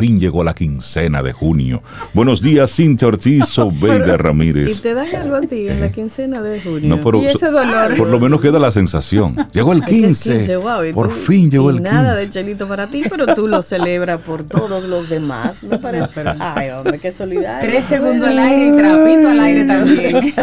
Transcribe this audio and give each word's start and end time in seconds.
Fin 0.00 0.18
llegó 0.18 0.42
la 0.42 0.54
quincena 0.54 1.22
de 1.22 1.34
junio. 1.34 1.82
Buenos 2.14 2.40
días, 2.40 2.74
Cintia 2.74 3.06
Ortiz, 3.06 3.58
Obeida 3.58 4.16
Ramírez. 4.16 4.78
Y 4.78 4.80
te 4.80 4.94
das 4.94 5.12
algo 5.12 5.36
a 5.36 5.42
ti 5.42 5.68
en 5.68 5.78
la 5.78 5.92
quincena 5.92 6.40
de 6.40 6.58
junio. 6.58 6.96
No, 6.96 7.22
y 7.22 7.26
ese 7.26 7.50
dolor. 7.50 7.94
Por 7.98 8.08
lo 8.08 8.18
menos 8.18 8.40
queda 8.40 8.58
la 8.58 8.70
sensación. 8.70 9.36
Llegó 9.52 9.74
el 9.74 9.84
15. 9.84 10.58
por 10.94 11.12
fin 11.12 11.50
llegó 11.50 11.68
el 11.68 11.76
15. 11.76 11.92
Nada 11.92 12.14
de 12.14 12.30
chelito 12.30 12.66
para 12.66 12.86
ti, 12.86 13.02
pero 13.10 13.34
tú 13.34 13.46
lo 13.46 13.60
celebras 13.60 14.22
por 14.22 14.42
todos 14.48 14.84
los 14.84 15.10
demás. 15.10 15.62
Me 15.64 15.78
parece. 15.78 16.08
Ay, 16.38 16.70
hombre, 16.70 16.98
qué 16.98 17.12
solidario. 17.12 17.68
Tres 17.68 17.84
segundos 17.84 18.26
al 18.26 18.38
aire 18.38 18.68
y 18.68 18.76
trapito 18.78 19.28
al 19.28 19.40
aire 19.40 19.64
también. 19.66 20.34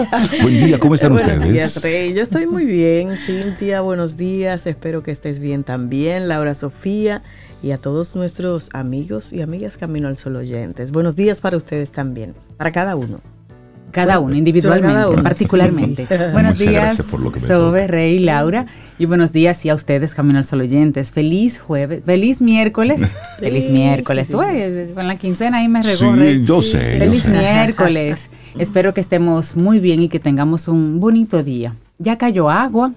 Buen 0.44 0.66
día, 0.66 0.78
¿cómo 0.78 0.94
están 0.94 1.14
buenos 1.14 1.32
ustedes? 1.34 1.52
Días, 1.52 1.82
Rey. 1.82 2.14
Yo 2.14 2.22
estoy 2.22 2.46
muy 2.46 2.66
bien, 2.66 3.18
Cintia. 3.18 3.82
Buenos 3.82 4.18
días. 4.18 4.68
Espero 4.68 5.02
que 5.02 5.10
estés 5.10 5.40
bien 5.40 5.64
también. 5.64 6.28
Laura 6.28 6.54
Sofía 6.54 7.24
y 7.62 7.72
a 7.72 7.78
todos 7.78 8.16
nuestros 8.16 8.70
amigos 8.74 9.34
y 9.34 9.42
amigas 9.42 9.78
Camino 9.78 10.08
al 10.08 10.18
Sol 10.18 10.36
oyentes. 10.36 10.92
Buenos 10.92 11.16
días 11.16 11.42
para 11.42 11.58
ustedes 11.58 11.92
también, 11.92 12.34
para 12.58 12.72
cada 12.72 12.96
uno. 12.96 13.22
Cada 13.92 14.20
uno, 14.20 14.36
individualmente, 14.36 15.22
particularmente. 15.24 16.08
Buenos 16.32 16.58
días, 16.58 16.98
Sobe, 17.40 17.88
Rey, 17.88 18.20
Laura. 18.20 18.68
Y 19.00 19.06
buenos 19.06 19.32
días 19.32 19.66
y 19.66 19.70
a 19.70 19.76
ustedes, 19.76 20.14
Camino 20.14 20.38
al 20.38 20.44
Sol 20.44 20.62
oyentes. 20.62 21.12
Feliz 21.12 21.60
jueves, 21.60 22.04
feliz 22.04 22.42
miércoles. 22.42 23.16
feliz 23.40 23.70
miércoles. 23.72 24.28
Tú 24.28 24.42
eh, 24.42 24.92
con 24.94 25.08
la 25.08 25.16
quincena 25.16 25.60
ahí 25.60 25.68
me. 25.68 25.84
Sí, 25.84 26.44
yo 26.44 26.62
sé. 26.62 27.00
Feliz 27.00 27.24
yo 27.24 27.32
sé. 27.32 27.38
miércoles. 27.38 28.30
Espero 28.60 28.94
que 28.94 29.02
estemos 29.02 29.56
muy 29.56 29.80
bien 29.80 30.02
y 30.02 30.10
que 30.10 30.20
tengamos 30.20 30.68
un 30.68 31.00
bonito 31.00 31.42
día. 31.42 31.74
Ya 31.98 32.18
cayó 32.18 32.50
agua, 32.50 32.94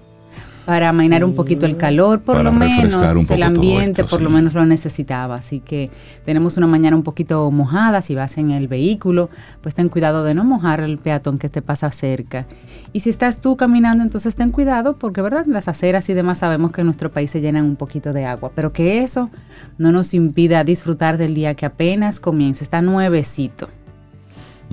para 0.65 0.89
amainar 0.89 1.23
un 1.23 1.33
poquito 1.33 1.65
el 1.65 1.77
calor, 1.77 2.21
por 2.21 2.43
lo 2.43 2.51
menos 2.51 3.29
el 3.29 3.43
ambiente, 3.43 4.03
por 4.03 4.21
lo 4.21 4.29
menos 4.29 4.53
lo 4.53 4.65
necesitaba. 4.65 5.35
Así 5.35 5.59
que 5.59 5.89
tenemos 6.25 6.57
una 6.57 6.67
mañana 6.67 6.95
un 6.95 7.03
poquito 7.03 7.49
mojada, 7.51 8.01
si 8.01 8.15
vas 8.15 8.37
en 8.37 8.51
el 8.51 8.67
vehículo, 8.67 9.29
pues 9.61 9.75
ten 9.75 9.89
cuidado 9.89 10.23
de 10.23 10.33
no 10.33 10.43
mojar 10.43 10.81
el 10.81 10.97
peatón 10.97 11.39
que 11.39 11.49
te 11.49 11.61
pasa 11.61 11.91
cerca. 11.91 12.45
Y 12.93 12.99
si 12.99 13.09
estás 13.09 13.41
tú 13.41 13.57
caminando, 13.57 14.03
entonces 14.03 14.35
ten 14.35 14.51
cuidado 14.51 14.97
porque, 14.97 15.21
¿verdad? 15.21 15.45
Las 15.47 15.67
aceras 15.67 16.07
y 16.09 16.13
demás 16.13 16.39
sabemos 16.39 16.71
que 16.71 16.81
en 16.81 16.87
nuestro 16.87 17.11
país 17.11 17.31
se 17.31 17.41
llenan 17.41 17.65
un 17.65 17.75
poquito 17.75 18.13
de 18.13 18.25
agua, 18.25 18.51
pero 18.53 18.71
que 18.71 18.99
eso 18.99 19.29
no 19.77 19.91
nos 19.91 20.13
impida 20.13 20.63
disfrutar 20.63 21.17
del 21.17 21.33
día 21.33 21.55
que 21.55 21.65
apenas 21.65 22.19
comienza, 22.19 22.63
está 22.63 22.81
nuevecito. 22.81 23.67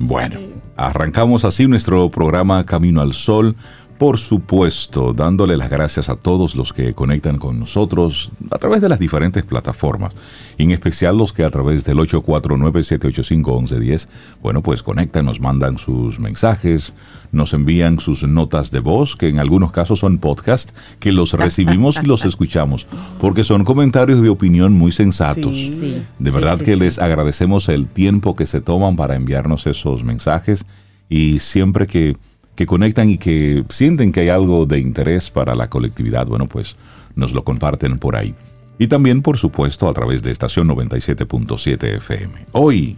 Bueno, 0.00 0.38
arrancamos 0.76 1.44
así 1.44 1.66
nuestro 1.66 2.08
programa 2.08 2.64
Camino 2.64 3.00
al 3.00 3.14
Sol 3.14 3.56
por 3.98 4.16
supuesto, 4.16 5.12
dándole 5.12 5.56
las 5.56 5.70
gracias 5.70 6.08
a 6.08 6.14
todos 6.14 6.54
los 6.54 6.72
que 6.72 6.94
conectan 6.94 7.38
con 7.38 7.58
nosotros 7.58 8.30
a 8.52 8.58
través 8.58 8.80
de 8.80 8.88
las 8.88 9.00
diferentes 9.00 9.42
plataformas, 9.42 10.14
en 10.56 10.70
especial 10.70 11.18
los 11.18 11.32
que 11.32 11.42
a 11.44 11.50
través 11.50 11.84
del 11.84 11.98
849-785-1110, 11.98 14.06
bueno, 14.40 14.62
pues 14.62 14.84
conectan, 14.84 15.24
nos 15.24 15.40
mandan 15.40 15.78
sus 15.78 16.20
mensajes, 16.20 16.94
nos 17.32 17.54
envían 17.54 17.98
sus 17.98 18.22
notas 18.22 18.70
de 18.70 18.78
voz, 18.78 19.16
que 19.16 19.26
en 19.28 19.40
algunos 19.40 19.72
casos 19.72 19.98
son 19.98 20.18
podcast, 20.18 20.70
que 21.00 21.10
los 21.10 21.32
recibimos 21.32 21.98
y 22.00 22.06
los 22.06 22.24
escuchamos, 22.24 22.86
porque 23.20 23.42
son 23.42 23.64
comentarios 23.64 24.22
de 24.22 24.28
opinión 24.28 24.74
muy 24.74 24.92
sensatos. 24.92 25.80
de 25.80 26.30
verdad 26.30 26.60
que 26.60 26.76
les 26.76 27.00
agradecemos 27.00 27.68
el 27.68 27.88
tiempo 27.88 28.36
que 28.36 28.46
se 28.46 28.60
toman 28.60 28.94
para 28.94 29.16
enviarnos 29.16 29.66
esos 29.66 30.04
mensajes 30.04 30.66
y 31.08 31.40
siempre 31.40 31.88
que 31.88 32.16
que 32.58 32.66
conectan 32.66 33.08
y 33.08 33.18
que 33.18 33.62
sienten 33.68 34.10
que 34.10 34.18
hay 34.18 34.30
algo 34.30 34.66
de 34.66 34.80
interés 34.80 35.30
para 35.30 35.54
la 35.54 35.70
colectividad, 35.70 36.26
bueno, 36.26 36.48
pues 36.48 36.74
nos 37.14 37.32
lo 37.32 37.44
comparten 37.44 38.00
por 38.00 38.16
ahí. 38.16 38.34
Y 38.80 38.88
también, 38.88 39.22
por 39.22 39.38
supuesto, 39.38 39.88
a 39.88 39.94
través 39.94 40.24
de 40.24 40.32
estación 40.32 40.66
97.7 40.66 41.84
FM. 41.98 42.46
Hoy, 42.50 42.96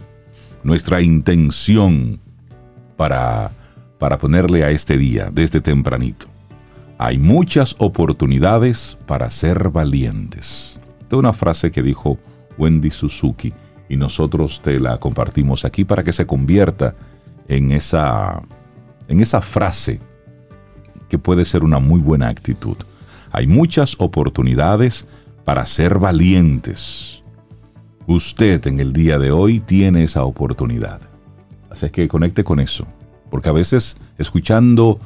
nuestra 0.63 1.03
intención 1.03 2.19
para, 2.97 3.51
para 3.99 4.17
ponerle 4.17 4.63
a 4.63 4.71
este 4.71 4.97
día, 4.97 5.29
desde 5.31 5.61
tempranito. 5.61 6.25
Hay 6.97 7.19
muchas 7.19 7.75
oportunidades 7.77 8.97
para 9.05 9.29
ser 9.29 9.69
valientes. 9.69 10.79
De 11.07 11.17
una 11.17 11.33
frase 11.33 11.69
que 11.69 11.83
dijo 11.83 12.17
Wendy 12.57 12.89
Suzuki 12.89 13.53
y 13.89 13.95
nosotros 13.95 14.63
te 14.63 14.79
la 14.79 14.97
compartimos 14.97 15.65
aquí 15.65 15.85
para 15.85 16.03
que 16.03 16.13
se 16.13 16.25
convierta 16.25 16.95
en 17.47 17.71
esa 17.71 18.41
en 19.11 19.19
esa 19.19 19.41
frase 19.41 19.99
que 21.09 21.19
puede 21.19 21.43
ser 21.43 21.63
una 21.63 21.79
muy 21.79 21.99
buena 21.99 22.29
actitud. 22.29 22.77
Hay 23.31 23.45
muchas 23.45 23.95
oportunidades 23.99 25.05
para 25.43 25.65
ser 25.65 25.99
valientes. 25.99 27.21
Usted 28.07 28.65
en 28.67 28.79
el 28.79 28.93
día 28.93 29.19
de 29.19 29.31
hoy 29.31 29.59
tiene 29.59 30.03
esa 30.03 30.23
oportunidad. 30.23 31.01
Así 31.69 31.89
que 31.89 32.07
conecte 32.07 32.43
con 32.43 32.59
eso. 32.59 32.85
Porque 33.29 33.49
a 33.49 33.53
veces 33.53 33.97
escuchando 34.17 34.99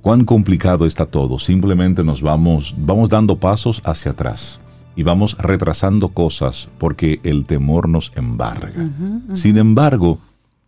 cuán 0.00 0.24
complicado 0.24 0.86
está 0.86 1.06
todo, 1.06 1.40
simplemente 1.40 2.04
nos 2.04 2.22
vamos, 2.22 2.74
vamos 2.78 3.08
dando 3.08 3.36
pasos 3.36 3.82
hacia 3.84 4.12
atrás 4.12 4.60
y 4.94 5.02
vamos 5.02 5.36
retrasando 5.38 6.10
cosas 6.10 6.68
porque 6.78 7.20
el 7.24 7.46
temor 7.46 7.88
nos 7.88 8.12
embarga. 8.14 8.72
Sin 9.34 9.56
embargo, 9.56 10.18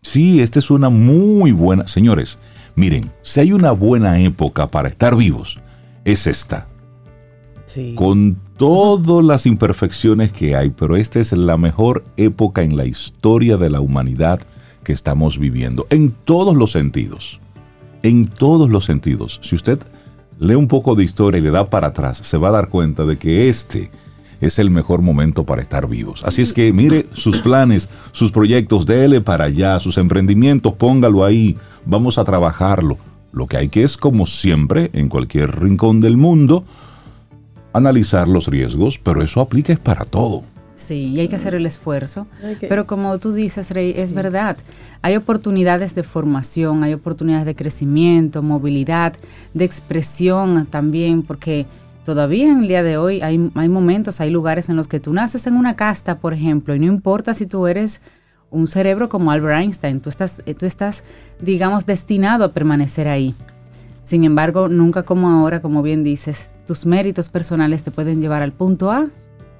Sí, 0.04 0.40
esta 0.40 0.58
es 0.58 0.70
una 0.70 0.90
muy 0.90 1.50
buena... 1.52 1.88
Señores, 1.88 2.38
miren, 2.76 3.10
si 3.22 3.40
hay 3.40 3.52
una 3.52 3.72
buena 3.72 4.20
época 4.20 4.68
para 4.68 4.90
estar 4.90 5.16
vivos, 5.16 5.58
es 6.04 6.26
esta. 6.26 6.68
Sí. 7.64 7.94
Con 7.96 8.36
todas 8.58 9.24
las 9.24 9.46
imperfecciones 9.46 10.30
que 10.30 10.54
hay, 10.54 10.68
pero 10.68 10.96
esta 10.96 11.20
es 11.20 11.32
la 11.32 11.56
mejor 11.56 12.04
época 12.18 12.62
en 12.62 12.76
la 12.76 12.84
historia 12.84 13.56
de 13.56 13.70
la 13.70 13.80
humanidad 13.80 14.40
que 14.84 14.92
estamos 14.92 15.38
viviendo, 15.38 15.86
en 15.88 16.10
todos 16.10 16.54
los 16.54 16.70
sentidos. 16.70 17.40
En 18.02 18.28
todos 18.28 18.68
los 18.68 18.84
sentidos. 18.84 19.40
Si 19.42 19.56
usted 19.56 19.78
lee 20.38 20.54
un 20.54 20.68
poco 20.68 20.94
de 20.94 21.04
historia 21.04 21.38
y 21.38 21.42
le 21.42 21.50
da 21.50 21.70
para 21.70 21.88
atrás, 21.88 22.18
se 22.18 22.36
va 22.36 22.48
a 22.48 22.52
dar 22.52 22.68
cuenta 22.68 23.06
de 23.06 23.16
que 23.16 23.48
este 23.48 23.90
es 24.46 24.58
el 24.58 24.70
mejor 24.70 25.02
momento 25.02 25.44
para 25.44 25.62
estar 25.62 25.88
vivos. 25.88 26.22
Así 26.24 26.42
es 26.42 26.52
que 26.52 26.72
mire 26.72 27.06
sus 27.12 27.40
planes, 27.40 27.88
sus 28.12 28.32
proyectos, 28.32 28.86
déle 28.86 29.20
para 29.20 29.44
allá, 29.44 29.78
sus 29.80 29.98
emprendimientos, 29.98 30.72
póngalo 30.74 31.24
ahí, 31.24 31.56
vamos 31.84 32.18
a 32.18 32.24
trabajarlo. 32.24 32.98
Lo 33.32 33.46
que 33.46 33.56
hay 33.56 33.68
que 33.68 33.82
es, 33.82 33.96
como 33.96 34.26
siempre, 34.26 34.90
en 34.92 35.08
cualquier 35.08 35.60
rincón 35.60 36.00
del 36.00 36.16
mundo, 36.16 36.64
analizar 37.72 38.28
los 38.28 38.46
riesgos, 38.46 38.98
pero 38.98 39.22
eso 39.22 39.40
aplica 39.40 39.72
es 39.72 39.80
para 39.80 40.04
todo. 40.04 40.42
Sí, 40.76 41.08
y 41.08 41.20
hay 41.20 41.28
que 41.28 41.36
hacer 41.36 41.54
el 41.54 41.66
esfuerzo. 41.66 42.26
Pero 42.60 42.86
como 42.86 43.18
tú 43.18 43.32
dices, 43.32 43.70
Rey, 43.70 43.92
es 43.94 44.12
verdad. 44.12 44.56
Hay 45.02 45.14
oportunidades 45.14 45.94
de 45.94 46.02
formación, 46.02 46.82
hay 46.82 46.94
oportunidades 46.94 47.46
de 47.46 47.54
crecimiento, 47.54 48.42
movilidad, 48.42 49.14
de 49.52 49.64
expresión 49.64 50.66
también, 50.66 51.22
porque 51.22 51.66
Todavía 52.04 52.50
en 52.50 52.60
el 52.60 52.68
día 52.68 52.82
de 52.82 52.98
hoy 52.98 53.22
hay, 53.22 53.50
hay 53.54 53.68
momentos, 53.68 54.20
hay 54.20 54.30
lugares 54.30 54.68
en 54.68 54.76
los 54.76 54.88
que 54.88 55.00
tú 55.00 55.12
naces 55.14 55.46
en 55.46 55.56
una 55.56 55.74
casta, 55.74 56.18
por 56.18 56.34
ejemplo, 56.34 56.74
y 56.74 56.78
no 56.78 56.86
importa 56.86 57.32
si 57.32 57.46
tú 57.46 57.66
eres 57.66 58.02
un 58.50 58.68
cerebro 58.68 59.08
como 59.08 59.30
Albert 59.32 59.62
Einstein, 59.62 60.00
tú 60.00 60.10
estás, 60.10 60.42
eh, 60.44 60.54
tú 60.54 60.66
estás, 60.66 61.02
digamos, 61.40 61.86
destinado 61.86 62.44
a 62.44 62.52
permanecer 62.52 63.08
ahí. 63.08 63.34
Sin 64.02 64.24
embargo, 64.24 64.68
nunca 64.68 65.02
como 65.04 65.30
ahora, 65.30 65.62
como 65.62 65.82
bien 65.82 66.02
dices, 66.02 66.50
tus 66.66 66.84
méritos 66.84 67.30
personales 67.30 67.82
te 67.82 67.90
pueden 67.90 68.20
llevar 68.20 68.42
al 68.42 68.52
punto 68.52 68.92
A, 68.92 69.08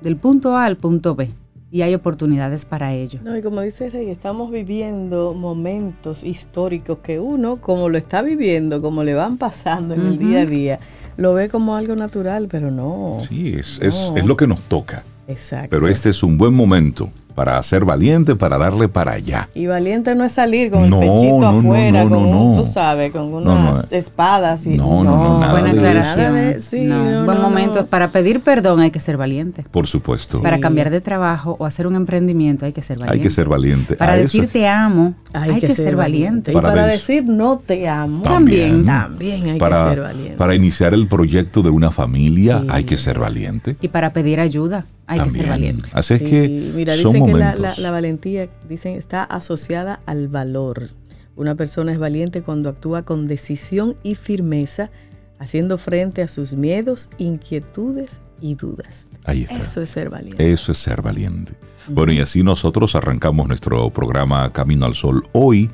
del 0.03 0.17
punto 0.17 0.57
A 0.57 0.67
al 0.67 0.77
punto 0.77 1.15
B. 1.15 1.31
Y 1.71 1.83
hay 1.83 1.95
oportunidades 1.95 2.67
para 2.67 2.93
ello. 2.93 3.19
No, 3.25 3.37
y 3.37 3.43
como 3.43 3.63
dice 3.63 3.91
Rey, 3.91 4.09
estamos 4.09 4.53
viviendo 4.53 5.35
momentos 5.35 6.23
históricos 6.23 6.99
que 6.99 7.19
uno, 7.19 7.57
como 7.57 7.89
lo 7.89 7.99
está 7.99 8.23
viviendo, 8.23 8.81
como 8.81 9.03
le 9.03 9.15
van 9.15 9.39
pasando 9.39 9.95
en 9.95 10.03
el 10.03 10.19
día 10.19 10.43
a 10.43 10.47
día, 10.47 10.79
lo 11.17 11.35
ve 11.35 11.49
como 11.49 11.77
algo 11.77 11.97
natural, 11.97 12.49
pero 12.51 12.71
no. 12.71 13.21
Sí, 13.29 13.55
es, 13.55 13.81
es, 13.81 14.13
es 14.15 14.25
lo 14.25 14.37
que 14.37 14.47
nos 14.47 14.61
toca. 14.61 15.05
Exacto. 15.27 15.69
Pero 15.71 15.89
este 15.89 16.11
es 16.11 16.23
un 16.23 16.37
buen 16.37 16.55
momento 16.55 17.11
para 17.35 17.63
ser 17.63 17.85
valiente, 17.85 18.37
para 18.37 18.59
darle 18.59 18.89
para 18.89 19.13
allá. 19.13 19.49
Y 19.55 19.67
valiente 19.67 20.15
no 20.15 20.25
es 20.25 20.33
salir 20.33 20.71
con 20.71 20.85
el 20.85 20.91
pechito 20.91 21.47
afuera, 21.47 22.09
con 22.09 22.55
tú 22.57 22.67
sabes, 22.67 23.11
con 23.11 23.35
unas 23.35 23.93
espadas 23.93 24.67
y 24.67 24.77
no, 24.77 25.03
no, 25.03 25.41
no, 25.41 25.51
buena 25.51 25.71
aclaración. 25.71 26.61
sí, 26.61 26.89
un 26.89 27.27
buen 27.27 27.41
momento 27.41 27.87
para 27.87 28.09
pedir 28.09 28.41
perdón 28.41 28.81
hay 28.81 28.91
que 28.91 29.01
ser 29.01 29.17
valiente. 29.17 29.65
Por 29.71 29.87
supuesto. 29.87 30.43
Para 30.43 30.61
cambiar 30.61 30.91
de 30.91 31.01
trabajo 31.01 31.57
o 31.59 31.67
hacer 31.67 31.87
un 31.87 31.97
emprendimiento 31.97 32.67
hay 32.67 32.73
que 32.73 32.83
ser 32.83 32.99
valiente. 32.99 33.15
Hay 33.15 33.21
que 33.21 33.31
ser 33.31 33.49
valiente. 33.49 33.97
Para 33.97 34.17
decir 34.17 34.49
te 34.49 34.69
amo 34.69 35.15
hay, 35.33 35.59
que, 35.59 35.73
ser 35.75 35.97
valiente. 35.97 36.53
Y 36.53 36.55
para, 36.55 36.87
decir 36.87 37.25
no 37.25 37.59
te 37.59 37.89
amo 37.89 38.23
también, 38.23 38.85
también 38.85 39.49
hay 39.49 39.59
que 39.59 39.67
ser 39.67 40.01
valiente. 40.01 40.37
Para 40.37 40.55
iniciar 40.55 40.95
el 40.95 41.07
proyecto 41.09 41.63
de 41.63 41.71
una 41.71 41.91
familia 41.91 42.63
hay 42.69 42.85
que 42.85 42.97
ser 42.97 43.19
valiente. 43.19 43.77
Y 43.81 43.89
para 43.89 44.13
pedir 44.13 44.41
ayuda 44.41 44.85
hay 45.07 45.21
que 45.21 45.31
ser 45.31 45.49
valiente. 45.49 45.89
Así 45.93 46.15
es 46.15 46.23
que 46.23 46.73
mira, 46.75 46.95
dicen 46.95 47.27
que 47.27 47.35
la, 47.35 47.91
valentía 47.91 48.49
dicen 48.69 48.97
está 48.97 49.25
asociada 49.25 50.01
al 50.07 50.29
valor. 50.29 50.91
Una 51.37 51.55
persona 51.55 51.93
es 51.93 51.99
valiente 51.99 52.43
cuando 52.43 52.69
actúa 52.69 53.03
con 53.03 53.27
decisión 53.27 53.97
y 54.03 54.15
firmeza, 54.15 54.91
haciendo 55.39 55.79
frente 55.79 56.23
a 56.23 56.29
sus 56.29 56.55
miedos, 56.55 57.11
inquietudes 57.19 58.21
y 58.41 58.55
dudas. 58.55 59.09
Ahí 59.25 59.43
está. 59.43 59.57
Eso 59.57 59.81
es 59.83 59.91
ser 59.91 60.11
valiente. 60.11 60.53
Eso 60.53 60.73
es 60.73 60.79
ser 60.79 61.03
valiente. 61.03 61.55
Bueno, 61.89 62.13
y 62.13 62.21
así 62.21 62.43
nosotros 62.43 62.95
arrancamos 62.95 63.47
nuestro 63.49 63.91
programa 63.91 64.51
Camino 64.53 64.87
al 64.87 64.95
Sol 64.95 65.27
hoy, 65.33 65.71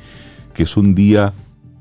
que 0.54 0.64
es 0.64 0.76
un 0.76 0.94
día, 0.94 1.32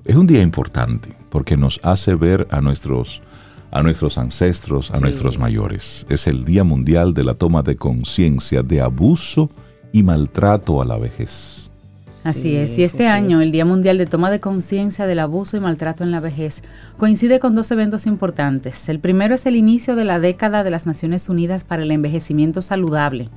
es 0.05 0.15
un 0.15 0.27
día 0.27 0.41
importante, 0.41 1.15
porque 1.29 1.57
nos 1.57 1.79
hace 1.83 2.15
ver 2.15 2.47
a 2.51 2.61
nuestros 2.61 3.21
a 3.71 3.83
nuestros 3.83 4.17
ancestros, 4.17 4.91
a 4.91 4.99
nuestros 4.99 5.37
mayores. 5.37 6.05
Es 6.09 6.27
el 6.27 6.45
Día 6.45 6.63
Mundial 6.63 7.13
de 7.13 7.23
la 7.23 7.35
Toma 7.35 7.63
de 7.63 7.75
Conciencia 7.75 8.63
de 8.63 8.81
Abuso 8.81 9.49
y 9.91 10.03
Maltrato 10.03 10.81
a 10.81 10.85
la 10.85 10.97
Vejez. 10.97 11.69
Así 12.23 12.55
es, 12.57 12.77
y 12.77 12.83
este 12.83 13.07
año, 13.07 13.41
el 13.41 13.51
Día 13.51 13.63
Mundial 13.63 13.97
de 13.97 14.05
Toma 14.05 14.29
de 14.29 14.41
Conciencia 14.41 15.07
del 15.07 15.19
Abuso 15.19 15.55
y 15.55 15.61
Maltrato 15.61 16.03
en 16.03 16.11
la 16.11 16.19
Vejez, 16.19 16.63
coincide 16.97 17.39
con 17.39 17.55
dos 17.55 17.71
eventos 17.71 18.05
importantes. 18.05 18.89
El 18.89 18.99
primero 18.99 19.35
es 19.35 19.45
el 19.45 19.55
inicio 19.55 19.95
de 19.95 20.03
la 20.03 20.19
década 20.19 20.63
de 20.63 20.69
las 20.69 20.85
Naciones 20.85 21.29
Unidas 21.29 21.63
para 21.63 21.83
el 21.83 21.91
Envejecimiento 21.91 22.61
Saludable, 22.61 23.29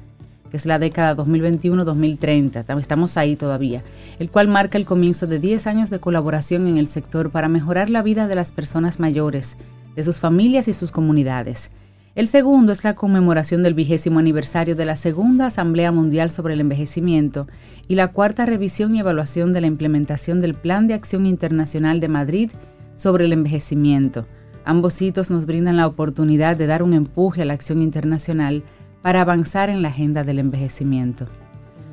que 0.53 0.59
es 0.59 0.67
la 0.67 0.79
década 0.79 1.17
2021-2030, 1.17 2.79
estamos 2.79 3.17
ahí 3.17 3.37
todavía, 3.37 3.83
el 4.19 4.31
cual 4.31 4.49
marca 4.49 4.77
el 4.77 4.85
comienzo 4.85 5.27
de 5.27 5.39
10 5.39 5.67
años 5.67 5.89
de 5.89 5.99
colaboración 5.99 6.69
en 6.69 6.77
el 6.77 6.89
sector 6.89 7.31
para 7.31 7.49
mejorar 7.49 7.89
la 7.89 8.03
vida 8.03 8.29
de 8.29 8.35
las 8.35 8.53
personas 8.53 9.01
mayores, 9.01 9.57
de 9.97 10.03
sus 10.03 10.19
familias 10.19 10.69
y 10.69 10.75
sus 10.75 10.93
comunidades. 10.93 11.71
El 12.15 12.29
segundo 12.29 12.73
es 12.73 12.85
la 12.85 12.95
conmemoración 12.95 13.63
del 13.63 13.73
vigésimo 13.73 14.19
aniversario 14.19 14.77
de 14.77 14.85
la 14.85 14.97
Segunda 14.97 15.47
Asamblea 15.47 15.91
Mundial 15.91 16.29
sobre 16.31 16.53
el 16.53 16.61
Envejecimiento 16.61 17.49
y 17.89 17.95
la 17.95 18.09
cuarta 18.09 18.45
revisión 18.45 18.95
y 18.95 19.01
evaluación 19.01 19.55
de 19.55 19.63
la 19.63 19.69
implementación 19.69 20.39
del 20.43 20.53
Plan 20.53 20.87
de 20.87 20.93
Acción 20.93 21.25
Internacional 21.25 21.99
de 21.99 22.09
Madrid 22.09 22.51
sobre 22.95 23.25
el 23.25 23.33
envejecimiento. 23.33 24.27
Ambos 24.67 25.01
hitos 25.01 25.31
nos 25.31 25.47
brindan 25.47 25.79
la 25.79 25.87
oportunidad 25.87 26.59
de 26.59 26.67
dar 26.67 26.83
un 26.83 26.93
empuje 26.93 27.41
a 27.41 27.45
la 27.47 27.55
acción 27.55 27.81
internacional 27.81 28.63
para 29.03 29.21
avanzar 29.21 29.71
en 29.71 29.83
la 29.83 29.89
agenda 29.89 30.25
del 30.25 30.39
envejecimiento. 30.39 31.27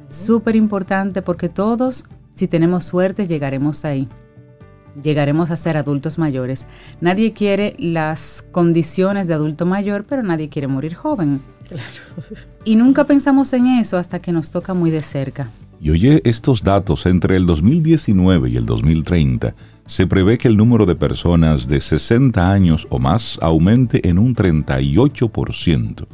Súper 0.07 0.55
importante 0.55 1.21
porque 1.21 1.49
todos, 1.49 2.05
si 2.35 2.47
tenemos 2.47 2.85
suerte, 2.85 3.27
llegaremos 3.27 3.85
ahí 3.85 4.07
llegaremos 5.01 5.51
a 5.51 5.57
ser 5.57 5.77
adultos 5.77 6.17
mayores. 6.17 6.67
Nadie 7.01 7.33
quiere 7.33 7.75
las 7.79 8.45
condiciones 8.51 9.27
de 9.27 9.33
adulto 9.33 9.65
mayor, 9.65 10.05
pero 10.07 10.23
nadie 10.23 10.49
quiere 10.49 10.67
morir 10.67 10.95
joven. 10.95 11.41
Y 12.65 12.75
nunca 12.75 13.05
pensamos 13.05 13.53
en 13.53 13.67
eso 13.67 13.97
hasta 13.97 14.19
que 14.19 14.31
nos 14.31 14.49
toca 14.49 14.73
muy 14.73 14.91
de 14.91 15.01
cerca. 15.01 15.49
Y 15.81 15.91
oye, 15.91 16.21
estos 16.25 16.63
datos 16.63 17.05
entre 17.05 17.37
el 17.37 17.45
2019 17.45 18.49
y 18.49 18.57
el 18.57 18.65
2030, 18.65 19.55
se 19.85 20.07
prevé 20.07 20.37
que 20.37 20.49
el 20.49 20.57
número 20.57 20.85
de 20.85 20.95
personas 20.95 21.67
de 21.67 21.79
60 21.79 22.51
años 22.51 22.85
o 22.89 22.99
más 22.99 23.39
aumente 23.41 24.07
en 24.07 24.19
un 24.19 24.35
38%, 24.35 26.05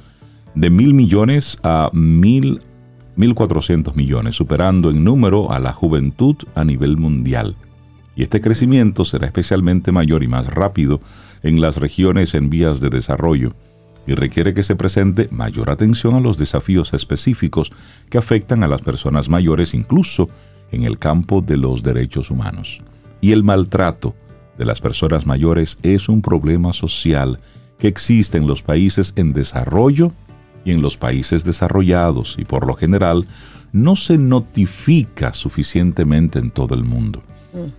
de 0.55 0.69
mil 0.69 0.93
millones 0.93 1.57
a 1.63 1.89
mil 1.93 2.61
1.400 3.17 3.95
millones, 3.95 4.35
superando 4.35 4.89
en 4.89 5.05
número 5.05 5.49
a 5.51 5.59
la 5.59 5.71
juventud 5.71 6.35
a 6.53 6.65
nivel 6.65 6.97
mundial 6.97 7.55
y 8.15 8.23
este 8.23 8.41
crecimiento 8.41 9.05
será 9.05 9.25
especialmente 9.25 9.91
mayor 9.91 10.23
y 10.23 10.27
más 10.27 10.47
rápido 10.47 11.01
en 11.43 11.61
las 11.61 11.77
regiones 11.77 12.33
en 12.33 12.49
vías 12.49 12.79
de 12.79 12.89
desarrollo 12.89 13.53
y 14.07 14.13
requiere 14.13 14.53
que 14.53 14.63
se 14.63 14.75
presente 14.75 15.27
mayor 15.31 15.69
atención 15.69 16.15
a 16.15 16.19
los 16.19 16.37
desafíos 16.37 16.93
específicos 16.93 17.73
que 18.09 18.17
afectan 18.17 18.63
a 18.63 18.67
las 18.67 18.81
personas 18.81 19.29
mayores 19.29 19.73
incluso 19.73 20.29
en 20.71 20.83
el 20.83 20.97
campo 20.97 21.41
de 21.41 21.57
los 21.57 21.83
derechos 21.83 22.31
humanos. 22.31 22.81
Y 23.19 23.31
el 23.31 23.43
maltrato 23.43 24.15
de 24.57 24.65
las 24.65 24.79
personas 24.79 25.25
mayores 25.25 25.77
es 25.83 26.07
un 26.07 26.21
problema 26.21 26.71
social 26.71 27.39
que 27.79 27.87
existe 27.87 28.37
en 28.37 28.47
los 28.47 28.61
países 28.61 29.13
en 29.15 29.33
desarrollo 29.33 30.13
y 30.65 30.71
en 30.71 30.81
los 30.81 30.97
países 30.97 31.45
desarrollados 31.45 32.35
y 32.37 32.43
por 32.43 32.67
lo 32.67 32.75
general 32.75 33.25
no 33.71 33.95
se 33.95 34.17
notifica 34.17 35.33
suficientemente 35.33 36.39
en 36.39 36.51
todo 36.51 36.75
el 36.75 36.83
mundo. 36.83 37.21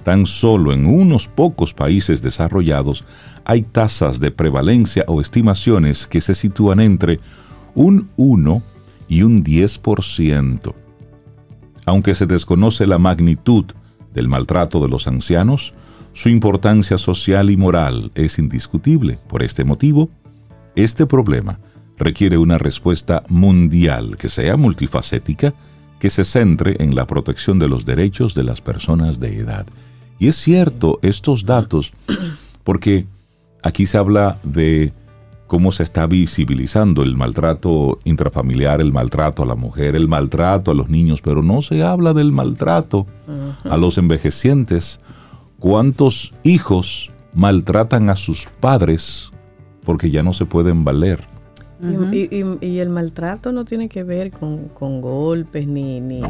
Tan 0.05 0.25
solo 0.25 0.73
en 0.73 0.87
unos 0.87 1.29
pocos 1.29 1.75
países 1.75 2.23
desarrollados 2.23 3.05
hay 3.45 3.63
tasas 3.63 4.21
de 4.21 4.31
prevalencia 4.31 5.05
o 5.07 5.21
estimaciones 5.21 6.07
que 6.07 6.23
se 6.23 6.35
sitúan 6.35 6.81
entre 6.81 7.19
un 7.75 8.09
1 8.17 8.63
y 9.09 9.23
un 9.23 9.45
10%. 9.45 10.75
Aunque 11.85 12.15
se 12.15 12.27
desconoce 12.27 12.87
la 12.87 12.99
magnitud 12.99 13.67
del 14.15 14.29
maltrato 14.29 14.81
de 14.81 14.89
los 14.89 15.07
ancianos, 15.07 15.75
su 16.15 16.31
importancia 16.31 16.97
social 16.97 17.51
y 17.51 17.57
moral 17.57 18.11
es 18.15 18.39
indiscutible. 18.39 19.19
Por 19.29 19.43
este 19.43 19.65
motivo, 19.65 20.09
este 20.75 21.07
problema 21.07 21.59
requiere 21.99 22.39
una 22.39 22.59
respuesta 22.59 23.23
mundial 23.29 24.17
que 24.17 24.29
sea 24.29 24.57
multifacética 24.57 25.55
que 25.99 26.11
se 26.11 26.25
centre 26.25 26.77
en 26.83 26.95
la 26.95 27.07
protección 27.07 27.59
de 27.59 27.69
los 27.69 27.85
derechos 27.85 28.35
de 28.35 28.45
las 28.45 28.61
personas 28.61 29.19
de 29.19 29.39
edad. 29.39 29.67
Y 30.19 30.29
es 30.29 30.37
cierto 30.37 30.99
estos 31.03 31.47
datos, 31.47 31.93
porque 32.65 33.07
aquí 33.63 33.87
se 33.87 33.99
habla 33.99 34.39
de 34.43 34.93
cómo 35.47 35.73
se 35.73 35.83
está 35.83 36.07
visibilizando 36.07 37.03
el 37.03 37.17
maltrato 37.17 37.99
intrafamiliar, 38.05 38.81
el 38.81 38.93
maltrato 38.93 39.43
a 39.43 39.47
la 39.47 39.55
mujer, 39.55 39.95
el 39.95 40.09
maltrato 40.09 40.71
a 40.71 40.75
los 40.75 40.89
niños, 40.89 41.23
pero 41.23 41.43
no 41.43 41.63
se 41.63 41.83
habla 41.83 42.13
del 42.13 42.33
maltrato 42.33 43.07
a 43.65 43.77
los 43.77 43.99
envejecientes. 43.99 45.01
¿Cuántos 45.59 46.35
hijos 46.43 47.13
maltratan 47.33 48.11
a 48.11 48.17
sus 48.17 48.49
padres 48.61 49.31
porque 49.85 50.11
ya 50.11 50.23
no 50.23 50.33
se 50.33 50.47
pueden 50.47 50.85
valer? 50.85 51.36
Y, 51.81 52.79
el 52.79 52.89
maltrato 52.89 53.53
no 53.53 53.65
tiene 53.65 53.89
que 53.89 54.03
ver 54.05 54.31
con, 54.31 55.01
golpes 55.01 55.67
ni, 55.67 56.01
ni, 56.01 56.23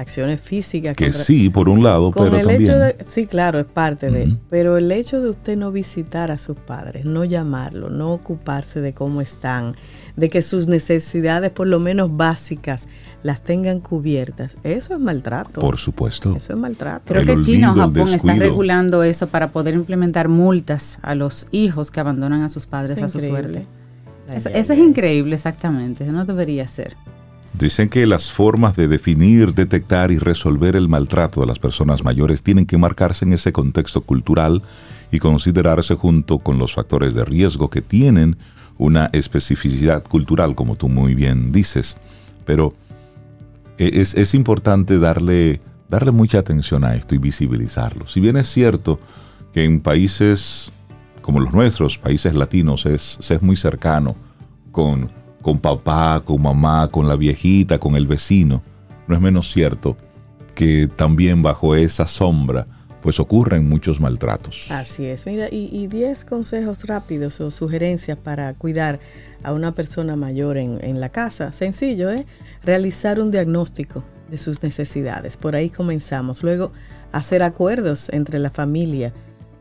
acciones 0.00 0.40
físicas. 0.40 0.96
Que 0.96 1.12
sí, 1.12 1.50
por 1.50 1.68
un 1.68 1.82
lado, 1.82 2.10
pero 2.10 2.36
el 2.36 2.50
Hecho 2.50 2.76
de, 2.78 2.96
sí, 3.06 3.26
claro, 3.26 3.58
es 3.58 3.66
parte 3.66 4.10
de. 4.10 4.36
Pero 4.48 4.76
el 4.76 4.90
hecho 4.90 5.20
de 5.20 5.30
usted 5.30 5.56
no 5.56 5.70
visitar 5.70 6.30
a 6.30 6.38
sus 6.38 6.56
padres, 6.56 7.04
no 7.04 7.24
llamarlo, 7.24 7.90
no 7.90 8.12
ocuparse 8.12 8.80
de 8.80 8.94
cómo 8.94 9.20
están, 9.20 9.76
de 10.16 10.28
que 10.28 10.42
sus 10.42 10.66
necesidades, 10.66 11.50
por 11.50 11.66
lo 11.66 11.78
menos 11.78 12.16
básicas, 12.16 12.88
las 13.22 13.42
tengan 13.42 13.80
cubiertas, 13.80 14.56
eso 14.64 14.94
es 14.94 15.00
maltrato. 15.00 15.60
Por 15.60 15.78
supuesto. 15.78 16.34
Eso 16.34 16.54
es 16.54 16.58
maltrato. 16.58 17.04
Creo 17.06 17.24
que 17.24 17.38
China 17.40 17.72
o 17.72 17.76
Japón 17.76 18.08
están 18.08 18.38
regulando 18.38 19.02
eso 19.02 19.26
para 19.26 19.52
poder 19.52 19.74
implementar 19.74 20.28
multas 20.28 20.98
a 21.02 21.14
los 21.14 21.46
hijos 21.50 21.90
que 21.90 22.00
abandonan 22.00 22.42
a 22.42 22.48
sus 22.48 22.66
padres 22.66 23.02
a 23.02 23.08
su 23.08 23.20
suerte. 23.20 23.66
Eso, 24.34 24.48
es 24.50 24.70
increíble, 24.70 25.34
exactamente. 25.34 26.04
no 26.06 26.24
debería 26.24 26.66
ser. 26.66 26.96
Dicen 27.52 27.88
que 27.88 28.06
las 28.06 28.30
formas 28.30 28.76
de 28.76 28.86
definir, 28.86 29.54
detectar 29.54 30.12
y 30.12 30.18
resolver 30.18 30.76
el 30.76 30.88
maltrato 30.88 31.40
de 31.40 31.46
las 31.46 31.58
personas 31.58 32.04
mayores 32.04 32.42
tienen 32.42 32.64
que 32.64 32.78
marcarse 32.78 33.24
en 33.24 33.32
ese 33.32 33.52
contexto 33.52 34.02
cultural 34.02 34.62
y 35.10 35.18
considerarse 35.18 35.96
junto 35.96 36.38
con 36.38 36.58
los 36.58 36.74
factores 36.74 37.14
de 37.14 37.24
riesgo 37.24 37.68
que 37.68 37.82
tienen 37.82 38.36
una 38.78 39.10
especificidad 39.12 40.04
cultural, 40.04 40.54
como 40.54 40.76
tú 40.76 40.88
muy 40.88 41.14
bien 41.14 41.50
dices. 41.50 41.96
Pero 42.46 42.74
e, 43.78 44.00
es, 44.00 44.14
es 44.14 44.34
importante 44.34 44.98
darle, 44.98 45.60
darle 45.88 46.12
mucha 46.12 46.38
atención 46.38 46.84
a 46.84 46.94
esto 46.94 47.16
y 47.16 47.18
visibilizarlo. 47.18 48.06
Si 48.06 48.20
bien 48.20 48.36
es 48.36 48.48
cierto 48.48 49.00
que 49.52 49.64
en 49.64 49.80
países 49.80 50.72
como 51.22 51.40
los 51.40 51.52
nuestros, 51.52 51.98
países 51.98 52.34
latinos, 52.34 52.86
es, 52.86 53.18
es 53.30 53.42
muy 53.42 53.56
cercano 53.56 54.16
con, 54.72 55.10
con 55.42 55.58
papá, 55.58 56.22
con 56.24 56.42
mamá, 56.42 56.88
con 56.88 57.08
la 57.08 57.16
viejita, 57.16 57.78
con 57.78 57.96
el 57.96 58.06
vecino. 58.06 58.62
No 59.06 59.14
es 59.14 59.20
menos 59.20 59.50
cierto 59.50 59.96
que 60.54 60.88
también 60.88 61.42
bajo 61.42 61.74
esa 61.74 62.06
sombra 62.06 62.66
pues 63.02 63.18
ocurren 63.18 63.66
muchos 63.66 63.98
maltratos. 63.98 64.70
Así 64.70 65.06
es, 65.06 65.24
mira, 65.24 65.48
y 65.50 65.86
10 65.86 66.24
consejos 66.26 66.84
rápidos 66.84 67.40
o 67.40 67.50
sugerencias 67.50 68.18
para 68.18 68.52
cuidar 68.54 69.00
a 69.42 69.52
una 69.52 69.74
persona 69.74 70.16
mayor 70.16 70.58
en, 70.58 70.78
en 70.84 71.00
la 71.00 71.08
casa. 71.08 71.52
Sencillo, 71.52 72.10
¿eh? 72.10 72.26
Realizar 72.62 73.20
un 73.20 73.30
diagnóstico 73.30 74.04
de 74.30 74.38
sus 74.38 74.62
necesidades. 74.62 75.36
Por 75.36 75.56
ahí 75.56 75.70
comenzamos. 75.70 76.42
Luego, 76.42 76.72
hacer 77.12 77.42
acuerdos 77.42 78.08
entre 78.10 78.38
la 78.38 78.50
familia 78.50 79.12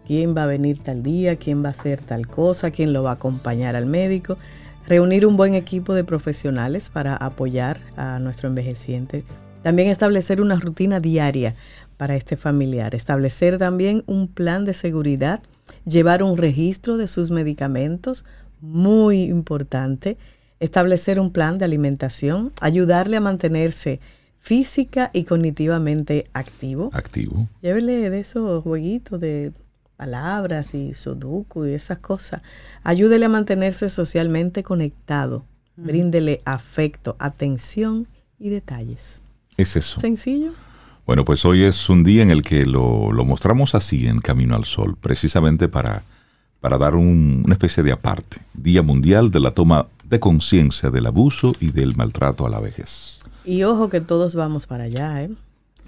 quién 0.10 0.36
va 0.36 0.46
a 0.46 0.48
venir 0.48 0.80
tal 0.80 1.04
día, 1.04 1.36
quién 1.36 1.64
va 1.64 1.68
a 1.68 1.72
hacer 1.72 2.02
tal 2.02 2.26
cosa, 2.26 2.72
quién 2.72 2.94
lo 2.94 3.04
va 3.04 3.12
a 3.12 3.14
acompañar 3.14 3.76
al 3.76 3.86
médico. 3.86 4.40
Reunir 4.88 5.28
un 5.28 5.38
buen 5.38 5.54
equipo 5.54 5.94
de 5.94 6.04
profesionales 6.04 6.90
para 6.90 7.16
apoyar 7.16 7.80
a 7.96 8.18
nuestro 8.18 8.50
envejeciente. 8.50 9.24
También 9.62 9.88
establecer 9.88 10.42
una 10.42 10.56
rutina 10.56 11.00
diaria 11.00 11.54
para 11.98 12.16
este 12.16 12.38
familiar. 12.38 12.96
Establecer 12.96 13.60
también 13.60 14.04
un 14.08 14.28
plan 14.28 14.66
de 14.66 14.74
seguridad. 14.74 15.44
Llevar 15.86 16.24
un 16.24 16.38
registro 16.38 16.98
de 16.98 17.08
sus 17.08 17.30
medicamentos, 17.30 18.26
muy 18.62 19.26
importante. 19.26 20.18
establecer 20.60 21.20
un 21.20 21.32
plan 21.32 21.60
de 21.60 21.66
alimentación, 21.66 22.52
ayudarle 22.62 23.16
a 23.16 23.22
mantenerse 23.22 24.00
física 24.40 25.12
y 25.14 25.26
cognitivamente 25.26 26.26
activo. 26.34 26.90
Activo. 26.94 27.48
Llévele 27.62 28.10
de 28.10 28.20
esos 28.20 28.64
jueguitos 28.64 29.20
de 29.20 29.54
palabras 30.00 30.74
y 30.74 30.94
sudoku 30.94 31.66
y 31.66 31.74
esas 31.74 32.00
cosas. 32.00 32.42
Ayúdele 32.84 33.26
a 33.26 33.30
mantenerse 33.30 33.90
socialmente 33.90 34.64
conectado. 34.64 35.44
Bríndele 35.76 36.40
afecto, 36.46 37.18
atención 37.20 38.08
y 38.40 38.48
detalles. 38.48 39.24
Es 39.58 39.76
eso. 39.76 40.00
Sencillo. 40.00 40.54
Bueno, 41.06 41.26
pues 41.26 41.44
hoy 41.44 41.64
es 41.64 41.90
un 41.90 42.06
día 42.06 42.24
en 42.24 42.32
el 42.32 42.44
que 42.44 42.66
lo, 42.66 43.12
mostramos 43.26 43.76
así 43.76 44.08
en 44.08 44.20
Camino 44.22 44.56
al 44.56 44.64
Sol, 44.64 44.96
precisamente 44.96 45.68
para, 45.68 46.04
para 46.62 46.78
dar 46.78 46.96
una 46.96 47.54
especie 47.54 47.84
de 47.84 47.92
aparte. 47.92 48.38
Día 48.54 48.82
Mundial 48.82 49.32
de 49.32 49.42
la 49.42 49.52
Toma 49.52 49.88
de 50.06 50.22
Conciencia 50.22 50.92
del 50.92 51.08
Abuso 51.08 51.52
y 51.60 51.72
del 51.72 51.98
Maltrato 51.98 52.48
a 52.48 52.50
la 52.50 52.62
Vejez. 52.62 53.20
Y 53.44 53.64
ojo 53.64 53.90
que 53.90 54.00
todos 54.00 54.34
vamos 54.34 54.66
para 54.66 54.86
allá, 54.86 55.24
¿eh? 55.24 55.32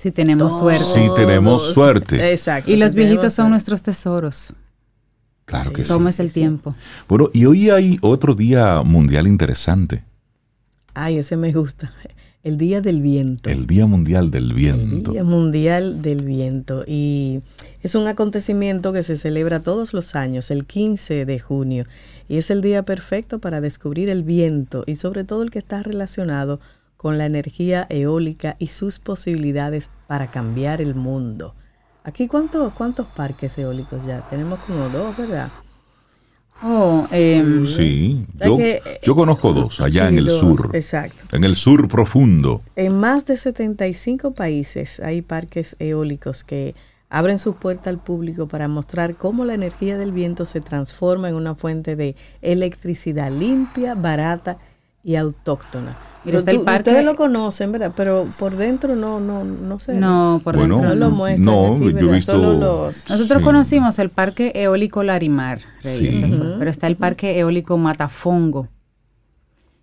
Si 0.01 0.09
tenemos 0.09 0.57
suerte. 0.57 0.83
Si 0.83 1.07
tenemos 1.15 1.75
suerte. 1.75 2.31
Exacto. 2.31 2.71
Y 2.71 2.75
los 2.75 2.95
viejitos 2.95 3.33
son 3.33 3.51
nuestros 3.51 3.83
tesoros. 3.83 4.51
Claro 5.45 5.71
que 5.71 5.85
sí. 5.85 5.89
Tomes 5.89 6.19
el 6.19 6.33
tiempo. 6.33 6.73
Bueno, 7.07 7.29
y 7.33 7.45
hoy 7.45 7.69
hay 7.69 7.99
otro 8.01 8.33
día 8.33 8.81
mundial 8.81 9.27
interesante. 9.27 10.03
Ay, 10.95 11.19
ese 11.19 11.37
me 11.37 11.51
gusta. 11.53 11.93
El 12.41 12.57
Día 12.57 12.81
del 12.81 12.99
Viento. 12.99 13.47
El 13.47 13.67
Día 13.67 13.85
Mundial 13.85 14.31
del 14.31 14.55
Viento. 14.55 15.11
El 15.11 15.13
Día 15.13 15.23
Mundial 15.23 16.01
del 16.01 16.23
Viento. 16.23 16.83
Y 16.87 17.41
es 17.83 17.93
un 17.93 18.07
acontecimiento 18.07 18.93
que 18.93 19.03
se 19.03 19.17
celebra 19.17 19.59
todos 19.59 19.93
los 19.93 20.15
años, 20.15 20.49
el 20.49 20.65
15 20.65 21.25
de 21.25 21.39
junio. 21.39 21.85
Y 22.27 22.37
es 22.37 22.49
el 22.49 22.63
día 22.63 22.81
perfecto 22.81 23.37
para 23.37 23.61
descubrir 23.61 24.09
el 24.09 24.23
viento 24.23 24.83
y 24.87 24.95
sobre 24.95 25.25
todo 25.25 25.43
el 25.43 25.51
que 25.51 25.59
está 25.59 25.83
relacionado 25.83 26.57
con 26.57 26.71
la 27.17 27.25
energía 27.25 27.87
eólica 27.89 28.55
y 28.59 28.67
sus 28.67 28.99
posibilidades 28.99 29.89
para 30.05 30.27
cambiar 30.27 30.81
el 30.81 30.93
mundo. 30.93 31.55
Aquí, 32.03 32.27
¿cuántos, 32.27 32.73
cuántos 32.73 33.07
parques 33.07 33.57
eólicos 33.57 34.05
ya? 34.05 34.21
Tenemos 34.29 34.59
como 34.59 34.87
dos, 34.89 35.17
¿verdad? 35.17 35.49
Oh, 36.63 37.07
em, 37.11 37.65
sí, 37.65 38.23
yo, 39.01 39.15
conozco 39.15 39.51
dos 39.51 39.81
allá 39.81 40.09
en 40.09 40.19
el 40.19 40.29
sur. 40.29 40.69
Exacto. 40.73 41.35
En 41.35 41.43
el 41.43 41.55
sur 41.55 41.87
profundo. 41.87 42.61
En 42.75 42.99
más 42.99 43.25
de 43.25 43.37
75 43.37 44.33
países 44.33 44.99
hay 44.99 45.23
parques 45.23 45.75
eólicos 45.79 46.43
que 46.43 46.75
abren 47.09 47.39
su 47.39 47.55
puerta 47.55 47.89
al 47.89 47.97
público 47.97 48.47
para 48.47 48.67
mostrar 48.67 49.15
cómo 49.15 49.43
la 49.43 49.55
energía 49.55 49.97
del 49.97 50.11
viento 50.11 50.45
se 50.45 50.61
transforma 50.61 51.29
en 51.29 51.35
una 51.35 51.55
fuente 51.55 51.95
de 51.95 52.15
electricidad 52.43 53.31
limpia, 53.31 53.95
barata 53.95 54.57
y 54.57 54.70
autóctona. 55.15 55.95
ustedes 56.25 57.05
lo 57.05 57.15
conocen, 57.15 57.71
¿verdad? 57.71 57.93
Pero 57.95 58.27
por 58.37 58.55
dentro 58.55 58.95
no, 58.95 59.19
no, 59.19 59.43
no 59.43 59.79
sé. 59.79 59.93
No, 59.93 60.41
por 60.43 60.57
dentro 60.57 60.81
no, 60.81 60.95
lo 60.95 61.09
muestran. 61.11 61.45
No, 61.45 61.77
yo 61.77 62.11
he 62.11 62.15
visto. 62.15 62.37
Nosotros 62.37 63.41
conocimos 63.43 63.99
el 63.99 64.09
Parque 64.09 64.51
Eólico 64.55 65.03
Larimar, 65.03 65.61
pero 65.81 66.69
está 66.69 66.87
el 66.87 66.95
Parque 66.95 67.39
Eólico 67.39 67.77
Matafongo, 67.77 68.67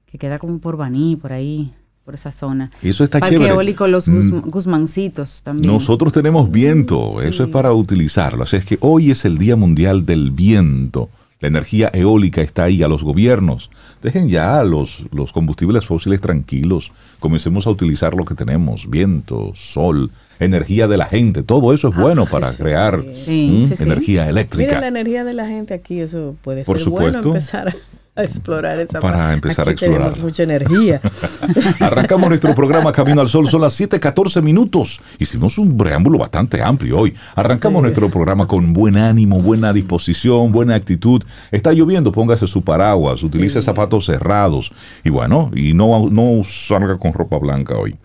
que 0.06 0.18
queda 0.18 0.38
como 0.38 0.58
por 0.58 0.76
Baní, 0.76 1.16
por 1.16 1.32
ahí 1.32 1.72
por 2.08 2.14
esa 2.14 2.30
zona. 2.30 2.70
Eso 2.80 3.04
está 3.04 3.20
Parque 3.20 3.34
chévere. 3.34 3.52
eólico 3.52 3.87
Los 3.87 4.08
mm. 4.08 4.48
Guzmancitos 4.48 5.42
también. 5.42 5.70
Nosotros 5.70 6.10
tenemos 6.10 6.50
viento, 6.50 7.20
eso 7.20 7.44
es 7.44 7.50
para 7.50 7.70
utilizarlo. 7.75 8.44
Así 8.44 8.56
es 8.56 8.64
que 8.64 8.78
hoy 8.80 9.10
es 9.10 9.26
el 9.26 9.37
Día 9.37 9.56
Mundial 9.56 10.06
del 10.06 10.30
Viento. 10.30 11.10
La 11.40 11.49
energía 11.49 11.88
eólica 11.92 12.42
está 12.42 12.64
ahí 12.64 12.83
a 12.83 12.88
los 12.88 13.04
gobiernos. 13.04 13.71
Dejen 14.02 14.28
ya 14.28 14.62
los, 14.64 15.04
los 15.12 15.33
combustibles 15.33 15.87
fósiles 15.87 16.21
tranquilos. 16.21 16.92
Comencemos 17.21 17.66
a 17.66 17.71
utilizar 17.71 18.14
lo 18.14 18.25
que 18.25 18.35
tenemos. 18.35 18.90
Viento, 18.90 19.52
sol, 19.54 20.11
energía 20.40 20.88
de 20.88 20.97
la 20.97 21.07
gente. 21.07 21.45
Todo 21.45 21.73
eso 21.73 21.88
es 21.88 21.95
ah, 21.97 22.00
bueno 22.00 22.26
para 22.30 22.52
crear 22.52 23.04
energía 23.26 24.28
eléctrica. 24.28 24.68
Mira 24.68 24.80
la 24.80 24.88
energía 24.88 25.25
de 25.25 25.35
la 25.35 25.47
gente 25.47 25.75
aquí, 25.75 26.00
eso 26.00 26.37
puede 26.42 26.64
ser 26.64 26.88
bueno 26.88 27.21
empezar 27.21 27.75
a 28.18 28.25
explorar 28.25 28.78
esa 28.80 29.00
Para 29.00 29.32
empezar 29.32 29.68
a 29.68 29.70
explorar. 29.70 29.98
Tenemos 29.98 30.20
mucha 30.20 30.42
energía. 30.42 31.00
Arrancamos 31.80 32.28
nuestro 32.28 32.54
programa 32.54 32.92
Camino 32.92 33.20
al 33.20 33.28
Sol, 33.28 33.46
son 33.48 33.60
las 33.60 33.80
7:14 33.80 34.42
minutos. 34.42 35.00
Hicimos 35.18 35.56
un 35.58 35.76
preámbulo 35.76 36.18
bastante 36.18 36.60
amplio 36.60 36.98
hoy. 36.98 37.14
Arrancamos 37.37 37.82
nuestro 37.82 38.10
programa 38.10 38.46
con 38.46 38.72
buen 38.72 38.96
ánimo, 38.96 39.40
buena 39.40 39.72
disposición, 39.72 40.50
buena 40.50 40.75
actitud. 40.75 41.22
Está 41.52 41.72
lloviendo, 41.72 42.10
póngase 42.10 42.46
su 42.48 42.62
paraguas, 42.62 43.22
utilice 43.22 43.62
zapatos 43.62 44.06
cerrados 44.06 44.72
y 45.04 45.10
bueno, 45.10 45.50
y 45.54 45.75
no, 45.75 46.10
no 46.10 46.42
salga 46.44 46.98
con 46.98 47.12
ropa 47.12 47.38
blanca 47.38 47.76
hoy 47.76 47.96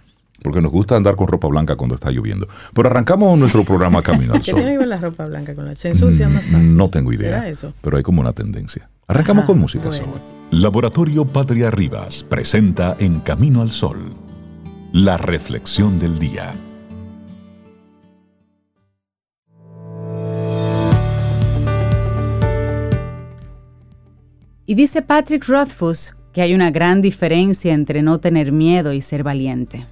porque 0.43 0.61
nos 0.61 0.71
gusta 0.71 0.95
andar 0.95 1.15
con 1.15 1.27
ropa 1.27 1.47
blanca 1.47 1.75
cuando 1.75 1.95
está 1.95 2.11
lloviendo. 2.11 2.47
Pero 2.73 2.89
arrancamos 2.89 3.37
nuestro 3.39 3.63
programa 3.63 4.01
Camino 4.03 4.33
al 4.33 4.43
Sol. 4.43 4.55
¿Qué 4.55 4.61
tiene 4.61 4.71
que 4.73 4.77
ver 4.77 4.87
la 4.87 4.97
ropa 4.97 5.25
blanca 5.25 5.55
con 5.55 5.65
la 5.65 5.75
¿Se 5.75 5.89
ensucia 5.89 6.29
más 6.29 6.45
fácil? 6.45 6.77
No 6.77 6.89
tengo 6.89 7.11
idea, 7.11 7.45
pero 7.81 7.97
hay 7.97 8.03
como 8.03 8.21
una 8.21 8.33
tendencia. 8.33 8.89
Arrancamos 9.07 9.45
con 9.45 9.59
música 9.59 9.89
Laboratorio 10.51 11.25
Patria 11.25 11.71
Rivas 11.71 12.23
presenta 12.23 12.95
En 12.99 13.19
Camino 13.19 13.61
al 13.61 13.71
Sol, 13.71 13.97
la 14.91 15.17
reflexión 15.17 15.99
del 15.99 16.19
día. 16.19 16.53
Y 24.65 24.75
dice 24.75 25.01
Patrick 25.01 25.45
Rothfuss 25.47 26.15
que 26.33 26.41
hay 26.41 26.55
una 26.55 26.71
gran 26.71 27.01
diferencia 27.01 27.73
entre 27.73 28.01
no 28.01 28.19
tener 28.19 28.51
miedo 28.51 28.91
y 28.91 29.01
ser 29.01 29.23
valiente. 29.23 29.85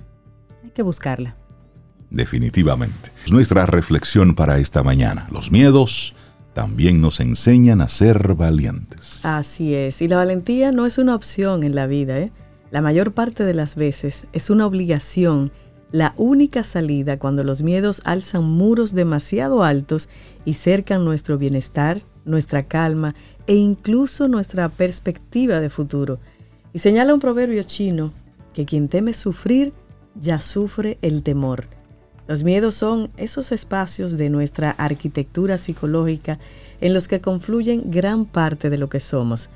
Hay 0.71 0.75
que 0.75 0.83
buscarla. 0.83 1.35
Definitivamente. 2.09 3.11
Nuestra 3.29 3.65
reflexión 3.65 4.35
para 4.35 4.57
esta 4.57 4.83
mañana. 4.83 5.27
Los 5.29 5.51
miedos 5.51 6.15
también 6.53 7.01
nos 7.01 7.19
enseñan 7.19 7.81
a 7.81 7.89
ser 7.89 8.35
valientes. 8.35 9.19
Así 9.23 9.75
es, 9.75 10.01
y 10.01 10.07
la 10.07 10.15
valentía 10.15 10.71
no 10.71 10.85
es 10.85 10.97
una 10.97 11.13
opción 11.13 11.63
en 11.63 11.75
la 11.75 11.87
vida, 11.87 12.19
¿eh? 12.19 12.31
La 12.69 12.81
mayor 12.81 13.11
parte 13.11 13.43
de 13.43 13.53
las 13.53 13.75
veces 13.75 14.27
es 14.31 14.49
una 14.49 14.65
obligación, 14.65 15.51
la 15.91 16.13
única 16.15 16.63
salida 16.63 17.19
cuando 17.19 17.43
los 17.43 17.63
miedos 17.63 18.01
alzan 18.05 18.45
muros 18.45 18.93
demasiado 18.93 19.65
altos 19.65 20.07
y 20.45 20.53
cercan 20.53 21.03
nuestro 21.03 21.37
bienestar, 21.37 22.01
nuestra 22.23 22.63
calma 22.63 23.13
e 23.45 23.55
incluso 23.55 24.29
nuestra 24.29 24.69
perspectiva 24.69 25.59
de 25.59 25.69
futuro. 25.69 26.19
Y 26.71 26.79
señala 26.79 27.13
un 27.13 27.19
proverbio 27.19 27.61
chino 27.63 28.13
que 28.53 28.65
quien 28.65 28.87
teme 28.87 29.13
sufrir, 29.13 29.73
ya 30.15 30.39
sufre 30.39 30.97
el 31.01 31.23
temor. 31.23 31.67
Los 32.27 32.43
miedos 32.43 32.75
son 32.75 33.09
esos 33.17 33.51
espacios 33.51 34.17
de 34.17 34.29
nuestra 34.29 34.71
arquitectura 34.71 35.57
psicológica 35.57 36.39
en 36.79 36.93
los 36.93 37.07
que 37.07 37.21
confluyen 37.21 37.91
gran 37.91 38.25
parte 38.25 38.69
de 38.69 38.77
lo 38.77 38.89
que 38.89 38.99
somos. 38.99 39.49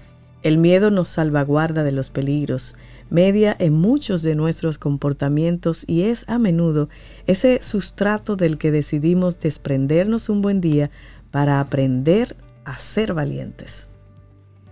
El 0.43 0.57
miedo 0.57 0.91
nos 0.91 1.09
salvaguarda 1.09 1.83
de 1.83 1.91
los 1.91 2.09
peligros, 2.09 2.75
media 3.09 3.55
en 3.57 3.73
muchos 3.73 4.23
de 4.23 4.35
nuestros 4.35 4.77
comportamientos 4.77 5.85
y 5.87 6.03
es 6.03 6.27
a 6.27 6.37
menudo 6.37 6.89
ese 7.27 7.61
sustrato 7.61 8.35
del 8.35 8.57
que 8.57 8.71
decidimos 8.71 9.39
desprendernos 9.39 10.29
un 10.29 10.41
buen 10.41 10.61
día 10.61 10.91
para 11.31 11.59
aprender 11.59 12.35
a 12.63 12.79
ser 12.79 13.13
valientes. 13.13 13.89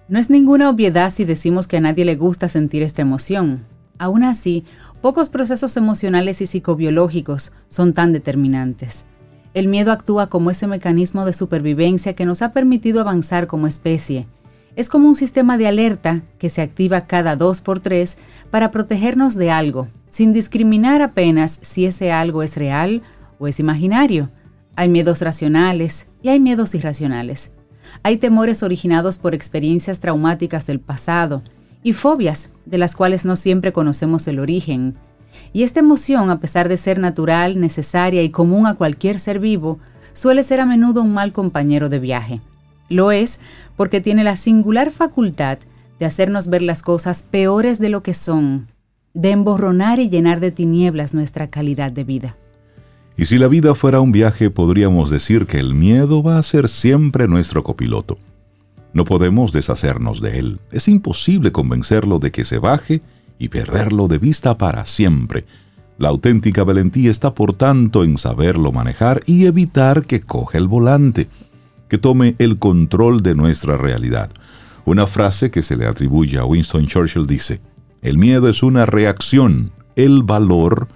No 0.10 0.20
es 0.20 0.30
ninguna 0.30 0.70
obviedad 0.70 1.10
si 1.10 1.26
decimos 1.26 1.68
que 1.68 1.78
a 1.78 1.82
nadie 1.82 2.06
le 2.06 2.16
gusta 2.16 2.50
sentir 2.50 2.84
esta 2.84 3.02
emoción. 3.02 3.66
Aún 3.98 4.24
así, 4.24 4.66
Pocos 5.04 5.28
procesos 5.28 5.76
emocionales 5.76 6.40
y 6.40 6.46
psicobiológicos 6.46 7.52
son 7.68 7.92
tan 7.92 8.14
determinantes. 8.14 9.04
El 9.54 9.68
miedo 9.68 9.92
actúa 9.92 10.28
como 10.28 10.50
ese 10.50 10.66
mecanismo 10.66 11.26
de 11.26 11.34
supervivencia 11.34 12.14
que 12.14 12.26
nos 12.26 12.42
ha 12.42 12.54
permitido 12.54 13.02
avanzar 13.02 13.46
como 13.46 13.68
especie. 13.68 14.28
Es 14.78 14.88
como 14.88 15.10
un 15.10 15.18
sistema 15.18 15.58
de 15.58 15.68
alerta 15.68 16.22
que 16.38 16.48
se 16.48 16.62
activa 16.62 17.02
cada 17.02 17.36
dos 17.36 17.60
por 17.60 17.82
tres 17.82 18.18
para 18.50 18.72
protegernos 18.72 19.36
de 19.36 19.52
algo, 19.52 19.90
sin 20.08 20.32
discriminar 20.32 21.02
apenas 21.02 21.60
si 21.62 21.86
ese 21.86 22.14
algo 22.14 22.42
es 22.42 22.56
real 22.56 23.02
o 23.40 23.50
es 23.50 23.60
imaginario. 23.60 24.30
Hay 24.78 24.88
miedos 24.88 25.20
racionales 25.20 26.08
y 26.22 26.30
hay 26.30 26.40
miedos 26.40 26.76
irracionales. 26.76 27.52
Hay 28.04 28.16
temores 28.16 28.64
originados 28.64 29.18
por 29.18 29.36
experiencias 29.36 30.00
traumáticas 30.00 30.66
del 30.66 30.80
pasado 30.80 31.44
y 31.84 31.94
fobias, 31.94 32.50
de 32.66 32.78
las 32.78 32.96
cuales 32.96 33.26
no 33.26 33.36
siempre 33.36 33.74
conocemos 33.74 34.28
el 34.28 34.40
origen. 34.40 34.96
Y 35.52 35.64
esta 35.64 35.80
emoción, 35.80 36.30
a 36.30 36.40
pesar 36.40 36.70
de 36.70 36.78
ser 36.78 37.00
natural, 37.00 37.60
necesaria 37.60 38.24
y 38.24 38.30
común 38.30 38.68
a 38.68 38.76
cualquier 38.76 39.20
ser 39.20 39.40
vivo, 39.40 39.80
suele 40.14 40.44
ser 40.44 40.60
a 40.60 40.66
menudo 40.66 41.02
un 41.02 41.14
mal 41.14 41.34
compañero 41.34 41.90
de 41.90 42.00
viaje. 42.00 42.42
Lo 42.90 43.12
es 43.12 43.40
porque 43.76 44.02
tiene 44.02 44.24
la 44.24 44.38
singular 44.38 44.92
facultad 44.92 45.58
de 46.00 46.06
hacernos 46.06 46.50
ver 46.50 46.62
las 46.62 46.82
cosas 46.82 47.24
peores 47.30 47.80
de 47.80 47.90
lo 47.90 48.04
que 48.04 48.14
son, 48.14 48.68
de 49.14 49.32
emborronar 49.32 50.00
y 50.00 50.10
llenar 50.10 50.40
de 50.40 50.52
tinieblas 50.52 51.14
nuestra 51.14 51.50
calidad 51.50 51.92
de 51.92 52.04
vida. 52.04 52.38
Y 53.16 53.26
si 53.26 53.38
la 53.38 53.48
vida 53.48 53.76
fuera 53.76 54.00
un 54.00 54.12
viaje, 54.12 54.50
podríamos 54.50 55.10
decir 55.10 55.46
que 55.46 55.60
el 55.60 55.76
miedo 55.76 56.24
va 56.24 56.40
a 56.40 56.44
ser 56.44 56.68
siempre 56.68 57.28
nuestro 57.28 57.64
copiloto. 57.64 58.18
No 58.94 59.06
podemos 59.06 59.52
deshacernos 59.52 60.22
de 60.22 60.40
él. 60.40 60.60
Es 60.72 60.88
imposible 60.88 61.52
convencerlo 61.52 62.20
de 62.20 62.32
que 62.32 62.46
se 62.46 62.60
baje 62.60 63.02
y 63.40 63.50
perderlo 63.50 64.08
de 64.08 64.20
vista 64.20 64.58
para 64.58 64.86
siempre. 64.86 65.46
La 65.98 66.10
auténtica 66.10 66.64
valentía 66.64 67.12
está 67.12 67.34
por 67.34 67.54
tanto 67.54 68.04
en 68.04 68.18
saberlo 68.18 68.72
manejar 68.72 69.22
y 69.26 69.46
evitar 69.46 70.06
que 70.06 70.22
coge 70.22 70.58
el 70.58 70.68
volante, 70.68 71.28
que 71.88 71.98
tome 71.98 72.36
el 72.40 72.58
control 72.60 73.22
de 73.22 73.36
nuestra 73.36 73.78
realidad. 73.78 74.30
Una 74.86 75.08
frase 75.08 75.50
que 75.50 75.62
se 75.62 75.76
le 75.78 75.86
atribuye 75.86 76.38
a 76.38 76.46
Winston 76.46 76.88
Churchill 76.88 77.26
dice, 77.26 77.62
el 78.02 78.18
miedo 78.18 78.50
es 78.50 78.64
una 78.64 78.86
reacción, 78.86 79.72
el 79.96 80.24
valor 80.24 80.88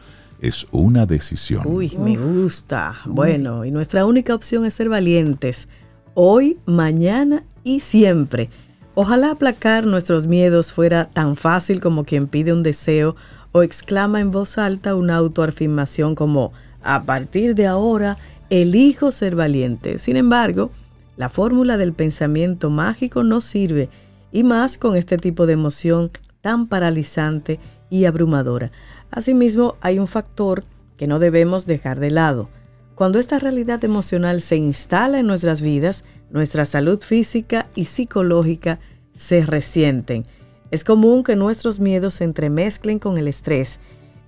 es 0.42 0.68
una 0.72 1.06
decisión. 1.06 1.64
Uy, 1.66 1.96
me 1.98 2.18
gusta. 2.18 2.96
Bueno, 3.06 3.66
y 3.66 3.72
nuestra 3.72 4.06
única 4.06 4.36
opción 4.36 4.66
es 4.66 4.74
ser 4.74 4.90
valientes, 4.90 5.70
hoy, 6.16 6.58
mañana 6.66 7.44
y 7.68 7.82
siempre. 7.82 8.50
Ojalá 8.96 9.32
aplacar 9.32 9.86
nuestros 9.86 10.26
miedos 10.26 10.72
fuera 10.72 11.10
tan 11.10 11.36
fácil 11.36 11.82
como 11.82 12.06
quien 12.06 12.28
pide 12.28 12.54
un 12.54 12.64
deseo 12.64 13.16
o 13.52 13.62
exclama 13.62 14.22
en 14.22 14.32
voz 14.32 14.58
alta 14.58 14.96
una 14.96 15.18
autoafirmación 15.18 16.16
como, 16.16 16.54
a 16.82 17.04
partir 17.04 17.56
de 17.56 17.68
ahora, 17.68 18.18
elijo 18.50 19.12
ser 19.12 19.36
valiente. 19.36 20.00
Sin 20.00 20.16
embargo, 20.16 20.72
la 21.18 21.30
fórmula 21.30 21.76
del 21.76 21.92
pensamiento 21.92 22.70
mágico 22.70 23.24
no 23.24 23.42
sirve, 23.42 23.90
y 24.32 24.44
más 24.44 24.78
con 24.78 24.96
este 24.96 25.18
tipo 25.18 25.46
de 25.46 25.54
emoción 25.54 26.12
tan 26.42 26.68
paralizante 26.68 27.60
y 27.90 28.06
abrumadora. 28.06 28.72
Asimismo, 29.12 29.76
hay 29.82 30.00
un 30.00 30.08
factor 30.08 30.64
que 30.98 31.08
no 31.08 31.20
debemos 31.20 31.66
dejar 31.66 32.00
de 32.00 32.12
lado. 32.12 32.50
Cuando 32.96 33.20
esta 33.20 33.40
realidad 33.40 33.84
emocional 33.84 34.42
se 34.42 34.56
instala 34.56 35.20
en 35.20 35.28
nuestras 35.28 35.62
vidas, 35.62 36.04
nuestra 36.30 36.66
salud 36.66 37.02
física 37.02 37.70
y 37.76 37.86
psicológica 37.86 38.80
se 39.16 39.46
resienten. 39.46 40.26
Es 40.72 40.84
común 40.84 41.24
que 41.24 41.36
nuestros 41.36 41.80
miedos 41.80 42.16
se 42.16 42.26
entremezclen 42.26 43.00
con 43.00 43.18
el 43.18 43.28
estrés. 43.28 43.80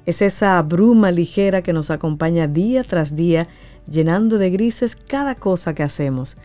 Es 0.06 0.22
esa 0.22 0.62
bruma 0.64 1.12
ligera 1.12 1.62
que 1.62 1.74
nos 1.74 1.92
acompaña 1.92 2.48
día 2.48 2.84
tras 2.84 3.16
día, 3.16 3.48
llenando 3.88 4.38
de 4.38 4.50
grises 4.50 4.96
cada 4.96 5.36
cosa 5.36 5.76
que 5.76 5.84
hacemos. 5.84 6.38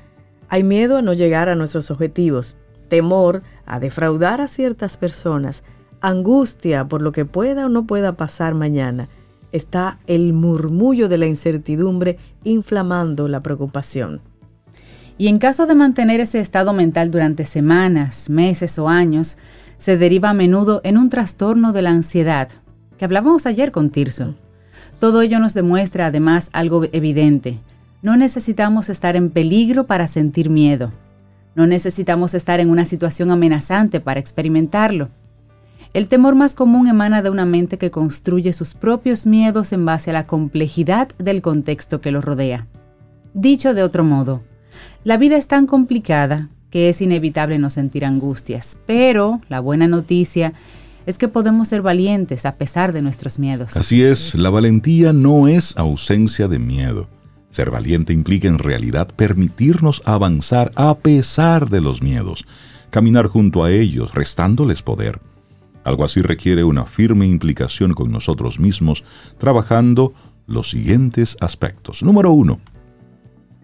Hay 0.49 0.65
miedo 0.65 0.97
a 0.97 1.03
no 1.03 1.13
llegar 1.13 1.49
a 1.49 1.55
nuestros 1.55 1.91
objetivos, 1.91 2.57
temor 2.89 3.43
a 3.67 3.81
defraudar 3.81 4.41
a 4.41 4.49
ciertas 4.49 4.97
personas, 4.97 5.63
angustia 6.01 6.87
por 6.89 7.01
lo 7.01 7.13
que 7.13 7.25
pueda 7.25 7.67
o 7.67 7.69
no 7.69 7.87
pueda 7.87 8.17
pasar 8.17 8.55
mañana. 8.55 9.09
Está 9.53 10.01
el 10.07 10.33
murmullo 10.33 11.09
de 11.09 11.19
la 11.19 11.27
incertidumbre 11.27 12.19
inflamando 12.43 13.29
la 13.29 13.43
preocupación. 13.43 14.21
Y 15.17 15.29
en 15.29 15.39
caso 15.39 15.67
de 15.67 15.75
mantener 15.75 16.21
ese 16.21 16.41
estado 16.41 16.73
mental 16.73 17.11
durante 17.11 17.45
semanas, 17.45 18.29
meses 18.29 18.79
o 18.79 18.89
años, 18.89 19.39
se 19.79 19.97
deriva 19.97 20.31
a 20.31 20.35
menudo 20.35 20.81
en 20.85 20.99
un 20.99 21.09
trastorno 21.09 21.73
de 21.73 21.83
la 21.83 21.91
ansiedad, 21.91 22.49
que 22.99 23.05
hablábamos 23.05 23.47
ayer 23.47 23.71
con 23.71 23.91
Tirso. 23.91 24.35
Todo 24.99 25.23
ello 25.23 25.39
nos 25.39 25.55
demuestra 25.55 26.07
además 26.07 26.51
algo 26.53 26.85
evidente. 26.93 27.59
No 28.03 28.17
necesitamos 28.17 28.89
estar 28.89 29.17
en 29.17 29.31
peligro 29.31 29.87
para 29.87 30.07
sentir 30.07 30.51
miedo. 30.51 30.93
No 31.55 31.67
necesitamos 31.67 32.35
estar 32.35 32.59
en 32.59 32.71
una 32.71 32.85
situación 32.85 33.31
amenazante 33.31 34.01
para 34.01 34.21
experimentarlo. 34.21 35.09
El 35.93 36.09
temor 36.09 36.35
más 36.35 36.55
común 36.55 36.89
emana 36.89 37.23
de 37.23 37.31
una 37.31 37.45
mente 37.45 37.79
que 37.79 37.93
construye 37.93 38.53
sus 38.53 38.75
propios 38.75 39.27
miedos 39.27 39.73
en 39.73 39.85
base 39.85 40.11
a 40.11 40.15
la 40.15 40.27
complejidad 40.27 41.09
del 41.19 41.41
contexto 41.41 42.01
que 42.01 42.11
lo 42.11 42.21
rodea. 42.21 42.67
Dicho 43.33 43.75
de 43.75 43.85
otro 43.85 44.03
modo, 44.03 44.43
la 45.05 45.19
vida 45.19 45.37
es 45.37 45.47
tan 45.47 45.67
complicada 45.67 46.49
que 46.71 46.89
es 46.89 47.01
inevitable 47.01 47.59
no 47.59 47.71
sentir 47.71 48.05
angustias, 48.05 48.81
pero 48.87 49.41
la 49.49 49.61
buena 49.61 49.87
noticia 49.87 50.55
es 51.07 51.19
que 51.19 51.29
podemos 51.29 51.69
ser 51.69 51.83
valientes 51.83 52.47
a 52.47 52.57
pesar 52.57 52.93
de 52.93 53.03
nuestros 53.03 53.39
miedos. 53.39 53.77
Así 53.77 54.03
es, 54.03 54.35
la 54.35 54.51
valentía 54.51 55.13
no 55.13 55.47
es 55.47 55.77
ausencia 55.77 56.49
de 56.49 56.59
miedo. 56.59 57.09
Ser 57.51 57.71
valiente 57.71 58.13
implica 58.13 58.49
en 58.49 58.59
realidad 58.59 59.09
permitirnos 59.15 60.03
avanzar 60.05 60.73
a 60.75 60.97
pesar 60.97 61.69
de 61.69 61.81
los 61.81 62.03
miedos, 62.03 62.47
caminar 62.91 63.27
junto 63.27 63.63
a 63.63 63.71
ellos, 63.71 64.15
restándoles 64.15 64.83
poder. 64.83 65.21
Algo 65.85 66.05
así 66.05 66.23
requiere 66.23 66.65
una 66.65 66.87
firme 66.87 67.27
implicación 67.27 67.93
con 67.93 68.11
nosotros 68.11 68.59
mismos, 68.59 69.05
trabajando 69.39 70.15
los 70.47 70.71
siguientes 70.71 71.37
aspectos. 71.41 72.03
Número 72.03 72.33
uno, 72.33 72.59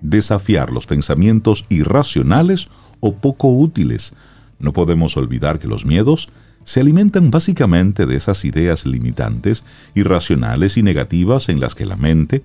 desafiar 0.01 0.71
los 0.71 0.87
pensamientos 0.87 1.67
irracionales 1.69 2.69
o 3.01 3.15
poco 3.15 3.49
útiles. 3.49 4.13
No 4.59 4.73
podemos 4.73 5.17
olvidar 5.17 5.59
que 5.59 5.69
los 5.69 5.85
miedos 5.85 6.29
se 6.65 6.81
alimentan 6.81 7.31
básicamente 7.31 8.07
de 8.07 8.17
esas 8.17 8.45
ideas 8.45 8.87
limitantes, 8.87 9.65
irracionales 9.95 10.77
y 10.77 10.83
negativas 10.83 11.49
en 11.49 11.61
las 11.61 11.75
que 11.75 11.87
la 11.87 11.97
mente 11.97 12.45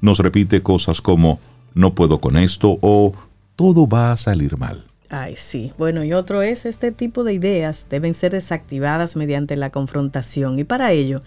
nos 0.00 0.18
repite 0.18 0.62
cosas 0.62 1.00
como 1.00 1.40
no 1.74 1.94
puedo 1.94 2.20
con 2.20 2.36
esto 2.36 2.78
o 2.80 3.12
todo 3.56 3.88
va 3.88 4.12
a 4.12 4.16
salir 4.16 4.56
mal. 4.58 4.86
Ay, 5.08 5.34
sí. 5.36 5.72
Bueno, 5.78 6.04
y 6.04 6.12
otro 6.12 6.42
es, 6.42 6.66
este 6.66 6.90
tipo 6.90 7.22
de 7.22 7.32
ideas 7.32 7.86
deben 7.88 8.14
ser 8.14 8.32
desactivadas 8.32 9.16
mediante 9.16 9.56
la 9.56 9.70
confrontación 9.70 10.58
y 10.58 10.64
para 10.64 10.92
ello, 10.92 11.22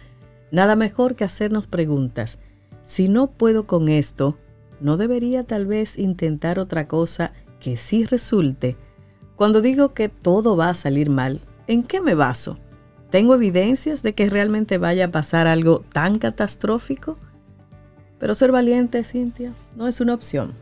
nada 0.51 0.75
mejor 0.75 1.15
que 1.15 1.23
hacernos 1.23 1.67
preguntas. 1.67 2.39
Si 2.83 3.07
no 3.07 3.31
puedo 3.31 3.67
con 3.67 3.89
esto, 3.89 4.37
¿no 4.81 4.97
debería 4.97 5.43
tal 5.43 5.65
vez 5.65 5.97
intentar 5.97 6.59
otra 6.59 6.87
cosa 6.87 7.33
que 7.59 7.77
sí 7.77 8.05
resulte? 8.05 8.77
Cuando 9.35 9.61
digo 9.61 9.93
que 9.93 10.09
todo 10.09 10.57
va 10.57 10.69
a 10.69 10.75
salir 10.75 11.09
mal, 11.09 11.41
¿en 11.67 11.83
qué 11.83 12.01
me 12.01 12.15
baso? 12.15 12.57
¿Tengo 13.09 13.35
evidencias 13.35 14.03
de 14.03 14.13
que 14.13 14.29
realmente 14.29 14.77
vaya 14.77 15.05
a 15.05 15.11
pasar 15.11 15.47
algo 15.47 15.83
tan 15.91 16.19
catastrófico? 16.19 17.17
Pero 18.19 18.35
ser 18.35 18.51
valiente, 18.51 19.03
Cintia, 19.03 19.53
no 19.75 19.87
es 19.87 20.01
una 20.01 20.13
opción. 20.13 20.53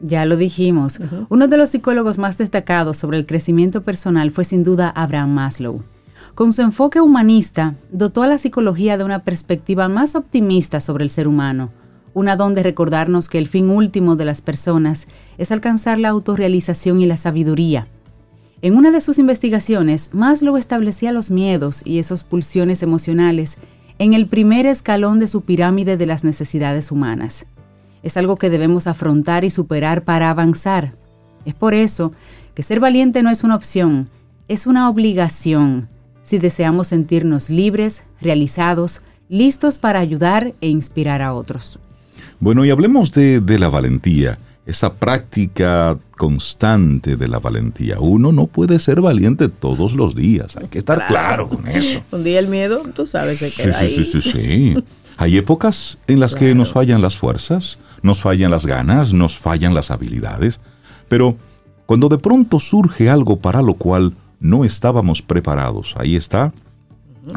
Ya 0.00 0.26
lo 0.26 0.36
dijimos. 0.36 1.00
Uno 1.28 1.48
de 1.48 1.56
los 1.56 1.70
psicólogos 1.70 2.18
más 2.18 2.36
destacados 2.36 2.98
sobre 2.98 3.18
el 3.18 3.26
crecimiento 3.26 3.82
personal 3.82 4.30
fue 4.30 4.44
sin 4.44 4.64
duda 4.64 4.90
Abraham 4.90 5.30
Maslow. 5.30 5.82
Con 6.34 6.52
su 6.52 6.62
enfoque 6.62 7.00
humanista, 7.00 7.76
dotó 7.92 8.22
a 8.22 8.26
la 8.26 8.38
psicología 8.38 8.98
de 8.98 9.04
una 9.04 9.22
perspectiva 9.22 9.88
más 9.88 10.16
optimista 10.16 10.80
sobre 10.80 11.04
el 11.04 11.10
ser 11.10 11.28
humano, 11.28 11.70
una 12.14 12.36
don 12.36 12.54
de 12.54 12.62
recordarnos 12.62 13.28
que 13.28 13.38
el 13.38 13.48
fin 13.48 13.68
último 13.68 14.16
de 14.16 14.24
las 14.24 14.40
personas 14.40 15.06
es 15.36 15.52
alcanzar 15.52 15.98
la 15.98 16.08
autorrealización 16.08 17.00
y 17.00 17.06
la 17.06 17.16
sabiduría. 17.16 17.86
En 18.62 18.76
una 18.76 18.90
de 18.90 19.02
sus 19.02 19.18
investigaciones, 19.18 20.14
Maslow 20.14 20.56
establecía 20.56 21.12
los 21.12 21.30
miedos 21.30 21.82
y 21.84 21.98
esas 21.98 22.24
pulsiones 22.24 22.82
emocionales 22.82 23.58
en 23.98 24.14
el 24.14 24.26
primer 24.26 24.64
escalón 24.64 25.18
de 25.18 25.26
su 25.26 25.42
pirámide 25.42 25.96
de 25.96 26.06
las 26.06 26.24
necesidades 26.24 26.90
humanas 26.90 27.46
es 28.04 28.18
algo 28.18 28.36
que 28.36 28.50
debemos 28.50 28.86
afrontar 28.86 29.44
y 29.44 29.50
superar 29.50 30.04
para 30.04 30.30
avanzar. 30.30 30.92
Es 31.46 31.54
por 31.54 31.74
eso 31.74 32.12
que 32.54 32.62
ser 32.62 32.78
valiente 32.78 33.22
no 33.22 33.30
es 33.30 33.42
una 33.42 33.56
opción, 33.56 34.10
es 34.46 34.68
una 34.68 34.88
obligación 34.88 35.88
si 36.22 36.38
deseamos 36.38 36.88
sentirnos 36.88 37.50
libres, 37.50 38.06
realizados, 38.20 39.02
listos 39.28 39.78
para 39.78 40.00
ayudar 40.00 40.54
e 40.60 40.68
inspirar 40.68 41.22
a 41.22 41.34
otros. 41.34 41.80
Bueno, 42.44 42.62
y 42.66 42.70
hablemos 42.70 43.10
de, 43.10 43.40
la 43.58 43.70
valentía, 43.70 44.38
esa 44.66 44.92
práctica 44.92 45.96
constante 46.18 47.16
de 47.16 47.26
la 47.26 47.38
valentía. 47.38 47.98
Uno 48.00 48.32
no 48.32 48.48
puede 48.48 48.78
ser 48.80 49.00
valiente 49.00 49.48
todos 49.48 49.94
los 49.94 50.14
días, 50.14 50.58
hay 50.58 50.68
que 50.68 50.76
estar 50.76 51.06
claro, 51.06 51.48
con 51.48 51.66
eso. 51.66 52.02
Un 52.12 52.22
día 52.22 52.38
el 52.38 52.48
miedo, 52.48 52.82
tú 52.94 53.06
sabes, 53.06 53.38
se 53.38 53.62
queda 53.62 53.72
sí, 53.72 53.88
Sí, 53.88 54.04
sí, 54.04 54.20
sí. 54.20 54.84
Hay 55.16 55.38
épocas 55.38 55.96
en 56.06 56.20
las 56.20 56.34
que 56.34 56.54
nos 56.54 56.70
fallan 56.70 57.00
las 57.00 57.16
fuerzas, 57.16 57.78
nos 58.02 58.20
fallan 58.20 58.50
las 58.50 58.66
ganas, 58.66 59.14
nos 59.14 59.38
fallan 59.38 59.72
las 59.72 59.90
habilidades, 59.90 60.60
pero 61.08 61.38
cuando 61.86 62.10
de 62.10 62.18
pronto 62.18 62.60
surge 62.60 63.08
algo 63.08 63.38
para 63.38 63.62
lo 63.62 63.72
cual 63.72 64.12
no 64.38 64.66
estábamos 64.66 65.22
preparados, 65.22 65.94
ahí 65.96 66.14
está, 66.14 66.52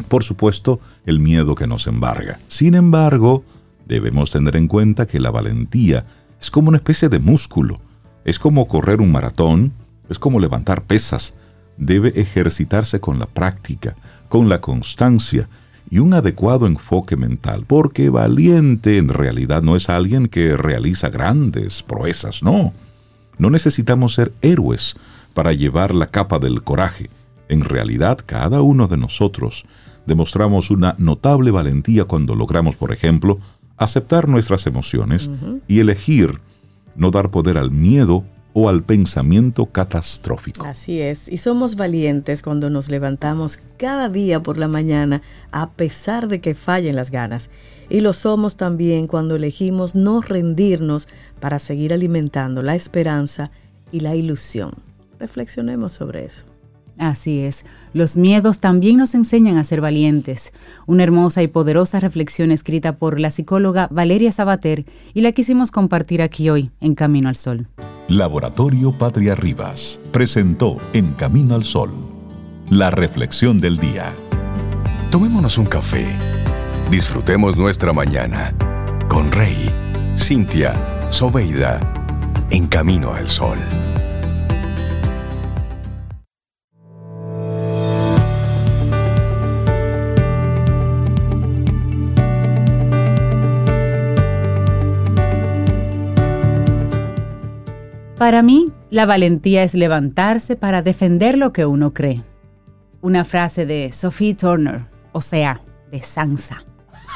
por 0.08 0.22
supuesto, 0.22 0.80
el 1.06 1.18
miedo 1.18 1.54
que 1.54 1.66
nos 1.66 1.86
embarga. 1.86 2.40
Sin 2.48 2.74
embargo, 2.74 3.42
debemos 3.88 4.30
tener 4.30 4.54
en 4.56 4.66
cuenta 4.66 5.06
que 5.06 5.18
la 5.18 5.30
valentía 5.30 6.06
es 6.40 6.50
como 6.50 6.68
una 6.68 6.78
especie 6.78 7.08
de 7.08 7.18
músculo, 7.18 7.80
es 8.24 8.38
como 8.38 8.68
correr 8.68 9.00
un 9.00 9.10
maratón, 9.10 9.72
es 10.08 10.18
como 10.18 10.38
levantar 10.38 10.84
pesas, 10.84 11.34
debe 11.76 12.10
ejercitarse 12.20 13.00
con 13.00 13.18
la 13.18 13.26
práctica, 13.26 13.96
con 14.28 14.48
la 14.48 14.60
constancia, 14.60 15.48
y 15.90 16.00
un 16.00 16.12
adecuado 16.12 16.66
enfoque 16.66 17.16
mental, 17.16 17.64
porque 17.66 18.10
valiente 18.10 18.98
en 18.98 19.08
realidad 19.08 19.62
no 19.62 19.74
es 19.74 19.88
alguien 19.88 20.28
que 20.28 20.56
realiza 20.56 21.08
grandes 21.08 21.82
proezas, 21.82 22.42
no. 22.42 22.74
No 23.38 23.48
necesitamos 23.48 24.14
ser 24.14 24.32
héroes 24.42 24.96
para 25.32 25.52
llevar 25.54 25.94
la 25.94 26.08
capa 26.08 26.38
del 26.38 26.62
coraje. 26.62 27.08
En 27.48 27.62
realidad, 27.62 28.18
cada 28.26 28.60
uno 28.60 28.86
de 28.86 28.98
nosotros 28.98 29.64
demostramos 30.04 30.70
una 30.70 30.94
notable 30.98 31.50
valentía 31.50 32.04
cuando 32.04 32.34
logramos, 32.34 32.76
por 32.76 32.92
ejemplo, 32.92 33.38
aceptar 33.78 34.28
nuestras 34.28 34.66
emociones 34.66 35.30
y 35.66 35.80
elegir 35.80 36.40
no 36.96 37.10
dar 37.10 37.30
poder 37.30 37.56
al 37.56 37.70
miedo 37.70 38.24
o 38.52 38.68
al 38.68 38.82
pensamiento 38.82 39.66
catastrófico. 39.66 40.64
Así 40.66 41.00
es, 41.00 41.28
y 41.28 41.38
somos 41.38 41.76
valientes 41.76 42.42
cuando 42.42 42.70
nos 42.70 42.88
levantamos 42.88 43.60
cada 43.76 44.08
día 44.08 44.42
por 44.42 44.58
la 44.58 44.66
mañana 44.66 45.22
a 45.52 45.70
pesar 45.70 46.26
de 46.26 46.40
que 46.40 46.54
fallen 46.54 46.96
las 46.96 47.10
ganas. 47.10 47.50
Y 47.88 48.00
lo 48.00 48.12
somos 48.12 48.56
también 48.56 49.06
cuando 49.06 49.36
elegimos 49.36 49.94
no 49.94 50.20
rendirnos 50.20 51.08
para 51.40 51.58
seguir 51.58 51.92
alimentando 51.92 52.62
la 52.62 52.74
esperanza 52.74 53.50
y 53.92 54.00
la 54.00 54.16
ilusión. 54.16 54.72
Reflexionemos 55.18 55.92
sobre 55.92 56.24
eso. 56.24 56.44
Así 56.98 57.40
es, 57.40 57.64
los 57.92 58.16
miedos 58.16 58.58
también 58.58 58.96
nos 58.96 59.14
enseñan 59.14 59.56
a 59.56 59.64
ser 59.64 59.80
valientes. 59.80 60.52
Una 60.86 61.04
hermosa 61.04 61.42
y 61.42 61.48
poderosa 61.48 62.00
reflexión 62.00 62.50
escrita 62.52 62.96
por 62.96 63.20
la 63.20 63.30
psicóloga 63.30 63.88
Valeria 63.90 64.32
Sabater 64.32 64.84
y 65.14 65.20
la 65.20 65.32
quisimos 65.32 65.70
compartir 65.70 66.22
aquí 66.22 66.50
hoy 66.50 66.70
en 66.80 66.94
Camino 66.94 67.28
al 67.28 67.36
Sol. 67.36 67.68
Laboratorio 68.08 68.96
Patria 68.96 69.34
Rivas 69.34 70.00
presentó 70.12 70.78
En 70.92 71.12
Camino 71.12 71.54
al 71.54 71.64
Sol 71.64 72.18
la 72.70 72.90
reflexión 72.90 73.60
del 73.60 73.78
día. 73.78 74.12
Tomémonos 75.10 75.58
un 75.58 75.66
café. 75.66 76.06
Disfrutemos 76.90 77.56
nuestra 77.56 77.92
mañana 77.92 78.54
con 79.08 79.32
Rey, 79.32 79.70
Cintia, 80.16 81.06
Soveida, 81.10 81.80
en 82.50 82.66
Camino 82.66 83.12
al 83.12 83.28
Sol. 83.28 83.58
Para 98.18 98.42
mí, 98.42 98.72
la 98.90 99.06
valentía 99.06 99.62
es 99.62 99.74
levantarse 99.74 100.56
para 100.56 100.82
defender 100.82 101.38
lo 101.38 101.52
que 101.52 101.66
uno 101.66 101.94
cree. 101.94 102.20
Una 103.00 103.24
frase 103.24 103.64
de 103.64 103.92
Sophie 103.92 104.34
Turner, 104.34 104.86
o 105.12 105.20
sea, 105.20 105.62
de 105.92 106.02
Sansa. 106.02 106.64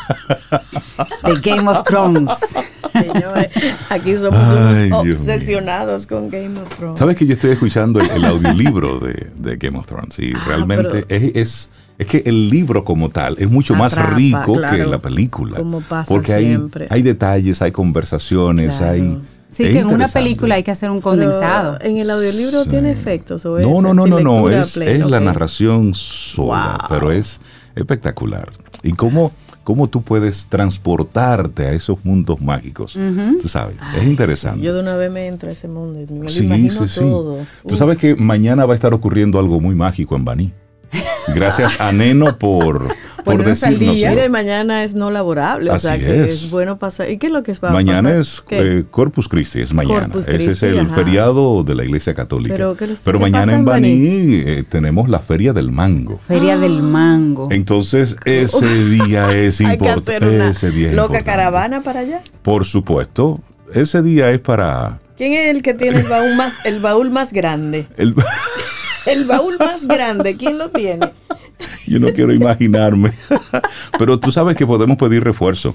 de 1.27 1.35
Game 1.41 1.69
of 1.69 1.83
Thrones. 1.83 2.31
Señores, 2.93 3.49
aquí 3.91 4.17
somos 4.17 4.47
unos 4.47 4.93
obsesionados 4.93 6.07
con 6.07 6.31
Game 6.31 6.61
of 6.61 6.69
Thrones. 6.77 7.01
Sabes 7.01 7.17
que 7.17 7.27
yo 7.27 7.33
estoy 7.33 7.51
escuchando 7.51 8.01
el, 8.01 8.25
audiolibro 8.25 9.01
de, 9.01 9.57
Game 9.57 9.77
of 9.77 9.89
Thrones 9.89 10.21
y 10.21 10.33
ah, 10.37 10.45
realmente 10.47 11.05
es, 11.09 11.71
es, 11.99 12.07
que 12.07 12.23
el 12.27 12.49
libro 12.49 12.85
como 12.85 13.09
tal 13.09 13.35
es 13.41 13.51
mucho 13.51 13.75
más 13.75 13.97
rico 14.15 14.55
que 14.71 14.87
la 14.87 15.03
película. 15.03 15.57
Como 15.57 15.81
pasa 15.81 16.09
porque 16.09 16.39
siempre. 16.39 16.85
Hay, 16.91 16.99
hay 16.99 17.03
detalles, 17.03 17.61
hay 17.61 17.73
conversaciones, 17.73 18.81
hay 18.81 19.21
Sí, 19.53 19.65
que 19.65 19.81
en 19.81 19.89
una 19.89 20.09
película 20.09 20.55
hay 20.55 20.63
que 20.63 20.71
hacer 20.71 20.91
un 20.91 21.01
condensado. 21.01 21.79
¿En 21.81 21.99
el 21.99 22.11
audiolibro 22.11 22.65
tiene 22.65 22.91
efectos? 22.91 23.45
O 23.45 23.59
no, 23.59 23.83
no, 23.83 23.95
no, 23.95 24.07
no, 24.07 24.21
no, 24.21 24.51
es, 24.51 24.77
la 24.77 25.21
narración 25.21 25.95
sola, 25.95 26.87
pero 26.89 27.13
es 27.13 27.41
espectacular. 27.75 28.51
¿Y 28.83 28.93
cómo, 28.93 29.33
cómo 29.63 29.89
tú 29.89 30.03
puedes 30.03 30.47
transportarte 30.47 31.67
a 31.67 31.73
esos 31.73 32.03
mundos 32.05 32.41
mágicos? 32.41 32.99
Tú 33.41 33.49
sabes, 33.49 33.77
es 33.97 34.05
interesante. 34.05 34.65
yo 34.65 34.75
de 34.75 34.81
una 34.81 34.97
vez 34.97 35.11
me 35.11 35.27
entro 35.27 35.51
a 35.51 35.53
ese 35.53 35.69
mundo 35.69 36.01
y 36.01 36.07
me 36.13 36.31
lo 36.31 36.31
imagino 36.31 36.87
todo. 36.87 37.39
Tú 37.69 37.77
sabes 37.77 37.99
que 37.99 38.17
mañana 38.17 38.65
va 38.65 38.73
a 38.73 38.75
estar 38.75 38.95
ocurriendo 38.95 39.39
algo 39.39 39.61
muy 39.61 39.75
mágico 39.75 40.17
en 40.17 40.25
Baní. 40.25 40.53
Gracias 41.35 41.81
a 41.81 41.93
Neno 41.93 42.37
por 42.39 42.89
por 43.25 43.45
decirnos. 43.45 43.95
Mira, 43.95 44.25
y 44.25 44.29
mañana 44.29 44.85
es 44.85 44.95
no 44.95 45.11
laborable, 45.11 45.71
o 45.71 45.79
sea 45.79 45.99
que 45.99 46.25
es. 46.25 46.51
bueno 46.51 46.79
pasar. 46.79 47.11
¿Y 47.11 47.19
qué 47.19 47.29
es 47.29 47.33
lo 47.33 47.43
que 47.43 47.53
es 47.53 47.59
para 47.59 47.73
Mañana 47.73 48.17
es 48.17 48.45
eh, 48.51 48.85
Corpus 48.91 49.29
Christi, 49.29 49.61
es 49.61 49.73
mañana. 49.73 50.09
Ese 50.27 50.51
es 50.53 50.63
el 50.63 50.89
feriado 50.91 51.65
de 51.65 51.75
la 51.75 51.85
Iglesia 51.85 52.15
Católica. 52.15 52.55
Pero, 53.05 53.21
mañana 53.21 53.55
en 53.55 53.65
Baní 53.65 54.35
eh, 54.35 54.65
tenemos 54.69 55.09
la 55.09 55.21
Feria 55.21 55.53
del 55.53 55.73
Mango. 55.73 56.19
Feria 56.19 56.59
del 56.59 56.83
Mango. 56.83 57.49
Entonces, 57.51 58.17
ese 58.25 58.85
día 58.85 59.37
es 59.37 59.61
importante. 59.61 60.49
Ese 60.51 60.71
día 60.71 60.91
es 60.91 60.95
loca 60.95 61.23
caravana 61.23 61.83
para 61.83 62.01
allá. 62.01 62.21
Por 62.43 62.65
supuesto, 62.65 63.41
ese 63.75 64.03
día 64.03 64.31
es 64.31 64.41
para. 64.41 64.99
¿Quién 65.17 65.35
es 65.35 65.55
el 65.55 65.63
que 65.63 65.75
tiene 65.75 66.01
el 66.01 66.09
baúl 66.09 66.35
más, 66.37 66.55
el 66.65 66.81
baúl 66.81 67.11
más 67.11 67.33
grande? 67.33 67.87
El, 67.97 68.15
el 69.07 69.25
baúl 69.25 69.57
más 69.59 69.87
grande, 69.87 70.37
¿quién 70.37 70.59
lo 70.59 70.71
tiene? 70.71 71.11
Yo 71.87 71.99
no 71.99 72.09
quiero 72.09 72.33
imaginarme. 72.33 73.13
Pero 73.99 74.19
tú 74.19 74.31
sabes 74.31 74.57
que 74.57 74.67
podemos 74.67 74.97
pedir 74.97 75.23
refuerzo. 75.23 75.75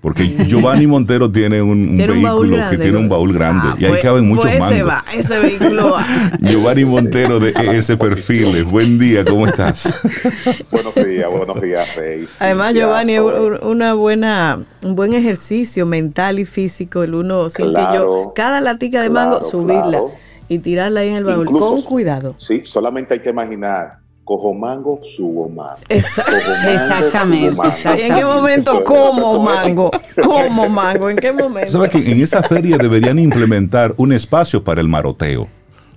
Porque 0.00 0.28
Giovanni 0.46 0.86
Montero 0.86 1.30
tiene 1.30 1.60
un, 1.60 1.96
vehículo 1.96 2.56
que 2.70 2.78
tiene 2.78 2.98
un 2.98 3.08
baúl 3.08 3.32
grande 3.32 3.66
ah, 3.66 3.76
y 3.76 3.84
ahí 3.84 3.90
pues, 3.90 4.02
caben 4.02 4.28
muchos 4.28 4.44
pues 4.44 4.70
ese 4.70 4.82
va, 4.84 5.04
ese 5.12 5.40
vehículo 5.40 5.90
va. 5.90 6.06
Giovanni 6.40 6.84
Montero 6.84 7.40
de 7.40 7.52
ese 7.76 7.96
perfil. 7.96 8.62
Buen 8.62 8.96
día, 9.00 9.24
¿cómo 9.24 9.48
estás? 9.48 9.92
buenos 10.70 10.94
días, 10.94 11.28
buenos 11.28 11.60
días, 11.60 11.96
Rey. 11.96 12.26
Además, 12.38 12.74
Giovanni, 12.74 13.14
es 13.14 13.22
una 13.62 13.94
buena, 13.94 14.64
un 14.84 14.94
buen 14.94 15.14
ejercicio 15.14 15.84
mental 15.84 16.38
y 16.38 16.44
físico. 16.44 17.02
El 17.02 17.16
uno, 17.16 17.48
claro, 17.52 17.94
yo, 17.94 18.32
cada 18.36 18.60
latica 18.60 19.02
de 19.02 19.10
mango, 19.10 19.42
subirla 19.42 20.00
y 20.48 20.60
tirarla 20.60 21.00
ahí 21.00 21.08
en 21.08 21.16
el 21.16 21.24
baúl 21.24 21.46
con 21.46 21.82
cuidado. 21.82 22.34
Sí, 22.36 22.62
solamente 22.64 23.14
hay 23.14 23.20
que 23.20 23.30
imaginar 23.30 23.98
cojo 24.28 24.52
mango, 24.52 25.00
subo 25.02 25.48
mango. 25.48 25.80
exactamente, 25.88 28.06
¿En 28.06 28.14
qué 28.14 28.24
momento 28.26 28.84
como 28.84 29.42
mango? 29.42 29.90
Como 30.22 30.68
mango, 30.68 31.08
¿en 31.08 31.16
qué 31.16 31.32
momento? 31.32 31.72
¿Sabes 31.72 31.90
que 31.90 32.12
en 32.12 32.20
esa 32.20 32.42
feria 32.42 32.76
deberían 32.76 33.18
implementar 33.18 33.94
un 33.96 34.12
espacio 34.12 34.62
para 34.62 34.82
el 34.82 34.88
maroteo? 34.88 35.48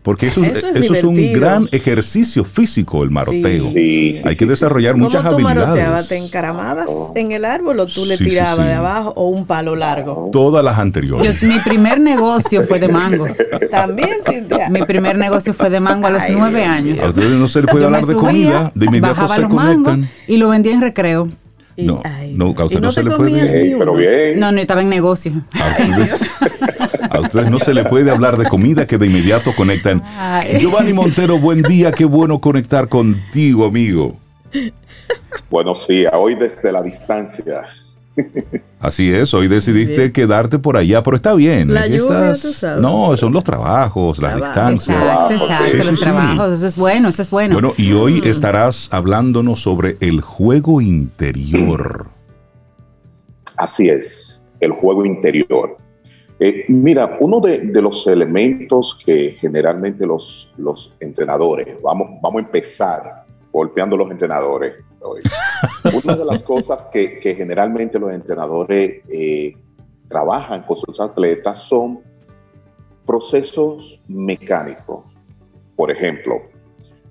Porque 0.02 0.28
eso, 0.28 0.42
es, 0.44 1.04
un 1.04 1.32
gran 1.32 1.68
ejercicio 1.72 2.44
físico, 2.44 3.04
el 3.04 3.12
maroteo. 3.12 3.66
Hay 3.68 4.36
que 4.36 4.48
desarrollar 4.48 4.96
muchas 4.96 5.22
tú 5.22 5.36
habilidades. 5.36 6.08
¿Te 6.08 6.18
encaramabas 6.18 6.88
en 7.16 7.32
el 7.32 7.46
árbol 7.46 7.80
o 7.80 7.86
tú 7.86 8.06
le 8.06 8.18
tirabas 8.18 8.66
de 8.66 8.74
abajo 8.74 9.14
o 9.16 9.30
un 9.30 9.46
palo 9.46 9.76
largo? 9.76 10.30
Todas 10.32 10.66
las 10.66 10.80
anteriores. 10.80 11.44
mi 11.44 11.60
primer 11.60 12.00
negocio 12.00 12.64
fue 12.64 12.80
de 12.80 12.88
mango. 12.88 13.28
También, 13.72 14.18
Cintia. 14.28 14.70
Mi 14.70 14.82
primer 14.82 15.18
negocio 15.18 15.54
fue 15.54 15.70
de 15.70 15.80
mango 15.80 16.08
a 16.08 16.10
los 16.10 16.24
nueve 16.30 16.64
años. 16.64 17.00
A 17.00 17.10
ustedes 17.10 17.32
no 17.32 17.48
se 17.48 17.62
les 17.62 17.72
puede 17.72 17.86
hablar 17.86 18.06
de 18.06 18.16
comida, 18.16 18.72
de 18.74 18.86
inmediato 18.88 19.28
se 19.28 19.44
conectan. 19.44 20.10
Y 20.28 20.38
lo 20.38 20.50
vendí 20.50 20.70
en 20.70 20.82
recreo. 20.82 21.28
No, 21.78 22.02
no, 22.36 22.56
a 22.58 22.66
usted 22.66 22.82
no, 22.82 22.92
se 22.92 23.04
le 23.04 23.12
puede. 23.12 23.76
pero 23.78 23.96
bien. 23.96 24.40
No, 24.40 24.52
no, 24.52 24.60
estaba 24.60 24.82
en 24.82 24.90
negocio. 24.90 25.32
A 27.12 27.20
ustedes, 27.20 27.52
no 27.52 27.60
se 27.60 27.74
le 27.74 27.84
puede 27.84 28.10
hablar 28.10 28.38
de 28.38 28.48
comida 28.48 28.88
que 28.88 28.98
de 28.98 29.08
inmediato 29.08 29.54
conectan. 29.54 30.02
Giovanni 30.60 30.94
Montero, 30.94 31.38
buen 31.38 31.62
día, 31.62 31.92
qué 31.92 32.06
bueno 32.06 32.40
conectar 32.40 32.88
contigo, 32.88 33.66
amigo. 33.66 34.18
Buenos 35.50 35.86
días, 35.90 36.14
hoy 36.16 36.36
desde 36.36 36.72
la 36.72 36.82
distancia. 36.82 37.64
Así 38.80 39.12
es, 39.12 39.34
hoy 39.34 39.50
decidiste 39.50 40.14
quedarte 40.14 40.58
por 40.58 40.78
allá, 40.78 41.04
pero 41.04 41.18
está 41.18 41.34
bien. 41.34 41.74
La 41.74 41.86
lluvia, 41.88 42.34
tú 42.34 42.54
sabes. 42.54 42.82
No, 42.82 43.18
son 43.18 43.34
los 43.34 43.44
trabajos, 43.44 44.20
las 44.20 44.38
distancias. 44.38 44.98
Exacto, 44.98 45.34
exacto, 45.34 45.78
los 45.78 46.00
trabajos, 46.00 46.52
eso 46.54 46.68
es 46.68 46.78
bueno, 46.78 47.10
eso 47.10 47.22
es 47.22 47.30
bueno. 47.30 47.56
Bueno, 47.56 47.74
y 47.76 47.92
hoy 47.92 48.22
estarás 48.24 48.88
hablándonos 48.92 49.62
sobre 49.62 49.98
el 50.00 50.22
juego 50.22 50.80
interior. 50.80 52.08
Así 53.58 53.90
es, 53.90 54.46
el 54.62 54.72
juego 54.72 55.06
interior. 55.06 55.81
Eh, 56.44 56.66
mira, 56.70 57.18
uno 57.20 57.40
de, 57.40 57.70
los 57.84 58.08
elementos 58.08 59.00
que 59.06 59.38
generalmente 59.40 60.08
los, 60.08 60.52
los 60.58 60.96
entrenadores, 61.00 61.80
vamos, 61.84 62.20
vamos 62.20 62.42
a 62.42 62.46
empezar 62.46 63.26
golpeando 63.54 63.96
a 63.96 64.00
los 64.00 64.10
entrenadores, 64.10 64.74
una 66.04 66.16
de 66.16 66.26
las 66.26 66.42
cosas 66.42 66.86
que, 66.86 67.20
generalmente 67.38 68.00
los 68.00 68.12
entrenadores 68.12 69.04
eh, 69.08 69.56
trabajan 70.08 70.64
con 70.64 70.78
sus 70.78 71.00
atletas 71.00 71.60
son 71.60 72.00
procesos 73.06 74.02
mecánicos. 74.08 75.04
Por 75.76 75.92
ejemplo, 75.92 76.42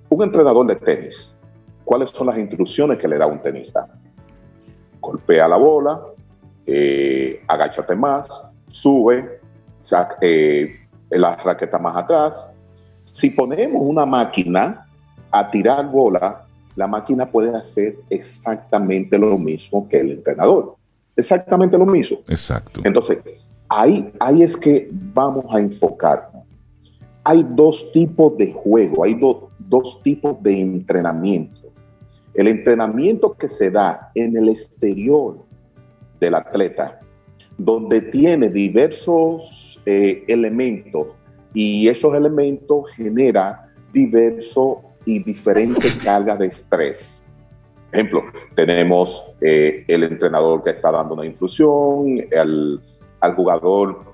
un 0.09 0.25
entrenador 0.25 0.67
de 0.67 0.75
tenis, 0.75 1.37
¿cuáles 1.85 2.11
son 2.11 2.27
las 2.27 2.37
instrucciones 2.37 2.99
que 2.99 3.07
le 3.07 3.17
da 3.17 3.29
un 3.29 3.41
tenista? 3.41 3.87
Golpea 5.01 5.47
la 5.47 5.57
bola, 5.57 6.03
eh, 6.67 7.45
agáchate 7.47 7.95
más, 7.95 8.50
sube, 8.71 9.41
saca, 9.81 10.17
eh, 10.23 10.77
la 11.11 11.37
raqueta 11.37 11.79
más 11.79 11.97
atrás. 11.97 12.51
Si 13.05 13.31
ponemos 13.31 13.85
una 13.85 14.07
máquina 14.07 14.87
a 15.31 15.51
tirar 15.51 15.91
bola, 15.91 16.47
la 16.77 16.87
máquina 16.87 17.31
puede 17.31 17.55
hacer 17.55 17.97
exactamente 18.09 19.19
lo 19.19 19.37
mismo 19.37 19.89
que 19.89 20.01
el 20.01 20.13
entrenador. 20.13 20.77
Exactamente 21.17 21.77
lo 21.77 21.87
mismo. 21.87 22.19
Exacto. 22.29 22.81
Entonces, 22.85 23.19
ahí, 23.69 24.13
ahí 24.21 24.43
es 24.43 24.57
que 24.57 24.89
vamos 24.91 25.45
a 25.53 25.61
enfocarnos. 25.61 26.45
Hay 27.25 27.45
dos 27.51 27.93
tipos 27.93 28.37
de 28.39 28.53
juego, 28.53 29.05
hay 29.05 29.19
dos 29.59 30.03
tipos 30.03 30.43
de 30.43 30.61
entrenamiento. 30.61 31.61
El 32.35 32.49
entrenamiento 32.49 33.35
que 33.35 33.49
se 33.49 33.71
da 33.71 34.11
en 34.15 34.37
el 34.37 34.49
exterior 34.49 35.39
del 36.21 36.35
atleta, 36.35 37.00
donde 37.65 38.01
tiene 38.01 38.49
diversos 38.49 39.79
eh, 39.85 40.25
elementos 40.29 41.09
y 41.53 41.89
esos 41.89 42.15
elementos 42.15 42.85
generan 42.97 43.57
diverso 43.93 44.83
y 45.05 45.23
diferentes 45.23 45.95
cargas 46.05 46.39
de 46.39 46.47
estrés. 46.47 47.21
Ejemplo, 47.93 48.23
tenemos 48.55 49.35
eh, 49.43 49.85
el 49.89 50.05
entrenador 50.05 50.63
que 50.63 50.71
está 50.71 50.91
dando 50.91 51.15
una 51.15 51.27
infusión, 51.27 52.25
al, 52.39 52.81
al 53.21 53.35
jugador 53.35 54.05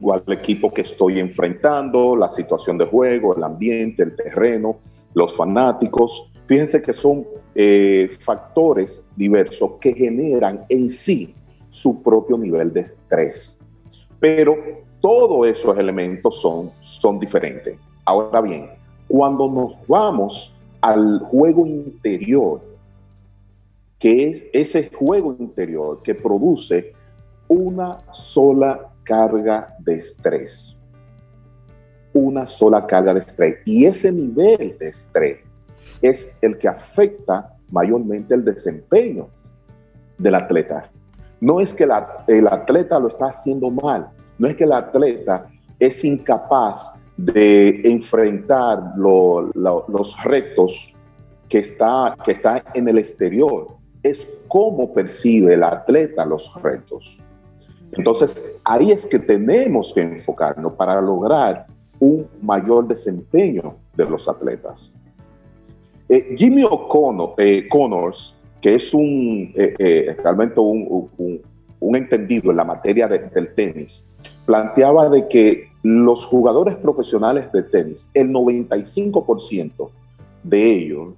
o 0.00 0.12
al 0.12 0.22
equipo 0.28 0.72
que 0.72 0.82
estoy 0.82 1.18
enfrentando, 1.18 2.14
la 2.14 2.28
situación 2.28 2.78
de 2.78 2.84
juego, 2.84 3.34
el 3.36 3.42
ambiente, 3.42 4.04
el 4.04 4.14
terreno, 4.14 4.78
los 5.14 5.34
fanáticos. 5.34 6.30
Fíjense 6.44 6.80
que 6.80 6.92
son 6.92 7.26
eh, 7.56 8.08
factores 8.20 9.08
diversos 9.16 9.72
que 9.80 9.94
generan 9.94 10.64
en 10.68 10.88
sí 10.88 11.34
su 11.74 12.02
propio 12.04 12.38
nivel 12.38 12.72
de 12.72 12.82
estrés. 12.82 13.58
Pero 14.20 14.56
todos 15.00 15.48
esos 15.48 15.76
elementos 15.76 16.40
son, 16.40 16.70
son 16.80 17.18
diferentes. 17.18 17.76
Ahora 18.04 18.40
bien, 18.40 18.70
cuando 19.08 19.50
nos 19.50 19.76
vamos 19.88 20.54
al 20.82 21.18
juego 21.18 21.66
interior, 21.66 22.62
que 23.98 24.28
es 24.28 24.44
ese 24.52 24.88
juego 24.94 25.34
interior 25.40 26.00
que 26.02 26.14
produce 26.14 26.92
una 27.48 27.98
sola 28.12 28.92
carga 29.02 29.74
de 29.80 29.96
estrés. 29.96 30.76
Una 32.12 32.46
sola 32.46 32.86
carga 32.86 33.14
de 33.14 33.20
estrés. 33.20 33.56
Y 33.64 33.86
ese 33.86 34.12
nivel 34.12 34.76
de 34.78 34.88
estrés 34.88 35.64
es 36.02 36.36
el 36.40 36.56
que 36.58 36.68
afecta 36.68 37.56
mayormente 37.68 38.34
el 38.34 38.44
desempeño 38.44 39.28
del 40.18 40.36
atleta. 40.36 40.90
No 41.44 41.60
es 41.60 41.74
que 41.74 41.84
el 41.84 42.46
atleta 42.46 42.98
lo 42.98 43.08
está 43.08 43.26
haciendo 43.26 43.70
mal, 43.70 44.08
no 44.38 44.48
es 44.48 44.56
que 44.56 44.64
el 44.64 44.72
atleta 44.72 45.46
es 45.78 46.02
incapaz 46.02 46.98
de 47.18 47.82
enfrentar 47.84 48.94
los 48.96 50.24
retos 50.24 50.94
que 51.50 51.58
está, 51.58 52.16
que 52.24 52.32
está 52.32 52.64
en 52.72 52.88
el 52.88 52.96
exterior, 52.96 53.68
es 54.02 54.26
cómo 54.48 54.90
percibe 54.94 55.52
el 55.52 55.64
atleta 55.64 56.24
los 56.24 56.50
retos. 56.62 57.20
Entonces, 57.92 58.58
ahí 58.64 58.90
es 58.90 59.04
que 59.04 59.18
tenemos 59.18 59.92
que 59.92 60.00
enfocarnos 60.00 60.72
para 60.72 60.98
lograr 61.02 61.66
un 62.00 62.26
mayor 62.40 62.88
desempeño 62.88 63.76
de 63.98 64.06
los 64.06 64.26
atletas. 64.30 64.94
Eh, 66.08 66.34
Jimmy 66.38 66.64
O'Connor, 66.64 67.34
eh, 67.36 67.68
Connors, 67.68 68.34
que 68.64 68.76
es 68.76 68.94
un, 68.94 69.52
eh, 69.56 70.16
realmente 70.22 70.58
un, 70.58 71.10
entendido 71.94 72.50
en 72.50 72.56
la 72.56 72.64
materia 72.64 73.06
del 73.06 73.54
tenis, 73.54 74.02
planteaba 74.46 75.10
de 75.10 75.28
que 75.28 75.68
los 75.82 76.24
jugadores 76.24 76.74
profesionales 76.76 77.52
de 77.52 77.62
tenis, 77.64 78.08
el 78.14 78.30
95% 78.30 79.90
de 80.44 80.76
ellos 80.76 81.08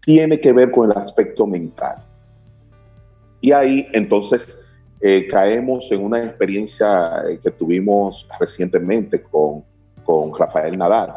tiene 0.00 0.38
que 0.38 0.52
ver 0.52 0.70
con 0.70 0.90
el 0.90 0.98
aspecto 0.98 1.46
mental. 1.46 1.96
Y 3.40 3.52
ahí 3.52 3.86
entonces 3.94 4.70
eh, 5.00 5.26
caemos 5.28 5.90
en 5.90 6.04
una 6.04 6.22
experiencia 6.22 7.24
eh, 7.26 7.38
que 7.42 7.52
tuvimos 7.52 8.28
recientemente 8.38 9.22
con, 9.22 9.64
con 10.04 10.38
Rafael 10.38 10.76
Nadal, 10.76 11.10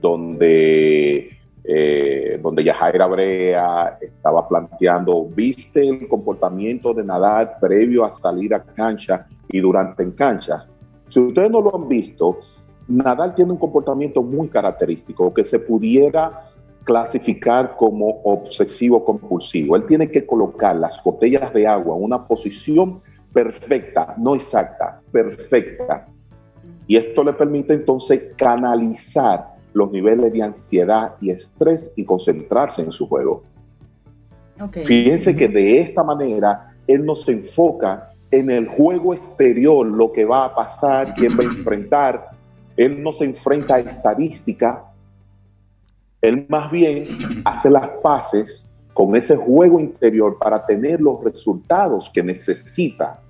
donde, 0.00 1.30
eh, 1.66 2.38
donde 2.42 2.62
Yajaira 2.62 3.06
Brea 3.06 3.96
estaba 4.00 4.46
planteando, 4.46 5.26
¿viste 5.34 5.88
el 5.88 6.06
comportamiento 6.08 6.92
de 6.92 7.04
Nadal 7.04 7.52
previo 7.58 8.04
a 8.04 8.10
salir 8.10 8.54
a 8.54 8.62
cancha 8.62 9.26
y 9.48 9.60
durante 9.60 10.02
en 10.02 10.12
cancha? 10.12 10.66
Si 11.08 11.20
ustedes 11.20 11.50
no 11.50 11.62
lo 11.62 11.74
han 11.74 11.88
visto, 11.88 12.38
Nadal 12.86 13.34
tiene 13.34 13.52
un 13.52 13.58
comportamiento 13.58 14.22
muy 14.22 14.48
característico 14.48 15.32
que 15.32 15.44
se 15.44 15.58
pudiera 15.58 16.50
clasificar 16.84 17.76
como 17.76 18.20
obsesivo 18.24 19.02
compulsivo. 19.02 19.76
Él 19.76 19.86
tiene 19.86 20.10
que 20.10 20.26
colocar 20.26 20.76
las 20.76 21.02
botellas 21.02 21.50
de 21.54 21.66
agua 21.66 21.96
en 21.96 22.04
una 22.04 22.22
posición 22.24 23.00
perfecta, 23.32 24.14
no 24.18 24.34
exacta, 24.34 25.00
perfecta. 25.10 26.06
Y 26.86 26.96
esto 26.96 27.24
le 27.24 27.32
permite 27.32 27.72
entonces 27.72 28.32
canalizar 28.36 29.53
los 29.74 29.90
niveles 29.90 30.32
de 30.32 30.42
ansiedad 30.42 31.14
y 31.20 31.30
estrés 31.30 31.92
y 31.96 32.04
concentrarse 32.04 32.80
en 32.82 32.90
su 32.90 33.06
juego. 33.06 33.42
Fíjense 34.84 35.36
que 35.36 35.48
de 35.48 35.80
esta 35.80 36.02
manera 36.02 36.74
él 36.86 37.04
no 37.04 37.14
se 37.14 37.32
enfoca 37.32 38.10
en 38.30 38.50
el 38.50 38.66
juego 38.66 39.12
exterior, 39.12 39.86
lo 39.86 40.12
que 40.12 40.24
va 40.24 40.46
a 40.46 40.54
pasar, 40.54 41.12
quién 41.14 41.36
va 41.38 41.42
a 41.42 41.46
enfrentar. 41.46 42.30
Él 42.76 43.02
no 43.02 43.12
se 43.12 43.24
enfrenta 43.24 43.76
a 43.76 43.80
estadística. 43.80 44.84
Él 46.20 46.46
más 46.48 46.70
bien 46.70 47.04
hace 47.44 47.68
las 47.68 47.88
paces 48.02 48.68
con 48.92 49.14
ese 49.16 49.36
juego 49.36 49.80
interior 49.80 50.38
para 50.38 50.64
tener 50.64 51.00
los 51.00 51.22
resultados 51.22 52.10
que 52.10 52.22
necesita 52.22 53.20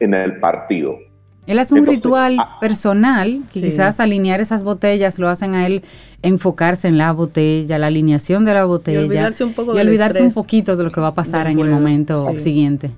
en 0.00 0.14
el 0.14 0.40
partido. 0.40 0.96
Él 1.46 1.58
hace 1.58 1.74
un 1.74 1.86
ritual 1.86 2.36
ah, 2.38 2.58
personal, 2.60 3.42
que 3.52 3.60
quizás 3.60 3.98
alinear 3.98 4.40
esas 4.40 4.62
botellas 4.62 5.18
lo 5.18 5.28
hacen 5.28 5.54
a 5.54 5.66
él 5.66 5.82
enfocarse 6.22 6.86
en 6.86 6.98
la 6.98 7.12
botella, 7.12 7.78
la 7.78 7.88
alineación 7.88 8.44
de 8.44 8.54
la 8.54 8.64
botella. 8.64 9.00
Y 9.00 9.04
olvidarse 9.04 9.44
un, 9.44 9.52
poco 9.52 9.76
y 9.76 9.80
olvidarse 9.80 10.22
un 10.22 10.32
poquito 10.32 10.76
de 10.76 10.84
lo 10.84 10.92
que 10.92 11.00
va 11.00 11.08
a 11.08 11.14
pasar 11.14 11.48
en 11.48 11.58
el 11.58 11.68
momento 11.68 12.36
siguiente. 12.36 12.90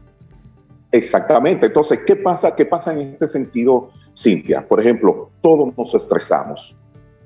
Exactamente. 0.93 1.67
Entonces, 1.67 2.01
¿qué 2.07 2.17
pasa, 2.17 2.55
¿qué 2.55 2.67
pasa 2.67 2.93
en 2.93 3.13
este 3.13 3.29
sentido, 3.29 3.91
Cintia? 4.17 4.67
Por 4.69 4.81
ejemplo, 4.81 5.31
todos 5.41 5.77
nos 5.77 5.95
estresamos. 5.95 6.77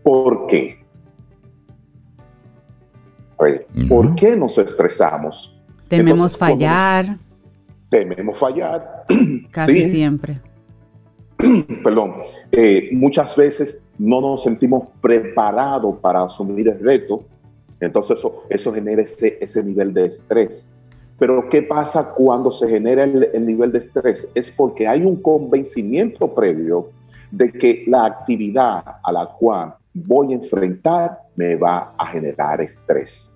¿Por 0.04 0.46
qué? 0.46 0.84
¿Por 3.88 4.14
qué 4.14 4.36
nos 4.36 4.56
estresamos? 4.56 5.54
Tememos 5.88 6.36
fallar 6.36 7.18
tememos 7.88 8.38
fallar. 8.38 9.04
Casi 9.50 9.90
siempre. 9.90 10.40
Perdón, 11.84 12.14
eh, 12.52 12.88
muchas 12.92 13.36
veces 13.36 13.82
no 13.98 14.20
nos 14.20 14.42
sentimos 14.42 14.88
preparados 15.00 15.96
para 15.98 16.22
asumir 16.22 16.68
el 16.68 16.80
reto, 16.80 17.24
entonces 17.80 18.18
eso, 18.18 18.42
eso 18.50 18.72
genera 18.72 19.02
ese, 19.02 19.38
ese 19.40 19.62
nivel 19.62 19.94
de 19.94 20.06
estrés. 20.06 20.72
Pero 21.18 21.48
¿qué 21.48 21.62
pasa 21.62 22.12
cuando 22.14 22.50
se 22.50 22.68
genera 22.68 23.04
el, 23.04 23.28
el, 23.32 23.46
nivel 23.46 23.72
de 23.72 23.78
estrés? 23.78 24.30
Es 24.34 24.50
porque 24.50 24.86
hay 24.86 25.02
un 25.04 25.16
convencimiento 25.16 26.32
previo 26.34 26.90
de 27.30 27.52
que 27.52 27.84
la 27.86 28.06
actividad 28.06 28.82
a 29.02 29.12
la 29.12 29.26
cual 29.26 29.74
voy 29.94 30.32
a 30.32 30.36
enfrentar 30.36 31.20
me 31.36 31.56
va 31.56 31.92
a 31.98 32.06
generar 32.06 32.60
estrés. 32.60 33.34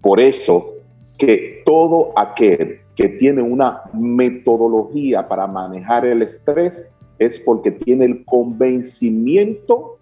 Por 0.00 0.20
eso 0.20 0.74
que 1.18 1.62
todo 1.64 2.12
aquel 2.16 2.80
que 2.98 3.08
tiene 3.10 3.40
una 3.40 3.82
metodología 3.94 5.28
para 5.28 5.46
manejar 5.46 6.04
el 6.04 6.20
estrés 6.20 6.90
es 7.20 7.38
porque 7.38 7.70
tiene 7.70 8.06
el 8.06 8.24
convencimiento 8.24 9.98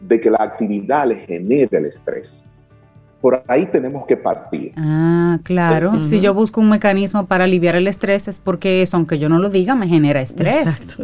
de 0.00 0.18
que 0.18 0.28
la 0.28 0.38
actividad 0.40 1.06
le 1.06 1.14
genera 1.14 1.78
el 1.78 1.86
estrés. 1.86 2.44
Por 3.20 3.44
ahí 3.46 3.66
tenemos 3.66 4.06
que 4.06 4.16
partir. 4.16 4.72
Ah, 4.76 5.38
claro. 5.44 6.02
Si 6.02 6.20
yo 6.20 6.34
busco 6.34 6.60
un 6.60 6.70
mecanismo 6.70 7.26
para 7.26 7.44
aliviar 7.44 7.76
el 7.76 7.86
estrés 7.86 8.26
es 8.26 8.40
porque 8.40 8.82
eso, 8.82 8.96
aunque 8.96 9.20
yo 9.20 9.28
no 9.28 9.38
lo 9.38 9.48
diga, 9.48 9.76
me 9.76 9.86
genera 9.86 10.20
estrés. 10.20 10.98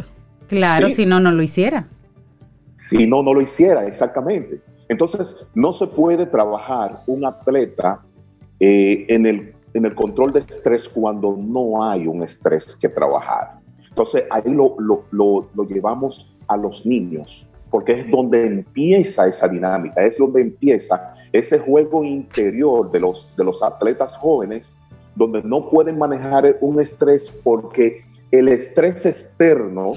Claro, 0.48 0.90
si 0.90 1.06
no, 1.06 1.20
no 1.20 1.30
lo 1.30 1.42
hiciera. 1.44 1.86
Si 2.74 3.06
no, 3.06 3.22
no 3.22 3.32
lo 3.32 3.42
hiciera, 3.42 3.86
exactamente. 3.86 4.60
Entonces, 4.88 5.50
no 5.54 5.72
se 5.72 5.86
puede 5.86 6.26
trabajar 6.26 7.02
un 7.06 7.24
atleta 7.24 8.00
eh, 8.58 9.04
en, 9.08 9.26
el, 9.26 9.54
en 9.74 9.84
el 9.84 9.94
control 9.94 10.32
de 10.32 10.40
estrés 10.40 10.88
cuando 10.88 11.36
no 11.36 11.82
hay 11.82 12.06
un 12.06 12.22
estrés 12.22 12.76
que 12.76 12.88
trabajar. 12.88 13.58
Entonces 13.88 14.24
ahí 14.30 14.42
lo, 14.46 14.76
lo, 14.78 15.04
lo, 15.10 15.64
llevamos 15.66 16.36
a 16.46 16.56
los 16.56 16.86
niños, 16.86 17.48
porque 17.70 18.00
es 18.00 18.10
donde 18.10 18.46
empieza 18.46 19.26
esa 19.26 19.48
dinámica, 19.48 20.04
es 20.04 20.18
donde 20.18 20.42
empieza 20.42 21.14
ese 21.32 21.58
juego 21.58 22.04
interior 22.04 22.90
de 22.90 23.00
los, 23.00 23.34
de 23.36 23.44
los 23.44 23.62
atletas 23.62 24.16
jóvenes, 24.16 24.76
donde 25.16 25.42
no 25.42 25.68
pueden 25.68 25.98
manejar 25.98 26.56
un 26.60 26.80
estrés 26.80 27.30
porque 27.42 28.04
el 28.30 28.48
estrés 28.48 29.04
externo 29.04 29.94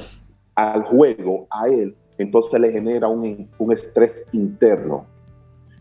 al 0.56 0.84
juego, 0.84 1.48
a 1.52 1.68
él, 1.68 1.96
entonces 2.18 2.60
le 2.60 2.72
genera 2.72 3.08
un, 3.08 3.50
un 3.58 3.72
estrés 3.72 4.26
interno. 4.32 5.06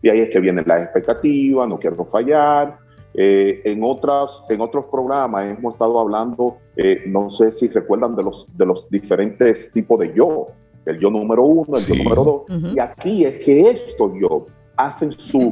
Y 0.01 0.09
ahí 0.09 0.19
es 0.19 0.29
que 0.29 0.39
viene 0.39 0.63
la 0.65 0.81
expectativa, 0.81 1.67
no 1.67 1.79
quiero 1.79 2.05
fallar. 2.05 2.77
Eh, 3.13 3.61
en, 3.65 3.83
otras, 3.83 4.43
en 4.49 4.61
otros 4.61 4.85
programas 4.85 5.45
hemos 5.45 5.73
estado 5.73 5.99
hablando, 5.99 6.57
eh, 6.77 7.03
no 7.07 7.29
sé 7.29 7.51
si 7.51 7.67
recuerdan 7.67 8.15
de 8.15 8.23
los, 8.23 8.47
de 8.55 8.65
los 8.65 8.89
diferentes 8.89 9.71
tipos 9.71 9.99
de 9.99 10.13
yo, 10.13 10.47
el 10.85 10.97
yo 10.97 11.11
número 11.11 11.43
uno, 11.43 11.77
el 11.77 11.85
yo 11.85 11.95
número 11.95 12.23
dos, 12.23 12.73
y 12.73 12.79
aquí 12.79 13.25
es 13.25 13.43
que 13.43 13.69
estos 13.69 14.13
yo 14.19 14.47
hacen 14.77 15.11
su, 15.11 15.51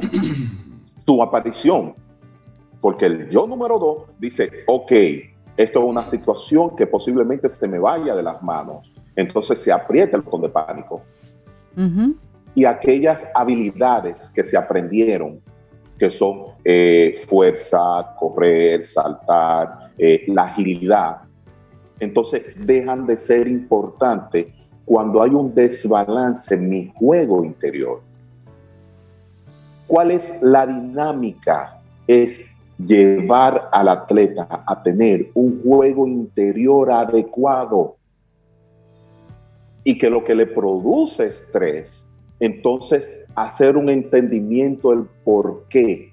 su 1.06 1.22
aparición, 1.22 1.94
porque 2.80 3.06
el 3.06 3.28
yo 3.28 3.46
número 3.46 3.78
dos 3.78 4.04
dice, 4.18 4.50
ok, 4.66 4.92
esto 5.58 5.80
es 5.80 5.84
una 5.84 6.04
situación 6.04 6.74
que 6.74 6.86
posiblemente 6.86 7.48
se 7.50 7.68
me 7.68 7.78
vaya 7.78 8.14
de 8.14 8.22
las 8.22 8.42
manos, 8.42 8.94
entonces 9.16 9.58
se 9.58 9.70
aprieta 9.70 10.16
el 10.16 10.22
botón 10.22 10.42
de 10.42 10.48
pánico. 10.48 11.02
Y 12.54 12.64
aquellas 12.64 13.26
habilidades 13.34 14.30
que 14.30 14.42
se 14.42 14.56
aprendieron, 14.56 15.40
que 16.00 16.10
son 16.10 16.54
eh, 16.64 17.14
fuerza, 17.28 18.16
correr, 18.18 18.82
saltar, 18.82 19.92
eh, 19.98 20.24
la 20.28 20.44
agilidad, 20.44 21.18
entonces 22.00 22.42
dejan 22.56 23.06
de 23.06 23.18
ser 23.18 23.46
importantes 23.46 24.46
cuando 24.86 25.22
hay 25.22 25.30
un 25.30 25.54
desbalance 25.54 26.54
en 26.54 26.70
mi 26.70 26.90
juego 26.96 27.44
interior. 27.44 28.00
¿Cuál 29.86 30.12
es 30.12 30.40
la 30.40 30.66
dinámica? 30.66 31.78
Es 32.06 32.46
llevar 32.78 33.68
al 33.70 33.88
atleta 33.88 34.64
a 34.66 34.82
tener 34.82 35.30
un 35.34 35.62
juego 35.62 36.06
interior 36.06 36.90
adecuado 36.90 37.96
y 39.84 39.98
que 39.98 40.08
lo 40.08 40.24
que 40.24 40.34
le 40.34 40.46
produce 40.46 41.24
estrés, 41.24 42.08
entonces 42.38 43.19
hacer 43.34 43.76
un 43.76 43.88
entendimiento 43.88 44.90
del 44.90 45.06
por 45.24 45.64
qué. 45.68 46.12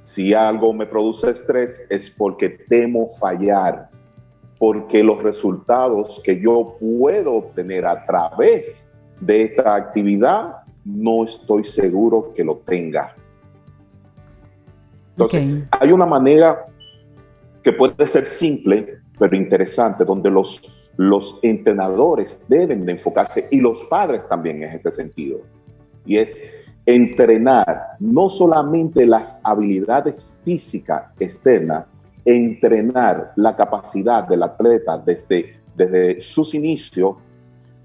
Si 0.00 0.32
algo 0.32 0.72
me 0.72 0.86
produce 0.86 1.30
estrés 1.30 1.86
es 1.90 2.08
porque 2.08 2.48
temo 2.68 3.08
fallar, 3.08 3.90
porque 4.58 5.02
los 5.02 5.22
resultados 5.22 6.20
que 6.24 6.40
yo 6.40 6.76
puedo 6.80 7.34
obtener 7.34 7.84
a 7.84 8.04
través 8.04 8.90
de 9.20 9.42
esta 9.42 9.74
actividad 9.74 10.56
no 10.84 11.24
estoy 11.24 11.64
seguro 11.64 12.32
que 12.34 12.44
lo 12.44 12.56
tenga. 12.58 13.14
Entonces, 15.10 15.64
hay 15.80 15.92
una 15.92 16.06
manera 16.06 16.64
que 17.62 17.72
puede 17.72 18.06
ser 18.06 18.26
simple, 18.26 19.00
pero 19.18 19.36
interesante, 19.36 20.04
donde 20.04 20.30
los, 20.30 20.77
los 20.98 21.38
entrenadores 21.42 22.42
deben 22.48 22.84
de 22.84 22.92
enfocarse 22.92 23.46
y 23.52 23.60
los 23.60 23.84
padres 23.84 24.28
también 24.28 24.64
en 24.64 24.70
este 24.70 24.90
sentido. 24.90 25.38
Y 26.04 26.18
es 26.18 26.42
entrenar 26.86 27.92
no 28.00 28.28
solamente 28.28 29.06
las 29.06 29.40
habilidades 29.44 30.32
físicas 30.44 31.04
externas, 31.20 31.86
entrenar 32.24 33.32
la 33.36 33.54
capacidad 33.54 34.26
del 34.26 34.42
atleta 34.42 34.98
desde, 34.98 35.60
desde 35.76 36.20
sus 36.20 36.52
inicios 36.54 37.14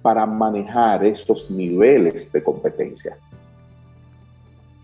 para 0.01 0.25
manejar 0.25 1.05
estos 1.05 1.51
niveles 1.51 2.31
de 2.31 2.41
competencia. 2.41 3.15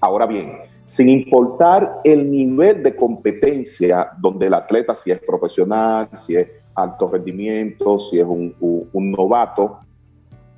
Ahora 0.02 0.28
bien, 0.28 0.60
sin 0.86 1.10
importar 1.10 2.02
el 2.04 2.30
nivel 2.30 2.84
de 2.84 2.96
competencia 2.96 4.12
donde 4.20 4.46
el 4.46 4.54
atleta, 4.54 4.96
si 4.96 5.10
es 5.10 5.20
profesional, 5.20 6.10
si 6.14 6.36
es 6.36 6.59
alto 6.84 7.10
rendimiento, 7.12 7.98
si 8.00 8.20
es 8.20 8.28
un, 8.28 8.56
un 8.60 9.12
novato, 9.12 9.80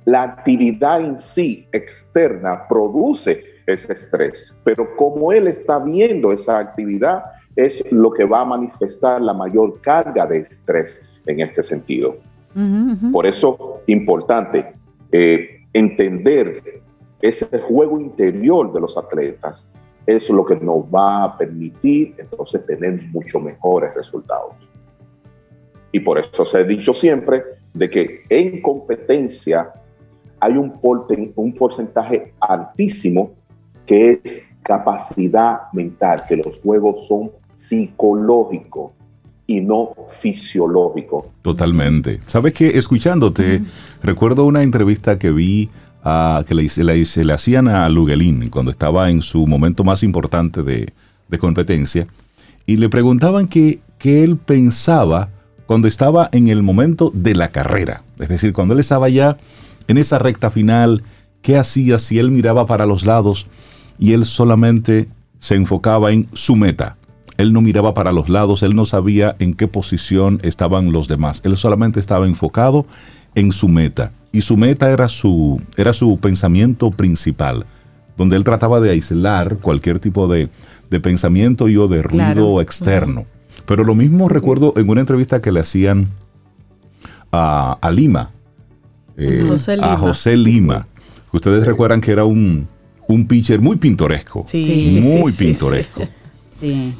la 0.04 0.22
actividad 0.22 1.00
en 1.00 1.18
sí 1.18 1.66
externa 1.72 2.66
produce 2.68 3.44
ese 3.66 3.92
estrés, 3.92 4.54
pero 4.64 4.96
como 4.96 5.32
él 5.32 5.46
está 5.46 5.78
viendo 5.78 6.32
esa 6.32 6.58
actividad, 6.58 7.22
es 7.56 7.92
lo 7.92 8.10
que 8.10 8.24
va 8.24 8.40
a 8.40 8.44
manifestar 8.44 9.20
la 9.20 9.34
mayor 9.34 9.80
carga 9.80 10.26
de 10.26 10.38
estrés 10.38 11.20
en 11.26 11.40
este 11.40 11.62
sentido. 11.62 12.16
Por 13.12 13.24
eso, 13.24 13.80
importante 13.86 14.74
eh, 15.10 15.62
entender 15.72 16.82
ese 17.22 17.46
juego 17.60 17.98
interior 17.98 18.72
de 18.72 18.80
los 18.80 18.98
atletas, 18.98 19.72
es 20.06 20.28
lo 20.28 20.44
que 20.44 20.56
nos 20.56 20.84
va 20.84 21.24
a 21.24 21.38
permitir 21.38 22.14
entonces 22.18 22.66
tener 22.66 23.00
mucho 23.10 23.40
mejores 23.40 23.94
resultados. 23.94 24.54
Y 25.92 26.00
por 26.00 26.18
eso 26.18 26.44
se 26.44 26.58
ha 26.58 26.64
dicho 26.64 26.94
siempre 26.94 27.42
de 27.74 27.90
que 27.90 28.22
en 28.30 28.62
competencia 28.62 29.72
hay 30.40 30.56
un, 30.56 30.72
un 31.36 31.54
porcentaje 31.54 32.32
altísimo 32.40 33.32
que 33.86 34.20
es 34.24 34.48
capacidad 34.62 35.60
mental, 35.72 36.24
que 36.28 36.36
los 36.36 36.58
juegos 36.60 37.06
son 37.06 37.30
psicológico 37.54 38.92
y 39.46 39.60
no 39.60 39.94
fisiológico. 40.08 41.28
Totalmente. 41.42 42.20
Sabes 42.26 42.54
que 42.54 42.78
escuchándote, 42.78 43.60
recuerdo 44.02 44.46
una 44.46 44.62
entrevista 44.62 45.18
que 45.18 45.30
vi 45.30 45.68
a, 46.02 46.44
que 46.46 46.54
le, 46.54 46.66
le, 46.76 47.04
le, 47.24 47.32
hacían 47.32 47.68
a 47.68 47.88
Luguelín 47.88 48.48
cuando 48.48 48.70
estaba 48.70 49.10
en 49.10 49.22
su 49.22 49.46
momento 49.46 49.84
más 49.84 50.02
importante 50.02 50.62
de, 50.62 50.92
competencia 51.38 52.06
y 52.66 52.76
le 52.76 52.90
preguntaban 52.90 53.48
qué 53.48 53.80
él 54.04 54.36
pensaba 54.36 55.30
cuando 55.66 55.88
estaba 55.88 56.28
en 56.32 56.48
el 56.48 56.62
momento 56.62 57.10
de 57.14 57.34
la 57.34 57.48
carrera. 57.48 58.02
Es 58.18 58.28
decir, 58.28 58.52
cuando 58.52 58.74
él 58.74 58.80
estaba 58.80 59.08
ya 59.08 59.36
en 59.88 59.98
esa 59.98 60.18
recta 60.18 60.50
final, 60.50 61.02
¿qué 61.40 61.56
hacía 61.56 61.98
si 61.98 62.18
él 62.18 62.30
miraba 62.30 62.66
para 62.66 62.86
los 62.86 63.04
lados 63.04 63.46
y 63.98 64.12
él 64.12 64.24
solamente 64.24 65.08
se 65.38 65.54
enfocaba 65.54 66.12
en 66.12 66.26
su 66.32 66.56
meta? 66.56 66.96
Él 67.38 67.52
no 67.52 67.60
miraba 67.60 67.94
para 67.94 68.12
los 68.12 68.28
lados, 68.28 68.62
él 68.62 68.76
no 68.76 68.84
sabía 68.84 69.36
en 69.38 69.54
qué 69.54 69.66
posición 69.66 70.38
estaban 70.42 70.92
los 70.92 71.08
demás. 71.08 71.40
Él 71.44 71.56
solamente 71.56 71.98
estaba 71.98 72.26
enfocado 72.26 72.86
en 73.34 73.52
su 73.52 73.68
meta. 73.68 74.12
Y 74.32 74.42
su 74.42 74.56
meta 74.56 74.90
era 74.90 75.08
su, 75.08 75.60
era 75.76 75.92
su 75.92 76.18
pensamiento 76.18 76.90
principal, 76.90 77.66
donde 78.16 78.36
él 78.36 78.44
trataba 78.44 78.80
de 78.80 78.90
aislar 78.90 79.56
cualquier 79.58 79.98
tipo 79.98 80.28
de, 80.28 80.48
pensamiento 81.02 81.68
y 81.68 81.76
o 81.78 81.88
de 81.88 82.02
ruido 82.02 82.60
externo. 82.60 83.26
Pero 83.66 83.84
lo 83.84 83.94
mismo 83.94 84.28
recuerdo 84.28 84.74
en 84.76 84.88
una 84.88 85.00
entrevista 85.00 85.40
que 85.40 85.52
le 85.52 85.60
hacían 85.60 86.08
a, 87.32 87.90
Lima, 87.92 88.30
eh, 89.16 89.48
a 89.80 89.96
José 89.96 90.36
Lima, 90.36 90.86
que 91.30 91.36
ustedes 91.36 91.66
recuerdan 91.66 92.00
que 92.00 92.12
era 92.12 92.24
un, 92.24 92.68
un 93.08 93.26
pitcher 93.26 93.60
muy 93.60 93.76
pintoresco, 93.76 94.44
muy 94.52 95.32
pintoresco. 95.32 96.02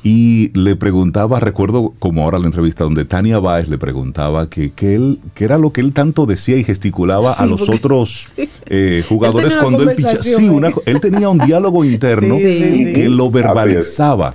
Y 0.02 0.50
le 0.58 0.74
preguntaba, 0.74 1.38
recuerdo 1.38 1.94
como 2.00 2.24
ahora 2.24 2.38
la 2.38 2.46
entrevista 2.46 2.82
donde 2.84 3.04
Tania 3.04 3.38
Báez 3.38 3.68
le 3.68 3.78
preguntaba 3.78 4.50
que, 4.50 4.72
él, 4.80 5.20
que 5.34 5.44
era 5.44 5.56
lo 5.56 5.72
que 5.72 5.80
él 5.80 5.92
tanto 5.92 6.26
decía 6.26 6.56
y 6.56 6.64
gesticulaba 6.64 7.34
a 7.34 7.46
los 7.46 7.68
otros 7.68 8.32
eh, 8.66 9.04
jugadores 9.08 9.56
cuando 9.56 9.84
él 9.84 9.96
pichaba. 9.96 10.22
Sí, 10.22 10.36
él 10.86 11.00
tenía 11.00 11.28
un 11.28 11.38
diálogo 11.38 11.84
interno 11.84 12.38
que 12.38 13.06
lo 13.08 13.30
verbalizaba. 13.30 14.34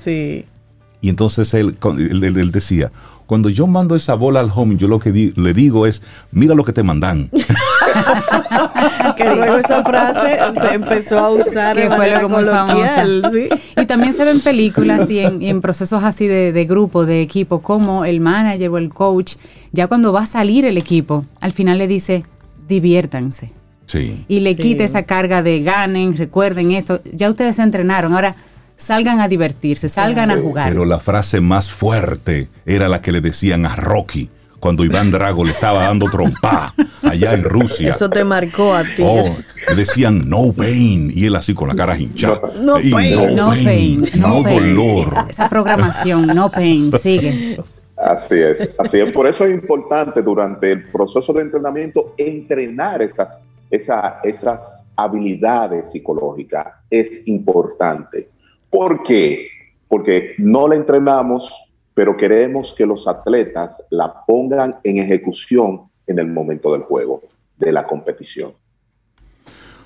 Y 1.01 1.09
entonces 1.09 1.53
él, 1.53 1.77
él 1.81 2.51
decía, 2.51 2.91
cuando 3.27 3.49
yo 3.49 3.67
mando 3.67 3.95
esa 3.95 4.15
bola 4.15 4.39
al 4.39 4.49
home, 4.53 4.77
yo 4.77 4.87
lo 4.87 4.99
que 4.99 5.11
le 5.11 5.53
digo 5.53 5.85
es, 5.85 6.01
mira 6.31 6.55
lo 6.55 6.63
que 6.63 6.71
te 6.71 6.81
mandan. 6.81 7.29
que 9.17 9.35
luego 9.35 9.57
esa 9.57 9.83
frase 9.83 10.39
se 10.61 10.73
empezó 10.73 11.19
a 11.19 11.29
usar 11.31 11.75
manera 11.89 12.21
coloquial. 12.21 13.23
¿sí? 13.31 13.49
Y 13.75 13.85
también 13.85 14.13
se 14.13 14.23
ven 14.23 14.39
películas 14.39 15.09
y 15.09 15.19
en, 15.19 15.59
procesos 15.59 16.05
así 16.05 16.25
de, 16.25 16.65
grupo, 16.65 17.05
de 17.05 17.21
equipo, 17.21 17.61
como 17.61 18.05
el 18.05 18.21
manager 18.21 18.69
o 18.69 18.77
el 18.77 18.93
coach, 18.93 19.35
ya 19.73 19.87
cuando 19.87 20.13
va 20.13 20.21
a 20.21 20.25
salir 20.25 20.63
el 20.63 20.77
equipo, 20.77 21.25
al 21.41 21.51
final 21.51 21.79
le 21.79 21.87
dice, 21.87 22.23
diviértanse. 22.69 23.51
Sí. 23.87 24.23
Y 24.29 24.39
le 24.39 24.55
quita 24.55 24.85
esa 24.85 25.03
carga 25.03 25.41
de 25.43 25.61
ganen, 25.61 26.15
recuerden 26.15 26.71
esto. 26.71 27.01
Ya 27.13 27.29
ustedes 27.29 27.57
se 27.57 27.63
entrenaron. 27.63 28.13
Ahora, 28.13 28.37
salgan 28.77 29.19
a 29.19 29.27
divertirse, 29.27 29.89
salgan 29.89 30.31
a 30.31 30.37
jugar. 30.37 30.69
Pero 30.69 30.85
la 30.85 30.99
frase 30.99 31.41
más 31.41 31.69
fuerte 31.69 32.47
era 32.65 32.87
la 32.87 33.01
que 33.01 33.11
le 33.11 33.19
decían 33.19 33.65
a 33.65 33.75
Rocky 33.75 34.29
cuando 34.59 34.85
Iván 34.85 35.11
Drago 35.11 35.43
le 35.43 35.51
estaba 35.51 35.83
dando 35.83 36.09
trompa 36.09 36.73
allá 37.03 37.33
en 37.33 37.43
Rusia. 37.43 37.91
Eso 37.91 38.09
te 38.09 38.23
marcó 38.23 38.73
a 38.73 38.83
ti. 38.83 39.03
Oh, 39.03 39.35
le 39.69 39.75
decían 39.75 40.29
no 40.29 40.53
pain 40.53 41.11
y 41.13 41.25
él 41.25 41.35
así 41.35 41.53
con 41.53 41.67
la 41.67 41.75
cara 41.75 41.97
hinchada. 41.97 42.41
No, 42.61 42.75
pain. 42.75 43.35
No, 43.35 43.49
pain. 43.49 44.03
No, 44.17 44.43
dolor. 44.43 45.13
Esa 45.29 45.49
programación, 45.49 46.27
no 46.27 46.49
pain, 46.49 46.91
sigue. 46.93 47.59
Así 47.95 48.35
es, 48.35 48.69
así 48.77 48.99
es. 48.99 49.11
Por 49.11 49.27
eso 49.27 49.45
es 49.45 49.51
importante 49.51 50.21
durante 50.21 50.71
el 50.71 50.87
proceso 50.89 51.33
de 51.33 51.41
entrenamiento 51.41 52.13
entrenar 52.17 53.01
esas, 53.01 53.39
esas 53.71 54.91
habilidades 54.95 55.91
psicológicas. 55.91 56.67
Es 56.91 57.27
importante. 57.27 58.29
¿Por 58.69 59.03
qué? 59.03 59.47
Porque 59.87 60.35
no 60.37 60.67
la 60.67 60.75
entrenamos, 60.75 61.73
pero 61.93 62.15
queremos 62.15 62.73
que 62.73 62.85
los 62.85 63.07
atletas 63.07 63.85
la 63.89 64.25
pongan 64.25 64.79
en 64.83 64.97
ejecución 64.97 65.89
en 66.05 66.19
el 66.19 66.27
momento 66.27 66.71
del 66.73 66.83
juego, 66.83 67.23
de 67.57 67.71
la 67.71 67.85
competición. 67.85 68.53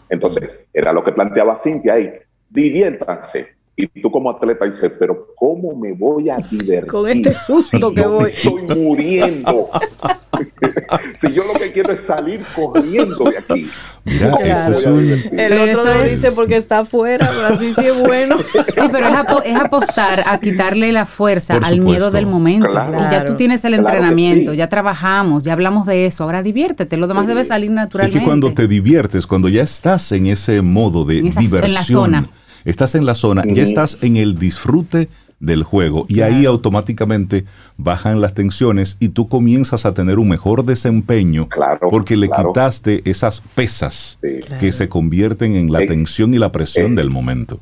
Entonces, 0.09 0.49
era 0.73 0.91
lo 0.91 1.03
que 1.03 1.13
planteaba 1.13 1.57
Cintia 1.57 1.93
ahí, 1.93 2.11
diviértanse. 2.49 3.55
Y 3.81 4.01
tú 4.01 4.11
como 4.11 4.29
atleta 4.29 4.65
dices, 4.65 4.91
pero 4.99 5.33
¿cómo 5.35 5.75
me 5.75 5.93
voy 5.93 6.29
a 6.29 6.37
divertir? 6.37 6.87
Con 6.91 7.09
este 7.09 7.33
susto 7.33 7.93
que 7.93 8.05
voy. 8.05 8.29
Estoy 8.29 8.63
muriendo. 8.63 9.69
si 11.15 11.33
yo 11.33 11.43
lo 11.45 11.53
que 11.53 11.71
quiero 11.71 11.91
es 11.93 12.01
salir 12.01 12.41
corriendo 12.55 13.25
de 13.25 13.37
aquí. 13.37 13.69
Mira, 14.03 14.35
eso 14.35 14.71
es 14.71 14.85
un... 14.85 15.39
El 15.39 15.69
otro 15.69 15.93
lo 15.93 16.03
dice 16.03 16.31
porque 16.31 16.57
está 16.57 16.79
afuera, 16.79 17.29
pero 17.29 17.47
así 17.55 17.73
sí 17.73 17.85
es 17.85 17.97
bueno. 17.97 18.35
Sí, 18.71 18.87
pero 18.91 19.07
es, 19.43 19.57
apostar 19.57 20.23
a 20.25 20.39
quitarle 20.39 20.91
la 20.91 21.05
fuerza 21.05 21.57
al 21.57 21.81
miedo 21.81 22.09
del 22.09 22.25
momento. 22.25 22.69
Y 22.69 23.11
ya 23.11 23.25
tú 23.25 23.35
tienes 23.35 23.63
el 23.65 23.73
entrenamiento, 23.73 24.53
ya 24.53 24.69
trabajamos, 24.69 25.43
ya 25.43 25.53
hablamos 25.53 25.85
de 25.85 26.05
eso. 26.05 26.23
Ahora 26.23 26.41
diviértete, 26.41 26.97
lo 26.97 27.07
demás 27.07 27.27
debe 27.27 27.43
salir 27.43 27.71
naturalmente. 27.71 28.19
Sí, 28.19 28.23
que 28.23 28.25
cuando 28.25 28.53
te 28.53 28.67
diviertes, 28.67 29.27
cuando 29.27 29.49
ya 29.49 29.63
estás 29.63 30.11
en 30.11 30.27
ese 30.27 30.61
modo 30.61 31.05
de 31.05 31.21
diversión, 31.21 31.63
en 31.63 31.73
la 31.73 31.83
zona. 31.83 32.25
Estás 32.65 32.95
en 32.95 33.05
la 33.05 33.15
zona, 33.15 33.43
ya 33.45 33.63
estás 33.63 34.03
en 34.03 34.17
el 34.17 34.37
disfrute 34.37 35.09
del 35.41 35.63
juego 35.63 36.05
y 36.07 36.21
ahí 36.21 36.45
automáticamente 36.45 37.45
bajan 37.75 38.21
las 38.21 38.33
tensiones 38.33 38.95
y 38.99 39.09
tú 39.09 39.27
comienzas 39.27 39.85
a 39.85 39.93
tener 39.93 40.19
un 40.19 40.29
mejor 40.29 40.63
desempeño 40.63 41.49
porque 41.89 42.15
le 42.15 42.29
quitaste 42.29 43.01
esas 43.09 43.41
pesas 43.55 44.19
que 44.59 44.71
se 44.71 44.87
convierten 44.87 45.55
en 45.55 45.71
la 45.71 45.81
eh, 45.81 45.87
tensión 45.87 46.33
y 46.33 46.37
la 46.37 46.51
presión 46.51 46.93
eh, 46.93 46.95
del 46.97 47.09
momento. 47.09 47.59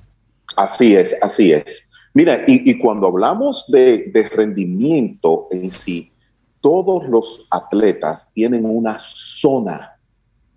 Así 0.57 0.93
es, 0.93 1.15
así 1.21 1.53
es. 1.53 1.83
Mira, 2.13 2.43
y, 2.47 2.77
cuando 2.79 3.07
hablamos 3.07 3.65
de, 3.69 4.29
rendimiento 4.33 5.47
en 5.51 5.71
sí, 5.71 6.11
todos 6.59 7.07
los 7.07 7.47
atletas 7.51 8.27
tienen 8.33 8.65
una 8.65 8.97
zona 8.99 9.95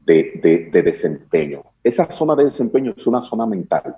de 0.04 0.70
desempeño. 0.72 1.62
Esa 1.84 2.10
zona 2.10 2.34
de 2.34 2.44
desempeño 2.44 2.94
es 2.96 3.06
una 3.06 3.22
zona 3.22 3.46
mental 3.46 3.94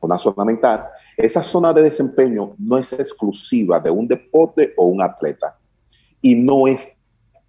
una 0.00 0.18
zona 0.18 0.44
mental, 0.44 0.86
esa 1.16 1.42
zona 1.42 1.72
de 1.72 1.82
desempeño 1.82 2.54
no 2.58 2.78
es 2.78 2.92
exclusiva 2.92 3.80
de 3.80 3.90
un 3.90 4.08
deporte 4.08 4.72
o 4.76 4.86
un 4.86 5.02
atleta 5.02 5.58
y 6.22 6.34
no 6.34 6.66
es 6.66 6.96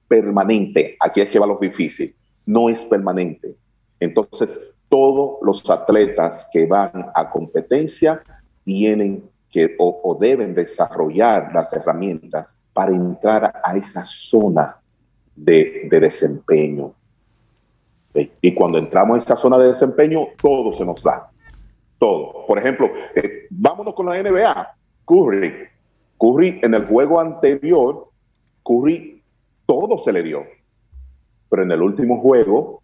permanente. 0.07 0.97
Aquí 0.99 1.21
es 1.21 1.29
que 1.29 1.39
va 1.39 1.47
lo 1.47 1.57
difícil. 1.57 2.15
No 2.45 2.69
es 2.69 2.83
permanente. 2.85 3.55
Entonces, 3.99 4.73
todos 4.89 5.37
los 5.41 5.69
atletas 5.69 6.47
que 6.51 6.65
van 6.65 7.11
a 7.15 7.29
competencia 7.29 8.21
tienen 8.63 9.29
que 9.49 9.75
o, 9.79 10.17
deben 10.19 10.53
desarrollar 10.53 11.51
las 11.53 11.73
herramientas 11.73 12.57
para 12.73 12.91
entrar 12.91 13.61
a 13.63 13.75
esa 13.75 14.03
zona 14.03 14.77
de, 15.35 15.87
de 15.89 15.99
desempeño. 15.99 16.93
Y 18.13 18.53
cuando 18.53 18.77
entramos 18.77 19.15
a 19.15 19.17
esa 19.19 19.35
zona 19.37 19.57
de 19.57 19.69
desempeño, 19.69 20.27
todo 20.41 20.73
se 20.73 20.83
nos 20.83 21.01
da 21.01 21.30
todo. 22.01 22.47
Por 22.47 22.57
ejemplo, 22.57 22.89
eh, 23.15 23.45
vámonos 23.51 23.93
con 23.93 24.07
la 24.07 24.21
NBA. 24.21 24.75
Curry. 25.05 25.53
Curry 26.17 26.59
en 26.63 26.73
el 26.73 26.85
juego 26.87 27.19
anterior, 27.19 28.09
Curry 28.63 29.23
todo 29.67 29.97
se 29.99 30.11
le 30.11 30.23
dio. 30.23 30.43
Pero 31.49 31.61
en 31.61 31.71
el 31.71 31.81
último 31.81 32.19
juego, 32.19 32.81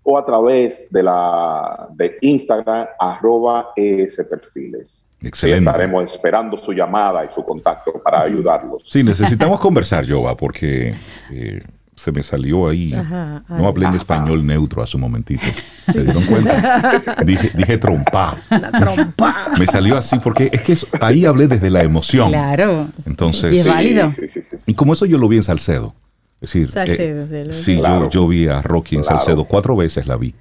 o 0.09 0.17
a 0.17 0.25
través 0.25 0.89
de 0.89 1.03
la 1.03 1.87
de 1.93 2.17
Instagram 2.21 2.87
arroba 2.99 3.67
perfiles. 3.75 5.05
Excelente. 5.21 5.69
Estaremos 5.69 6.03
esperando 6.05 6.57
su 6.57 6.73
llamada 6.73 7.23
y 7.23 7.29
su 7.29 7.43
contacto 7.43 7.93
para 8.03 8.23
ayudarlos. 8.23 8.81
Sí, 8.85 9.03
necesitamos 9.03 9.59
conversar, 9.67 10.09
Jova, 10.09 10.35
porque 10.35 10.95
eh, 11.31 11.61
se 11.95 12.11
me 12.11 12.23
salió 12.23 12.69
ahí. 12.69 12.91
no 13.49 13.67
hablé 13.67 13.85
en 13.85 13.93
español 13.93 14.43
neutro 14.43 14.81
hace 14.81 14.97
un 14.97 15.01
momentito. 15.01 15.45
¿Se 15.91 16.03
dieron 16.03 16.25
cuenta? 16.25 17.03
dije, 17.25 17.51
dije 17.53 17.77
trompa. 17.77 18.35
trompa. 18.49 19.51
Me 19.59 19.67
salió 19.67 19.95
así 19.95 20.17
porque 20.17 20.49
es 20.51 20.61
que 20.63 20.75
ahí 21.01 21.25
hablé 21.25 21.47
desde 21.47 21.69
la 21.69 21.83
emoción. 21.83 22.29
Claro. 22.29 22.87
Entonces. 23.05 23.53
Y 23.53 23.59
es 23.59 23.67
válido. 23.67 24.07
y 24.65 24.73
como 24.73 24.93
eso 24.93 25.05
yo 25.05 25.19
lo 25.19 25.27
vi 25.27 25.37
en 25.37 25.43
Salcedo. 25.43 25.93
Es 26.41 26.53
decir, 26.53 26.69
eh, 26.75 27.47
sí, 27.51 27.81
yo, 28.11 28.27
vi 28.27 28.47
a 28.47 28.61
Rocky 28.61 28.95
en 28.95 29.03
Salcedo, 29.03 29.43
cuatro 29.43 29.75
veces 29.75 30.07
la 30.07 30.17
vi. 30.17 30.33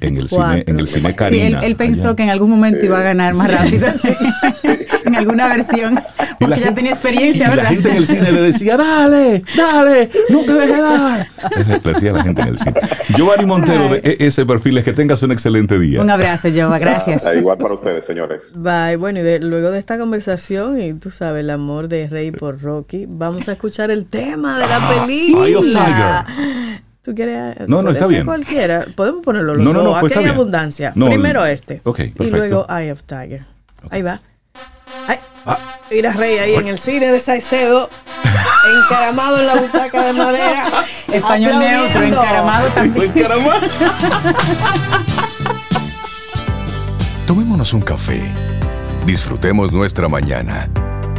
En 0.00 0.16
el 0.16 0.28
cine, 0.28 0.64
en 0.66 0.80
el 0.80 0.88
cine 0.88 1.14
Karina. 1.14 1.60
él, 1.60 1.76
pensó 1.76 2.16
que 2.16 2.22
en 2.22 2.30
algún 2.30 2.48
momento 2.48 2.84
iba 2.84 2.98
a 2.98 3.02
ganar 3.02 3.34
más 3.34 3.52
rápido. 3.52 3.86
en 5.08 5.16
alguna 5.16 5.48
versión. 5.48 5.98
Porque 6.38 6.60
ya 6.60 6.72
tenía 6.72 6.92
experiencia, 6.92 7.50
y 7.52 7.56
la 7.56 7.64
gente 7.64 7.90
en 7.90 7.96
el 7.96 8.06
cine 8.06 8.30
le 8.30 8.40
decía, 8.40 8.76
dale, 8.76 9.42
dale, 9.56 10.08
no 10.28 10.44
te 10.44 10.52
dejes 10.52 10.78
dar. 10.78 11.28
Le 11.56 11.92
decía 11.92 12.12
la 12.12 12.22
gente 12.22 12.42
en 12.42 12.48
el 12.48 12.58
cine. 12.58 12.74
Giovanni 13.16 13.44
Montero 13.44 13.88
de 13.88 14.16
ese 14.20 14.46
perfil 14.46 14.78
es 14.78 14.84
que 14.84 14.92
tengas 14.92 15.20
un 15.22 15.32
excelente 15.32 15.78
día. 15.78 16.00
Un 16.00 16.10
abrazo, 16.10 16.48
Giovanni, 16.48 16.84
gracias. 16.84 17.24
igual 17.34 17.58
para 17.58 17.74
ustedes, 17.74 18.04
señores. 18.04 18.54
Bye. 18.56 18.96
Bueno, 18.96 19.18
y 19.18 19.38
luego 19.40 19.70
de 19.70 19.80
esta 19.80 19.98
conversación, 19.98 20.80
y 20.80 20.94
tú 20.94 21.10
sabes, 21.10 21.40
el 21.40 21.50
amor 21.50 21.88
de 21.88 22.08
Rey 22.08 22.30
por 22.30 22.60
Rocky, 22.62 23.06
vamos 23.08 23.48
a 23.48 23.52
escuchar 23.52 23.90
el 23.90 24.06
tema 24.06 24.58
de 24.58 24.66
la 24.66 24.76
ah, 24.76 25.04
película. 25.04 25.46
Eye 25.46 25.56
of 25.56 25.64
Tiger. 25.64 26.78
¿Tú 27.02 27.14
quieres? 27.14 27.68
No, 27.68 27.82
no, 27.82 27.90
está 27.90 28.06
bien. 28.06 28.26
cualquiera. 28.26 28.84
Podemos 28.94 29.22
ponerlo 29.24 29.54
los 29.54 29.64
no, 29.64 29.72
no, 29.72 29.82
no, 29.82 29.98
pues 30.00 30.14
Aquí 30.14 30.24
hay 30.24 30.30
abundancia. 30.30 30.92
Primero 30.92 31.44
este. 31.46 31.80
Ok, 31.84 31.96
perfecto. 31.96 32.24
Y 32.24 32.30
luego 32.30 32.66
Eye 32.68 32.92
of 32.92 33.02
Tiger. 33.04 33.46
Ahí 33.90 34.02
va. 34.02 34.20
Mira 35.90 36.12
Rey 36.12 36.38
ahí 36.38 36.54
en 36.54 36.68
el 36.68 36.78
cine 36.78 37.10
de 37.10 37.20
Saicedo, 37.20 37.88
encaramado 38.84 39.40
en 39.40 39.46
la 39.46 39.54
butaca 39.56 40.02
de 40.02 40.12
madera. 40.12 40.66
Español 41.12 41.58
neutro, 41.58 42.02
encaramado 42.02 42.68
también. 42.68 43.12
Encaramado. 43.16 43.60
Tomémonos 47.26 47.72
un 47.72 47.80
café. 47.80 48.22
Disfrutemos 49.06 49.72
nuestra 49.72 50.08
mañana 50.08 50.68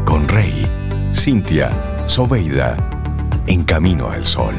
con 0.06 0.28
Rey, 0.28 0.68
Cintia, 1.14 1.72
Soveida, 2.06 2.78
en 3.48 3.64
camino 3.64 4.10
al 4.10 4.26
sol. 4.26 4.54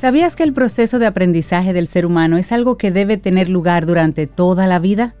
¿Sabías 0.00 0.34
que 0.34 0.44
el 0.44 0.54
proceso 0.54 0.98
de 0.98 1.04
aprendizaje 1.04 1.74
del 1.74 1.86
ser 1.86 2.06
humano 2.06 2.38
es 2.38 2.52
algo 2.52 2.78
que 2.78 2.90
debe 2.90 3.18
tener 3.18 3.50
lugar 3.50 3.84
durante 3.84 4.26
toda 4.26 4.66
la 4.66 4.78
vida? 4.78 5.14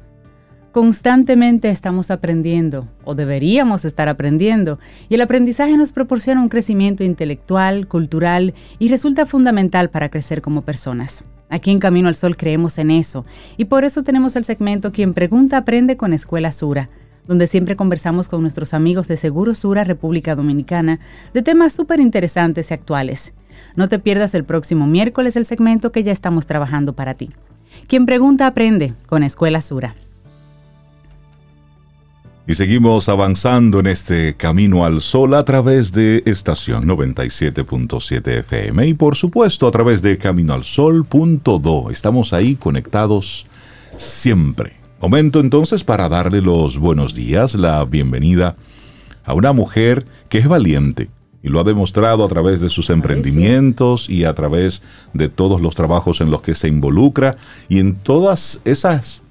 Constantemente 0.72 1.68
estamos 1.68 2.10
aprendiendo, 2.10 2.88
o 3.04 3.14
deberíamos 3.14 3.84
estar 3.84 4.08
aprendiendo, 4.08 4.78
y 5.10 5.16
el 5.16 5.20
aprendizaje 5.20 5.76
nos 5.76 5.92
proporciona 5.92 6.40
un 6.40 6.48
crecimiento 6.48 7.04
intelectual, 7.04 7.88
cultural 7.88 8.54
y 8.78 8.88
resulta 8.88 9.26
fundamental 9.26 9.90
para 9.90 10.08
crecer 10.08 10.40
como 10.40 10.62
personas. 10.62 11.26
Aquí 11.50 11.70
en 11.70 11.78
Camino 11.78 12.08
al 12.08 12.14
Sol 12.14 12.38
creemos 12.38 12.78
en 12.78 12.90
eso, 12.90 13.26
y 13.58 13.66
por 13.66 13.84
eso 13.84 14.02
tenemos 14.02 14.34
el 14.36 14.46
segmento 14.46 14.92
Quien 14.92 15.12
Pregunta 15.12 15.58
Aprende 15.58 15.98
con 15.98 16.14
Escuela 16.14 16.52
Sura, 16.52 16.88
donde 17.28 17.48
siempre 17.48 17.76
conversamos 17.76 18.30
con 18.30 18.40
nuestros 18.40 18.72
amigos 18.72 19.08
de 19.08 19.18
Seguro 19.18 19.54
Sura 19.54 19.84
República 19.84 20.34
Dominicana 20.34 21.00
de 21.34 21.42
temas 21.42 21.74
súper 21.74 22.00
interesantes 22.00 22.70
y 22.70 22.74
actuales. 22.74 23.34
No 23.76 23.88
te 23.88 23.98
pierdas 23.98 24.34
el 24.34 24.44
próximo 24.44 24.86
miércoles 24.86 25.36
el 25.36 25.44
segmento 25.44 25.92
que 25.92 26.02
ya 26.02 26.12
estamos 26.12 26.46
trabajando 26.46 26.92
para 26.92 27.14
ti. 27.14 27.30
Quien 27.86 28.06
pregunta 28.06 28.46
aprende 28.46 28.94
con 29.06 29.22
Escuela 29.22 29.60
Sura. 29.60 29.94
Y 32.46 32.54
seguimos 32.56 33.08
avanzando 33.08 33.78
en 33.78 33.86
este 33.86 34.34
camino 34.34 34.84
al 34.84 35.02
sol 35.02 35.34
a 35.34 35.44
través 35.44 35.92
de 35.92 36.22
estación 36.26 36.84
97.7 36.84 38.38
FM 38.40 38.88
y 38.88 38.94
por 38.94 39.14
supuesto 39.14 39.68
a 39.68 39.70
través 39.70 40.02
de 40.02 40.18
caminoalsol.do. 40.18 41.90
Estamos 41.90 42.32
ahí 42.32 42.56
conectados 42.56 43.46
siempre. 43.94 44.74
Momento 45.00 45.38
entonces 45.38 45.84
para 45.84 46.08
darle 46.08 46.40
los 46.40 46.78
buenos 46.78 47.14
días, 47.14 47.54
la 47.54 47.84
bienvenida 47.84 48.56
a 49.24 49.32
una 49.32 49.52
mujer 49.52 50.04
que 50.28 50.38
es 50.38 50.48
valiente, 50.48 51.08
Y 51.42 51.48
lo 51.48 51.60
ha 51.60 51.64
demostrado 51.64 52.24
a 52.24 52.28
través 52.28 52.60
de 52.60 52.68
sus 52.68 52.90
emprendimientos 52.90 54.10
y 54.10 54.24
a 54.24 54.34
través 54.34 54.82
de 55.14 55.28
todos 55.28 55.60
los 55.60 55.74
trabajos 55.74 56.20
en 56.20 56.30
los 56.30 56.42
que 56.42 56.54
se 56.54 56.68
involucra 56.68 57.36
y 57.68 57.78
en 57.78 57.94
todas 57.94 58.60
esas, 58.64 59.22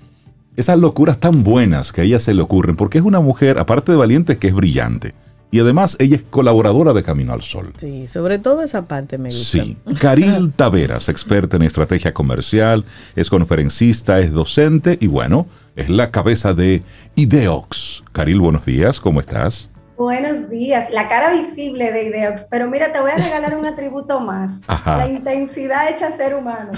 esas 0.56 0.80
locuras 0.80 1.20
tan 1.20 1.44
buenas 1.44 1.92
que 1.92 2.02
a 2.02 2.04
ella 2.04 2.20
se 2.20 2.34
le 2.34 2.42
ocurren, 2.42 2.76
porque 2.76 2.98
es 2.98 3.04
una 3.04 3.20
mujer, 3.20 3.60
aparte 3.60 3.92
de 3.92 3.98
valiente, 3.98 4.38
que 4.38 4.48
es 4.48 4.54
brillante. 4.54 5.14
Y 5.52 5.60
además 5.60 5.98
ella 6.00 6.16
es 6.16 6.24
colaboradora 6.24 6.94
de 6.94 7.02
Camino 7.02 7.34
al 7.34 7.42
Sol. 7.42 7.74
Sí, 7.78 8.06
sobre 8.06 8.38
todo 8.38 8.62
esa 8.62 8.88
parte 8.88 9.18
me 9.18 9.30
gusta. 9.30 9.64
Sí. 9.64 9.78
Caril 10.00 10.52
Taveras, 10.56 11.10
experta 11.10 11.58
en 11.58 11.64
estrategia 11.64 12.14
comercial, 12.14 12.86
es 13.16 13.30
conferencista, 13.30 14.20
es 14.20 14.32
docente 14.32 14.98
y 15.02 15.08
bueno, 15.08 15.48
es 15.76 15.90
la 15.90 16.12
cabeza 16.12 16.54
de 16.54 16.84
Ideox. 17.16 18.04
Caril, 18.12 18.40
buenos 18.42 18.66
días, 18.66 19.00
¿cómo 19.00 19.22
estás? 19.22 19.72
Buenos 20.00 20.50
días, 20.50 20.90
la 20.92 21.10
cara 21.10 21.30
visible 21.32 21.92
de 21.92 22.06
Ideox, 22.06 22.46
pero 22.50 22.70
mira, 22.70 22.94
te 22.94 23.02
voy 23.02 23.12
a 23.12 23.16
regalar 23.18 23.54
un 23.54 23.66
atributo 23.66 24.22
más, 24.22 24.50
la 24.86 25.10
intensidad 25.10 25.90
hecha 25.90 26.16
ser 26.16 26.36
humano. 26.36 26.72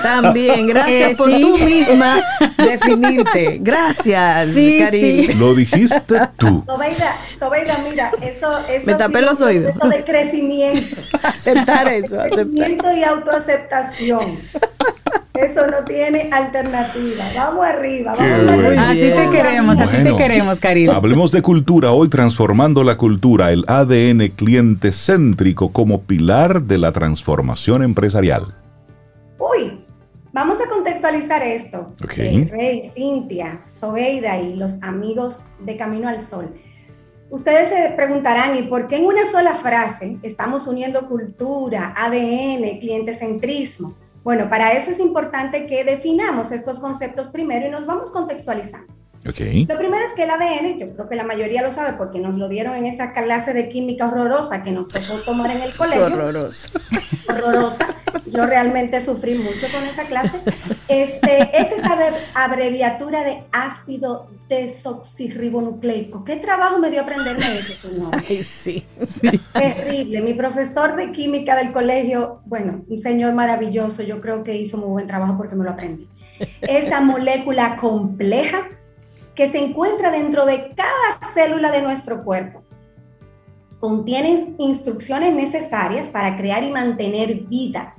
También, 0.00 0.68
gracias 0.68 1.10
eh, 1.10 1.14
por 1.16 1.28
tú 1.28 1.58
misma 1.58 2.22
definirte. 2.56 3.58
Gracias, 3.60 4.50
sí, 4.50 5.26
Lo 5.40 5.56
dijiste 5.56 6.20
tú. 6.36 6.62
Sobeida, 6.66 7.16
Sobeida, 7.36 7.76
mira, 7.90 8.12
eso, 8.22 8.48
eso 8.68 8.86
Me 8.86 8.94
tapé 8.94 9.22
los 9.22 9.40
oídos. 9.40 9.74
de 9.76 10.04
crecimiento. 10.04 11.00
aceptar 11.24 11.88
eso, 11.88 12.20
aceptar. 12.20 12.46
Crecimiento 12.46 12.92
y 12.92 13.02
autoaceptación. 13.02 14.38
Eso 15.38 15.64
no 15.68 15.84
tiene 15.84 16.30
alternativa. 16.32 17.24
Vamos 17.36 17.64
arriba, 17.64 18.16
vamos 18.18 18.52
arriba. 18.52 18.88
Así 18.90 19.10
te 19.14 19.30
queremos, 19.30 19.78
así 19.78 20.02
te 20.02 20.16
queremos, 20.16 20.58
Karina. 20.58 20.96
Hablemos 20.96 21.30
de 21.30 21.42
cultura 21.42 21.92
hoy, 21.92 22.08
transformando 22.08 22.82
la 22.82 22.96
cultura, 22.96 23.52
el 23.52 23.64
ADN 23.68 24.26
cliente 24.34 24.90
céntrico 24.90 25.72
como 25.72 26.02
pilar 26.02 26.64
de 26.64 26.78
la 26.78 26.90
transformación 26.90 27.84
empresarial. 27.84 28.46
Uy, 29.38 29.84
vamos 30.32 30.58
a 30.60 30.68
contextualizar 30.68 31.44
esto. 31.44 31.92
Okay. 32.02 32.44
Rey, 32.46 32.90
Cintia, 32.92 33.60
Sobeida 33.64 34.40
y 34.40 34.56
los 34.56 34.82
amigos 34.82 35.42
de 35.60 35.76
Camino 35.76 36.08
al 36.08 36.20
Sol. 36.20 36.52
Ustedes 37.30 37.68
se 37.68 37.92
preguntarán, 37.94 38.56
¿y 38.56 38.62
por 38.62 38.88
qué 38.88 38.96
en 38.96 39.04
una 39.04 39.24
sola 39.24 39.54
frase 39.54 40.18
estamos 40.22 40.66
uniendo 40.66 41.06
cultura, 41.06 41.94
ADN, 41.96 42.80
cliente 42.80 43.14
centrismo? 43.14 43.94
Bueno, 44.22 44.48
para 44.50 44.72
eso 44.72 44.90
es 44.90 45.00
importante 45.00 45.66
que 45.66 45.84
definamos 45.84 46.52
estos 46.52 46.78
conceptos 46.78 47.28
primero 47.28 47.66
y 47.66 47.70
nos 47.70 47.86
vamos 47.86 48.10
contextualizando. 48.10 48.92
Okay. 49.28 49.66
Lo 49.66 49.76
primero 49.76 50.04
es 50.06 50.14
que 50.14 50.22
el 50.22 50.30
ADN, 50.30 50.78
yo 50.78 50.94
creo 50.94 51.08
que 51.08 51.16
la 51.16 51.24
mayoría 51.24 51.62
lo 51.62 51.70
sabe 51.70 51.94
porque 51.94 52.18
nos 52.18 52.36
lo 52.36 52.48
dieron 52.48 52.76
en 52.76 52.86
esa 52.86 53.12
clase 53.12 53.52
de 53.52 53.68
química 53.68 54.06
horrorosa 54.06 54.62
que 54.62 54.70
nos 54.70 54.88
tocó 54.88 55.18
tomar 55.24 55.50
en 55.50 55.62
el 55.62 55.74
colegio. 55.76 56.06
Horrorosa. 56.06 56.70
Horrorosa. 57.28 57.94
Yo 58.38 58.46
realmente 58.46 59.00
sufrí 59.00 59.34
mucho 59.34 59.66
con 59.72 59.82
esa 59.82 60.04
clase. 60.04 60.38
Este, 60.86 61.60
es 61.60 61.72
esa 61.72 61.98
abreviatura 62.34 63.24
de 63.24 63.42
ácido 63.50 64.28
desoxirribonucleico. 64.48 66.22
¿Qué 66.22 66.36
trabajo 66.36 66.78
me 66.78 66.88
dio 66.88 67.00
aprenderme 67.00 67.44
eso, 67.58 67.88
señor? 67.88 68.10
Ay, 68.12 68.36
sí, 68.44 68.86
Terrible. 69.52 70.22
Mi 70.22 70.34
profesor 70.34 70.94
de 70.94 71.10
química 71.10 71.56
del 71.56 71.72
colegio, 71.72 72.40
bueno, 72.46 72.84
un 72.88 73.02
señor 73.02 73.34
maravilloso, 73.34 74.04
yo 74.04 74.20
creo 74.20 74.44
que 74.44 74.56
hizo 74.56 74.76
muy 74.76 74.88
buen 74.88 75.08
trabajo 75.08 75.36
porque 75.36 75.56
me 75.56 75.64
lo 75.64 75.72
aprendí. 75.72 76.08
Esa 76.60 77.00
molécula 77.00 77.74
compleja 77.74 78.68
que 79.34 79.48
se 79.48 79.58
encuentra 79.58 80.12
dentro 80.12 80.46
de 80.46 80.74
cada 80.76 81.32
célula 81.34 81.72
de 81.72 81.82
nuestro 81.82 82.22
cuerpo. 82.22 82.62
Contiene 83.80 84.54
instrucciones 84.58 85.34
necesarias 85.34 86.08
para 86.08 86.36
crear 86.36 86.62
y 86.62 86.70
mantener 86.70 87.34
vida. 87.40 87.97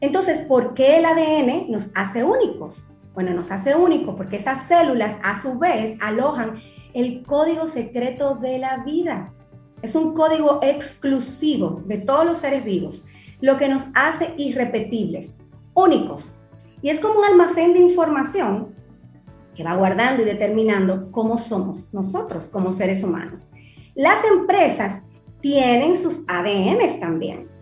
Entonces, 0.00 0.40
¿por 0.40 0.74
qué 0.74 0.98
el 0.98 1.06
ADN 1.06 1.70
nos 1.70 1.88
hace 1.94 2.24
únicos? 2.24 2.88
Bueno, 3.14 3.32
nos 3.32 3.50
hace 3.50 3.76
únicos 3.76 4.14
porque 4.16 4.36
esas 4.36 4.66
células 4.66 5.16
a 5.22 5.40
su 5.40 5.58
vez 5.58 5.96
alojan 6.00 6.60
el 6.94 7.22
código 7.22 7.66
secreto 7.66 8.34
de 8.34 8.58
la 8.58 8.78
vida. 8.84 9.32
Es 9.82 9.94
un 9.94 10.14
código 10.14 10.60
exclusivo 10.62 11.82
de 11.86 11.98
todos 11.98 12.24
los 12.24 12.38
seres 12.38 12.64
vivos, 12.64 13.04
lo 13.40 13.56
que 13.56 13.68
nos 13.68 13.86
hace 13.94 14.34
irrepetibles, 14.36 15.38
únicos. 15.74 16.38
Y 16.82 16.90
es 16.90 17.00
como 17.00 17.18
un 17.20 17.24
almacén 17.24 17.72
de 17.72 17.80
información 17.80 18.74
que 19.54 19.62
va 19.64 19.76
guardando 19.76 20.22
y 20.22 20.26
determinando 20.26 21.10
cómo 21.12 21.38
somos 21.38 21.92
nosotros 21.94 22.48
como 22.48 22.72
seres 22.72 23.04
humanos. 23.04 23.50
Las 23.94 24.24
empresas 24.24 25.02
tienen 25.40 25.94
sus 25.94 26.24
ADNs 26.26 26.98
también 26.98 27.53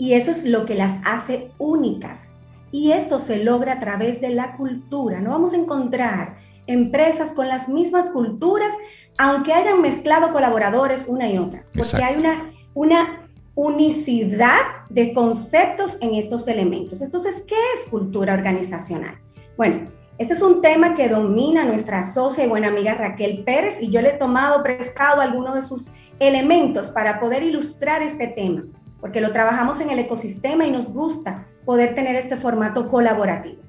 y 0.00 0.14
eso 0.14 0.30
es 0.30 0.44
lo 0.44 0.64
que 0.64 0.74
las 0.76 0.96
hace 1.04 1.50
únicas. 1.58 2.34
Y 2.72 2.92
esto 2.92 3.18
se 3.18 3.36
logra 3.36 3.74
a 3.74 3.80
través 3.80 4.22
de 4.22 4.30
la 4.30 4.56
cultura. 4.56 5.20
No 5.20 5.28
vamos 5.28 5.52
a 5.52 5.58
encontrar 5.58 6.38
empresas 6.66 7.34
con 7.34 7.48
las 7.48 7.68
mismas 7.68 8.08
culturas, 8.08 8.72
aunque 9.18 9.52
hayan 9.52 9.82
mezclado 9.82 10.32
colaboradores 10.32 11.04
una 11.06 11.28
y 11.28 11.36
otra, 11.36 11.66
porque 11.76 12.02
hay 12.02 12.16
una, 12.16 12.50
una 12.72 13.28
unicidad 13.54 14.60
de 14.88 15.12
conceptos 15.12 15.98
en 16.00 16.14
estos 16.14 16.48
elementos. 16.48 17.02
Entonces, 17.02 17.42
¿qué 17.46 17.56
es 17.76 17.90
cultura 17.90 18.32
organizacional? 18.32 19.18
Bueno, 19.58 19.90
este 20.16 20.32
es 20.32 20.40
un 20.40 20.62
tema 20.62 20.94
que 20.94 21.10
domina 21.10 21.64
nuestra 21.64 22.04
socia 22.04 22.44
y 22.44 22.48
buena 22.48 22.68
amiga 22.68 22.94
Raquel 22.94 23.44
Pérez 23.44 23.82
y 23.82 23.90
yo 23.90 24.00
le 24.00 24.10
he 24.10 24.18
tomado 24.18 24.62
prestado 24.62 25.20
algunos 25.20 25.54
de 25.54 25.62
sus 25.62 25.88
elementos 26.20 26.90
para 26.90 27.20
poder 27.20 27.42
ilustrar 27.42 28.02
este 28.02 28.28
tema, 28.28 28.64
porque 29.00 29.20
lo 29.20 29.32
trabajamos 29.32 29.80
en 29.80 29.90
el 29.90 29.98
ecosistema 29.98 30.66
y 30.66 30.70
nos 30.70 30.92
gusta 30.92 31.44
poder 31.64 31.94
tener 31.94 32.16
este 32.16 32.36
formato 32.36 32.88
colaborativo. 32.88 33.62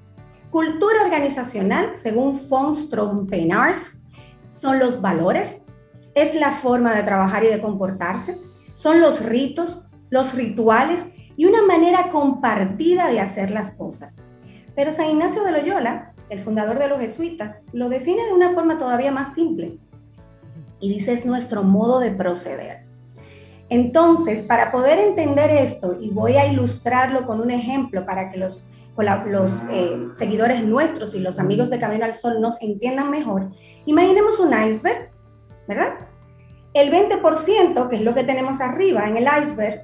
Cultura 0.49 1.03
organizacional, 1.03 1.91
según 1.95 2.37
Fons 2.37 2.89
Trompenars, 2.89 3.93
son 4.49 4.79
los 4.79 5.01
valores, 5.01 5.61
es 6.13 6.35
la 6.35 6.51
forma 6.51 6.93
de 6.93 7.03
trabajar 7.03 7.43
y 7.43 7.47
de 7.47 7.61
comportarse, 7.61 8.37
son 8.73 8.99
los 8.99 9.23
ritos, 9.23 9.89
los 10.09 10.33
rituales 10.35 11.07
y 11.37 11.45
una 11.45 11.61
manera 11.63 12.09
compartida 12.09 13.07
de 13.07 13.21
hacer 13.21 13.51
las 13.51 13.73
cosas. 13.73 14.17
Pero 14.75 14.91
San 14.91 15.09
Ignacio 15.09 15.43
de 15.43 15.51
Loyola 15.51 16.11
el 16.31 16.39
fundador 16.39 16.79
de 16.79 16.87
los 16.87 17.01
jesuitas, 17.01 17.57
lo 17.73 17.89
define 17.89 18.25
de 18.25 18.33
una 18.33 18.49
forma 18.51 18.77
todavía 18.77 19.11
más 19.11 19.35
simple. 19.35 19.77
Y 20.79 20.93
dice, 20.93 21.11
es 21.11 21.25
nuestro 21.25 21.61
modo 21.61 21.99
de 21.99 22.11
proceder. 22.11 22.85
Entonces, 23.71 24.43
para 24.43 24.69
poder 24.69 24.99
entender 24.99 25.49
esto, 25.49 25.97
y 25.97 26.09
voy 26.09 26.35
a 26.35 26.45
ilustrarlo 26.45 27.25
con 27.25 27.39
un 27.39 27.51
ejemplo 27.51 28.05
para 28.05 28.27
que 28.27 28.37
los, 28.37 28.67
los 29.27 29.65
eh, 29.71 29.97
seguidores 30.13 30.61
nuestros 30.65 31.15
y 31.15 31.19
los 31.19 31.39
amigos 31.39 31.69
de 31.69 31.79
Camino 31.79 32.03
al 32.03 32.13
Sol 32.13 32.41
nos 32.41 32.61
entiendan 32.61 33.09
mejor, 33.09 33.49
imaginemos 33.85 34.41
un 34.41 34.49
iceberg, 34.49 35.09
¿verdad? 35.69 35.93
El 36.73 36.91
20%, 36.91 37.87
que 37.87 37.95
es 37.95 38.01
lo 38.01 38.13
que 38.13 38.25
tenemos 38.25 38.59
arriba 38.59 39.07
en 39.07 39.15
el 39.15 39.27
iceberg, 39.41 39.83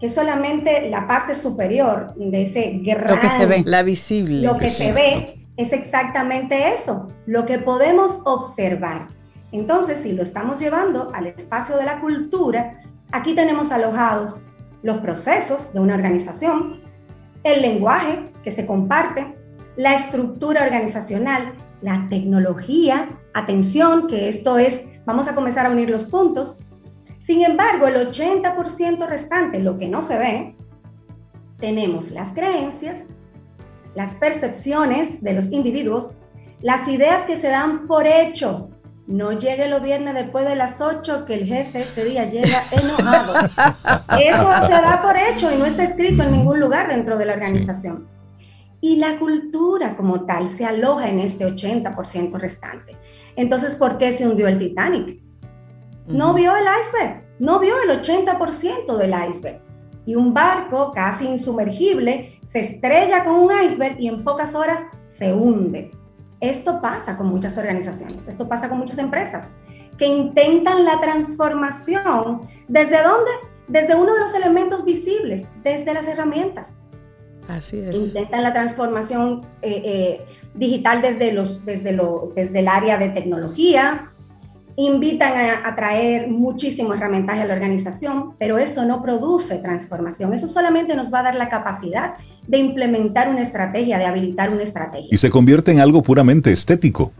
que 0.00 0.06
es 0.06 0.14
solamente 0.14 0.90
la 0.90 1.06
parte 1.06 1.36
superior 1.36 2.12
de 2.16 2.42
ese 2.42 2.80
gran... 2.82 3.14
Lo 3.14 3.20
que 3.20 3.30
se 3.30 3.46
ve. 3.46 3.62
La 3.64 3.84
visible. 3.84 4.42
Lo 4.42 4.58
que 4.58 4.66
se 4.66 4.92
ve 4.92 5.40
es 5.56 5.72
exactamente 5.72 6.74
eso, 6.74 7.06
lo 7.26 7.46
que 7.46 7.60
podemos 7.60 8.18
observar. 8.24 9.06
Entonces, 9.52 10.00
si 10.00 10.14
lo 10.14 10.24
estamos 10.24 10.58
llevando 10.58 11.12
al 11.14 11.28
espacio 11.28 11.76
de 11.76 11.84
la 11.84 12.00
cultura, 12.00 12.80
aquí 13.12 13.34
tenemos 13.34 13.72
alojados 13.72 14.40
los 14.82 14.98
procesos 14.98 15.72
de 15.72 15.80
una 15.80 15.94
organización, 15.94 16.80
el 17.44 17.62
lenguaje 17.62 18.32
que 18.42 18.50
se 18.50 18.66
comparte, 18.66 19.34
la 19.76 19.94
estructura 19.94 20.62
organizacional, 20.62 21.54
la 21.80 22.08
tecnología, 22.08 23.18
atención, 23.34 24.06
que 24.06 24.28
esto 24.28 24.58
es, 24.58 24.84
vamos 25.04 25.28
a 25.28 25.34
comenzar 25.34 25.66
a 25.66 25.70
unir 25.70 25.90
los 25.90 26.06
puntos. 26.06 26.58
Sin 27.18 27.42
embargo, 27.42 27.86
el 27.86 27.96
80% 28.10 29.06
restante, 29.06 29.60
lo 29.60 29.78
que 29.78 29.88
no 29.88 30.02
se 30.02 30.18
ve, 30.18 30.56
tenemos 31.58 32.10
las 32.10 32.32
creencias, 32.32 33.06
las 33.94 34.14
percepciones 34.16 35.22
de 35.22 35.34
los 35.34 35.50
individuos, 35.50 36.18
las 36.60 36.88
ideas 36.88 37.22
que 37.22 37.36
se 37.36 37.48
dan 37.48 37.86
por 37.86 38.06
hecho. 38.06 38.70
No 39.10 39.32
llegue 39.32 39.68
los 39.68 39.82
viernes 39.82 40.14
después 40.14 40.46
de 40.46 40.54
las 40.54 40.80
8 40.80 41.24
que 41.24 41.34
el 41.34 41.44
jefe 41.44 41.80
ese 41.80 42.04
día 42.04 42.30
llega 42.30 42.62
enojado. 42.70 43.34
Eso 44.20 44.66
se 44.66 44.72
da 44.72 45.00
por 45.02 45.16
hecho 45.16 45.52
y 45.52 45.58
no 45.58 45.66
está 45.66 45.82
escrito 45.82 46.22
en 46.22 46.30
ningún 46.30 46.60
lugar 46.60 46.88
dentro 46.88 47.18
de 47.18 47.26
la 47.26 47.32
organización. 47.32 48.06
Y 48.80 48.96
la 48.96 49.18
cultura 49.18 49.96
como 49.96 50.26
tal 50.26 50.48
se 50.48 50.64
aloja 50.64 51.08
en 51.08 51.18
este 51.18 51.44
80% 51.44 52.38
restante. 52.38 52.96
Entonces, 53.34 53.74
¿por 53.74 53.98
qué 53.98 54.12
se 54.12 54.28
hundió 54.28 54.46
el 54.46 54.58
Titanic? 54.58 55.20
No 56.06 56.32
vio 56.32 56.54
el 56.54 56.64
iceberg, 56.80 57.24
no 57.40 57.58
vio 57.58 57.74
el 57.82 58.00
80% 58.00 58.96
del 58.96 59.14
iceberg 59.28 59.60
y 60.06 60.14
un 60.14 60.32
barco 60.32 60.92
casi 60.92 61.26
insumergible 61.26 62.38
se 62.42 62.60
estrella 62.60 63.24
con 63.24 63.34
un 63.34 63.50
iceberg 63.60 64.00
y 64.00 64.06
en 64.06 64.22
pocas 64.22 64.54
horas 64.54 64.84
se 65.02 65.32
hunde. 65.32 65.90
Esto 66.40 66.80
pasa 66.80 67.16
con 67.16 67.26
muchas 67.26 67.58
organizaciones, 67.58 68.26
esto 68.28 68.48
pasa 68.48 68.68
con 68.68 68.78
muchas 68.78 68.98
empresas 68.98 69.50
que 69.98 70.06
intentan 70.06 70.84
la 70.84 71.00
transformación. 71.00 72.48
¿Desde 72.68 73.02
dónde? 73.02 73.30
desde 73.70 73.94
uno 73.94 74.12
de 74.14 74.20
los 74.20 74.34
elementos 74.34 74.84
visibles, 74.84 75.46
desde 75.62 75.94
las 75.94 76.06
herramientas. 76.06 76.76
Así 77.48 77.78
es. 77.78 77.94
Intentan 77.94 78.42
la 78.42 78.52
transformación 78.52 79.46
eh, 79.62 79.82
eh, 79.84 80.26
digital 80.54 81.02
desde, 81.02 81.32
los, 81.32 81.64
desde, 81.64 81.92
lo, 81.92 82.32
desde 82.34 82.60
el 82.60 82.68
área 82.68 82.98
de 82.98 83.08
tecnología, 83.08 84.09
invitan 84.76 85.32
a, 85.64 85.74
traer 85.74 86.28
muchísimo 86.28 86.94
herramientas 86.94 87.38
a 87.38 87.44
la 87.44 87.54
organización, 87.54 88.34
pero 88.38 88.58
esto 88.58 88.84
no 88.84 89.02
produce 89.02 89.58
transformación. 89.58 90.34
Eso 90.34 90.48
solamente 90.48 90.94
nos 90.94 91.12
va 91.12 91.20
a 91.20 91.22
dar 91.24 91.34
la 91.34 91.48
capacidad 91.48 92.14
de 92.46 92.58
implementar 92.58 93.28
una 93.28 93.42
estrategia, 93.42 93.98
de 93.98 94.06
habilitar 94.06 94.50
una 94.50 94.62
estrategia. 94.62 95.08
Y 95.10 95.16
se 95.16 95.30
convierte 95.30 95.72
en 95.72 95.80
algo 95.80 96.02
puramente 96.02 96.52
estético. 96.52 97.12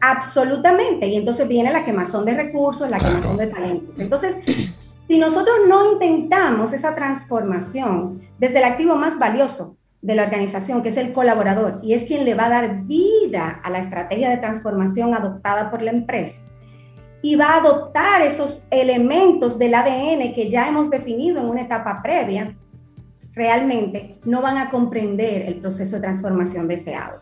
Absolutamente. 0.00 1.06
Y 1.06 1.16
entonces 1.16 1.46
viene 1.46 1.72
la 1.72 1.84
quemazón 1.84 2.24
de 2.24 2.34
recursos, 2.34 2.90
la 2.90 2.98
quemazón 2.98 3.36
de 3.36 3.46
talentos. 3.46 3.98
Entonces, 3.98 4.36
si 5.06 5.18
nosotros 5.18 5.54
no 5.68 5.92
intentamos 5.92 6.72
esa 6.72 6.94
transformación 6.94 8.20
desde 8.38 8.58
el 8.58 8.64
activo 8.64 8.96
más 8.96 9.18
valioso 9.18 9.76
de 10.02 10.16
la 10.16 10.24
organización, 10.24 10.82
que 10.82 10.88
es 10.88 10.96
el 10.96 11.12
colaborador, 11.12 11.78
y 11.82 11.94
es 11.94 12.02
quien 12.02 12.24
le 12.24 12.34
va 12.34 12.46
a 12.46 12.50
dar 12.50 12.82
vida 12.84 13.60
a 13.62 13.70
la 13.70 13.78
estrategia 13.78 14.28
de 14.28 14.38
transformación 14.38 15.14
adoptada 15.14 15.70
por 15.70 15.80
la 15.80 15.92
empresa, 15.92 16.42
y 17.22 17.36
va 17.36 17.54
a 17.54 17.56
adoptar 17.58 18.20
esos 18.20 18.64
elementos 18.70 19.58
del 19.58 19.74
ADN 19.74 20.34
que 20.34 20.50
ya 20.50 20.68
hemos 20.68 20.90
definido 20.90 21.40
en 21.40 21.46
una 21.46 21.62
etapa 21.62 22.02
previa, 22.02 22.56
realmente 23.34 24.18
no 24.24 24.42
van 24.42 24.58
a 24.58 24.68
comprender 24.68 25.42
el 25.42 25.56
proceso 25.56 25.96
de 25.96 26.02
transformación 26.02 26.66
deseado. 26.66 27.20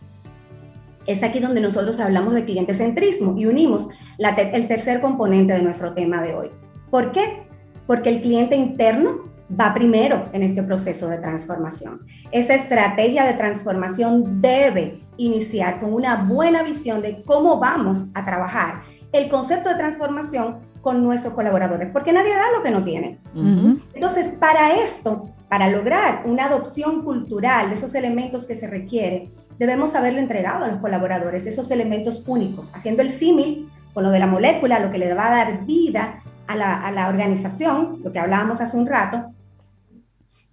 Es 1.06 1.22
aquí 1.22 1.38
donde 1.38 1.60
nosotros 1.60 2.00
hablamos 2.00 2.34
de 2.34 2.44
cliente 2.44 2.74
centrismo 2.74 3.36
y 3.38 3.46
unimos 3.46 3.88
el 4.18 4.68
tercer 4.68 5.00
componente 5.00 5.52
de 5.52 5.62
nuestro 5.62 5.92
tema 5.92 6.22
de 6.22 6.34
hoy. 6.34 6.50
¿Por 6.90 7.12
qué? 7.12 7.44
Porque 7.86 8.10
el 8.10 8.20
cliente 8.22 8.56
interno 8.56 9.30
va 9.58 9.74
primero 9.74 10.28
en 10.32 10.42
este 10.42 10.62
proceso 10.62 11.08
de 11.08 11.18
transformación. 11.18 12.06
Esa 12.30 12.54
estrategia 12.54 13.24
de 13.24 13.34
transformación 13.34 14.40
debe 14.40 15.00
iniciar 15.16 15.80
con 15.80 15.92
una 15.92 16.16
buena 16.16 16.62
visión 16.62 17.02
de 17.02 17.22
cómo 17.24 17.58
vamos 17.58 18.04
a 18.14 18.24
trabajar 18.24 18.82
el 19.12 19.28
concepto 19.28 19.68
de 19.68 19.74
transformación 19.76 20.58
con 20.80 21.02
nuestros 21.02 21.34
colaboradores, 21.34 21.90
porque 21.92 22.12
nadie 22.12 22.34
da 22.34 22.50
lo 22.56 22.62
que 22.62 22.70
no 22.70 22.82
tiene. 22.82 23.18
Entonces, 23.94 24.28
para 24.28 24.74
esto, 24.76 25.28
para 25.48 25.68
lograr 25.68 26.22
una 26.24 26.46
adopción 26.46 27.02
cultural 27.04 27.68
de 27.68 27.74
esos 27.74 27.94
elementos 27.94 28.46
que 28.46 28.54
se 28.54 28.66
requiere, 28.66 29.28
debemos 29.58 29.94
haberlo 29.94 30.20
entregado 30.20 30.64
a 30.64 30.68
los 30.68 30.80
colaboradores, 30.80 31.46
esos 31.46 31.70
elementos 31.70 32.22
únicos, 32.26 32.72
haciendo 32.74 33.02
el 33.02 33.10
símil 33.10 33.70
con 33.92 34.04
lo 34.04 34.10
de 34.10 34.20
la 34.20 34.26
molécula, 34.26 34.78
lo 34.78 34.90
que 34.90 34.98
le 34.98 35.12
va 35.12 35.26
a 35.26 35.36
dar 35.36 35.66
vida 35.66 36.20
a 36.46 36.56
la, 36.56 36.74
a 36.74 36.90
la 36.92 37.08
organización, 37.08 38.00
lo 38.02 38.12
que 38.12 38.18
hablábamos 38.18 38.60
hace 38.60 38.76
un 38.76 38.86
rato, 38.86 39.32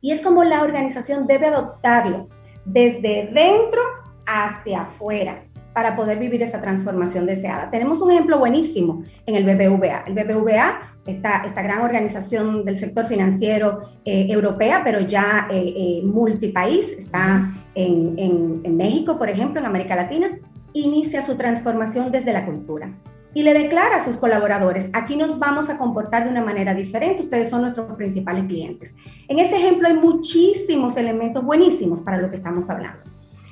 y 0.02 0.12
es 0.12 0.22
como 0.22 0.44
la 0.44 0.62
organización 0.62 1.26
debe 1.26 1.48
adoptarlo 1.48 2.28
desde 2.66 3.30
dentro 3.34 3.82
hacia 4.26 4.82
afuera 4.82 5.46
para 5.78 5.96
poder 5.96 6.18
vivir 6.18 6.42
esa 6.42 6.60
transformación 6.60 7.28
deseada. 7.28 7.70
Tenemos 7.70 8.02
un 8.02 8.10
ejemplo 8.10 8.40
buenísimo 8.40 9.04
en 9.28 9.36
el 9.36 9.44
BBVA. 9.44 10.06
El 10.08 10.16
BBVA, 10.16 10.96
esta, 11.06 11.44
esta 11.46 11.62
gran 11.62 11.82
organización 11.82 12.66
del 12.66 12.80
sector 12.80 13.06
financiero 13.06 13.82
eh, 14.04 14.26
europea, 14.28 14.82
pero 14.84 15.02
ya 15.02 15.48
eh, 15.52 15.74
eh, 15.78 16.02
multipaís, 16.04 16.92
está 16.94 17.54
en, 17.76 18.18
en, 18.18 18.62
en 18.64 18.76
México, 18.76 19.20
por 19.20 19.30
ejemplo, 19.30 19.60
en 19.60 19.68
América 19.68 19.96
Latina, 19.96 20.40
inicia 20.74 21.22
su 21.22 21.36
transformación 21.36 22.12
desde 22.12 22.34
la 22.34 22.44
cultura 22.44 22.92
y 23.36 23.44
le 23.44 23.54
declara 23.54 23.98
a 23.98 24.04
sus 24.04 24.18
colaboradores, 24.18 24.90
aquí 24.94 25.16
nos 25.16 25.38
vamos 25.38 25.70
a 25.70 25.78
comportar 25.78 26.24
de 26.24 26.32
una 26.32 26.44
manera 26.44 26.74
diferente, 26.74 27.22
ustedes 27.22 27.52
son 27.52 27.62
nuestros 27.62 27.96
principales 27.98 28.46
clientes. 28.46 28.96
En 29.28 29.38
ese 29.38 29.58
ejemplo 29.58 29.88
hay 29.88 29.94
muchísimos 29.94 30.98
elementos 30.98 31.44
buenísimos 31.44 32.02
para 32.02 32.18
lo 32.18 32.32
que 32.32 32.38
estamos 32.38 32.68
hablando. 32.68 33.04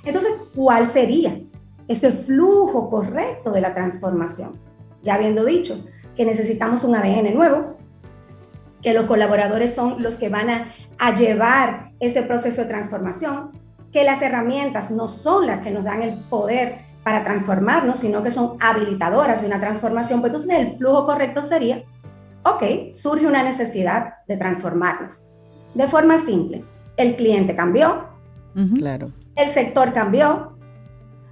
Entonces, 0.04 0.32
¿cuál 0.56 0.92
sería 0.92 1.40
ese 1.88 2.12
flujo 2.12 2.90
correcto 2.90 3.52
de 3.52 3.62
la 3.62 3.74
transformación. 3.74 4.60
Ya 5.04 5.16
habiendo 5.16 5.46
dicho 5.46 5.84
que 6.16 6.26
necesitamos 6.26 6.84
un 6.84 6.96
ADN 6.96 7.34
nuevo, 7.34 7.76
que 8.82 8.94
los 8.94 9.06
colaboradores 9.06 9.74
son 9.74 10.02
los 10.02 10.16
que 10.16 10.30
van 10.30 10.50
a, 10.50 11.14
llevar 11.16 11.92
ese 12.00 12.24
proceso 12.24 12.62
de 12.62 12.68
transformación, 12.68 13.52
que 13.92 14.04
las 14.04 14.22
herramientas 14.22 14.92
no 14.92 15.08
son 15.08 15.48
las 15.48 15.62
que 15.62 15.72
nos 15.72 15.84
dan 15.84 16.02
el 16.02 16.14
poder 16.14 16.80
para 17.04 17.24
transformarnos, 17.24 17.98
sino 17.98 18.24
que 18.24 18.32
son 18.32 18.58
habilitadoras 18.60 19.42
de 19.42 19.48
una 19.48 19.60
transformación. 19.60 20.22
Pues 20.22 20.34
entonces 20.34 20.60
el 20.60 20.78
flujo 20.78 21.06
correcto 21.06 21.42
sería, 21.42 21.84
ok, 22.44 22.94
surge 22.94 23.26
una 23.26 23.44
necesidad 23.44 24.16
de 24.28 24.38
transformarnos. 24.38 25.24
De 25.74 25.88
forma 25.88 26.18
simple, 26.20 26.64
el 26.98 27.16
cliente 27.16 27.56
cambió, 27.56 28.08
claro. 28.78 29.12
el 29.36 29.50
sector 29.50 29.94
cambió, 29.94 30.55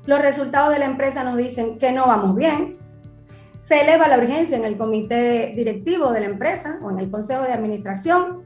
los 0.06 0.22
resultados 0.22 0.72
de 0.72 0.80
la 0.80 0.86
empresa 0.86 1.24
nos 1.24 1.38
dicen 1.38 1.78
que 1.78 1.91
no 1.91 2.08
vamos 2.08 2.36
bien, 2.36 2.78
se 3.60 3.82
eleva 3.82 4.08
la 4.08 4.18
urgencia 4.18 4.58
en 4.58 4.66
el 4.66 4.78
comité 4.78 5.54
directivo 5.56 6.12
de 6.12 6.20
la 6.20 6.26
empresa 6.26 6.80
o 6.84 6.91
en 6.91 6.99
el 6.99 7.10
consejo 7.10 7.43
de 7.43 7.54
administración, 7.54 8.43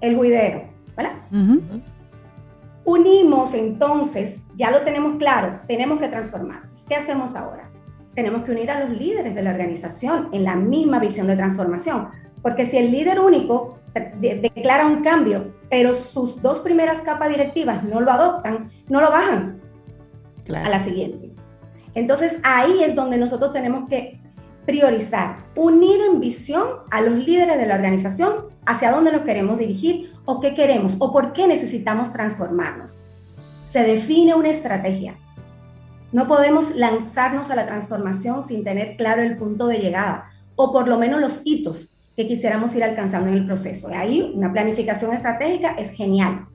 el 0.00 0.16
juidero, 0.16 0.68
¿verdad? 0.96 1.14
Unimos 2.84 3.54
entonces, 3.54 4.42
ya 4.54 4.70
lo 4.70 4.82
tenemos 4.82 5.16
claro, 5.16 5.60
tenemos 5.66 5.98
que 5.98 6.08
transformarnos. 6.08 6.86
¿Qué 6.86 6.94
hacemos 6.94 7.34
ahora? 7.34 7.68
Tenemos 8.14 8.44
que 8.44 8.52
unir 8.52 8.70
a 8.70 8.78
los 8.78 8.96
líderes 8.96 9.34
de 9.34 9.42
la 9.42 9.50
organización 9.50 10.28
en 10.30 10.44
la 10.44 10.54
misma 10.54 11.00
visión 11.00 11.26
de 11.26 11.34
transformación, 11.34 12.10
porque 12.40 12.64
si 12.64 12.76
el 12.76 12.92
líder 12.92 13.18
único 13.18 13.80
declara 14.20 14.86
un 14.86 15.02
cambio, 15.02 15.54
pero 15.68 15.96
sus 15.96 16.40
dos 16.40 16.60
primeras 16.60 17.00
capas 17.00 17.30
directivas 17.30 17.82
no 17.82 18.00
lo 18.00 18.12
adoptan, 18.12 18.70
no 18.88 19.00
lo 19.00 19.10
bajan, 19.10 19.60
a 20.54 20.68
la 20.68 20.78
siguiente. 20.78 21.32
Entonces 21.94 22.38
ahí 22.42 22.82
es 22.82 22.94
donde 22.94 23.16
nosotros 23.16 23.52
tenemos 23.52 23.88
que 23.88 24.20
priorizar, 24.66 25.46
unir 25.54 26.00
en 26.00 26.20
visión 26.20 26.66
a 26.90 27.00
los 27.00 27.14
líderes 27.14 27.56
de 27.56 27.66
la 27.66 27.76
organización 27.76 28.46
hacia 28.66 28.90
dónde 28.90 29.12
nos 29.12 29.22
queremos 29.22 29.58
dirigir 29.58 30.12
o 30.24 30.40
qué 30.40 30.54
queremos 30.54 30.96
o 30.98 31.12
por 31.12 31.32
qué 31.32 31.46
necesitamos 31.46 32.10
transformarnos. 32.10 32.96
Se 33.70 33.82
define 33.82 34.34
una 34.34 34.50
estrategia. 34.50 35.14
No 36.12 36.26
podemos 36.26 36.74
lanzarnos 36.74 37.50
a 37.50 37.56
la 37.56 37.66
transformación 37.66 38.42
sin 38.42 38.64
tener 38.64 38.96
claro 38.96 39.22
el 39.22 39.36
punto 39.36 39.66
de 39.66 39.78
llegada 39.78 40.30
o 40.56 40.72
por 40.72 40.88
lo 40.88 40.98
menos 40.98 41.20
los 41.20 41.42
hitos 41.44 41.96
que 42.16 42.26
quisiéramos 42.26 42.74
ir 42.74 42.82
alcanzando 42.82 43.28
en 43.28 43.36
el 43.36 43.46
proceso. 43.46 43.90
Y 43.90 43.94
ahí 43.94 44.32
una 44.34 44.52
planificación 44.52 45.12
estratégica 45.12 45.76
es 45.78 45.90
genial 45.90 46.46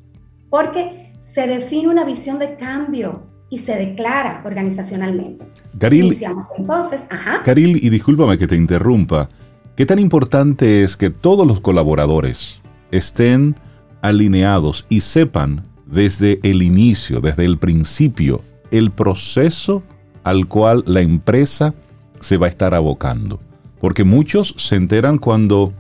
porque 0.50 1.14
se 1.20 1.48
define 1.48 1.88
una 1.88 2.04
visión 2.04 2.40
de 2.40 2.58
cambio, 2.58 3.31
y 3.52 3.60
se 3.60 3.76
declara 3.76 4.42
organizacionalmente. 4.46 5.46
Caril, 5.78 6.18
entonces, 6.58 7.02
ajá. 7.10 7.44
Caril, 7.44 7.78
y 7.84 7.90
discúlpame 7.90 8.38
que 8.38 8.48
te 8.48 8.56
interrumpa, 8.56 9.30
¿qué 9.76 9.86
tan 9.86 10.00
importante 10.00 10.84
es 10.84 10.96
que 10.96 11.10
todos 11.10 11.46
los 11.46 11.60
colaboradores 11.60 12.62
estén 12.92 13.56
alineados 14.02 14.86
y 14.90 15.02
sepan 15.02 15.66
desde 15.86 16.40
el 16.44 16.64
inicio, 16.64 17.20
desde 17.20 17.46
el 17.46 17.58
principio, 17.60 18.42
el 18.72 18.90
proceso 18.90 19.84
al 20.24 20.48
cual 20.48 20.84
la 20.88 21.02
empresa 21.02 21.74
se 22.22 22.38
va 22.38 22.46
a 22.46 22.50
estar 22.50 22.74
abocando? 22.74 23.42
Porque 23.82 24.06
muchos 24.06 24.56
se 24.58 24.78
enteran 24.78 25.18
cuando 25.18 25.74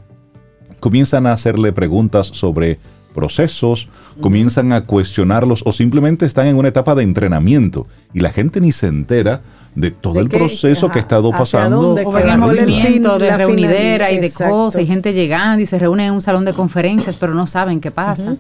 comienzan 0.82 1.26
a 1.26 1.34
hacerle 1.34 1.72
preguntas 1.72 2.28
sobre 2.28 2.80
procesos, 3.14 3.89
comienzan 4.20 4.74
a 4.74 4.86
cuestionarlos 4.86 5.64
o 5.66 5.72
simplemente 5.72 6.26
están 6.26 6.47
en 6.47 6.57
una 6.57 6.70
etapa 6.70 6.95
de 6.95 7.03
entrenamiento 7.03 7.88
y 8.14 8.20
la 8.20 8.32
gente 8.32 8.62
ni 8.62 8.72
se 8.72 8.88
entera 8.88 9.41
de 9.76 9.91
todo 9.91 10.20
el 10.20 10.30
proceso 10.30 10.89
que 10.89 10.99
ha 10.99 11.01
estado 11.01 11.32
pasando. 11.32 11.93
O 11.93 12.18
el 12.18 12.38
movimiento 12.38 13.18
de 13.18 13.38
reunidera 13.38 14.12
y 14.12 14.20
de 14.20 14.32
cosas 14.32 14.82
y 14.82 14.86
gente 14.86 15.14
llegando 15.14 15.62
y 15.62 15.66
se 15.66 15.80
reúne 15.80 16.07
en 16.07 16.14
un 16.14 16.22
salón 16.22 16.45
de 16.45 16.53
conferencias 16.53 17.18
pero 17.18 17.34
no 17.34 17.47
saben 17.47 17.80
qué 17.80 17.91
pasa. 17.91 18.36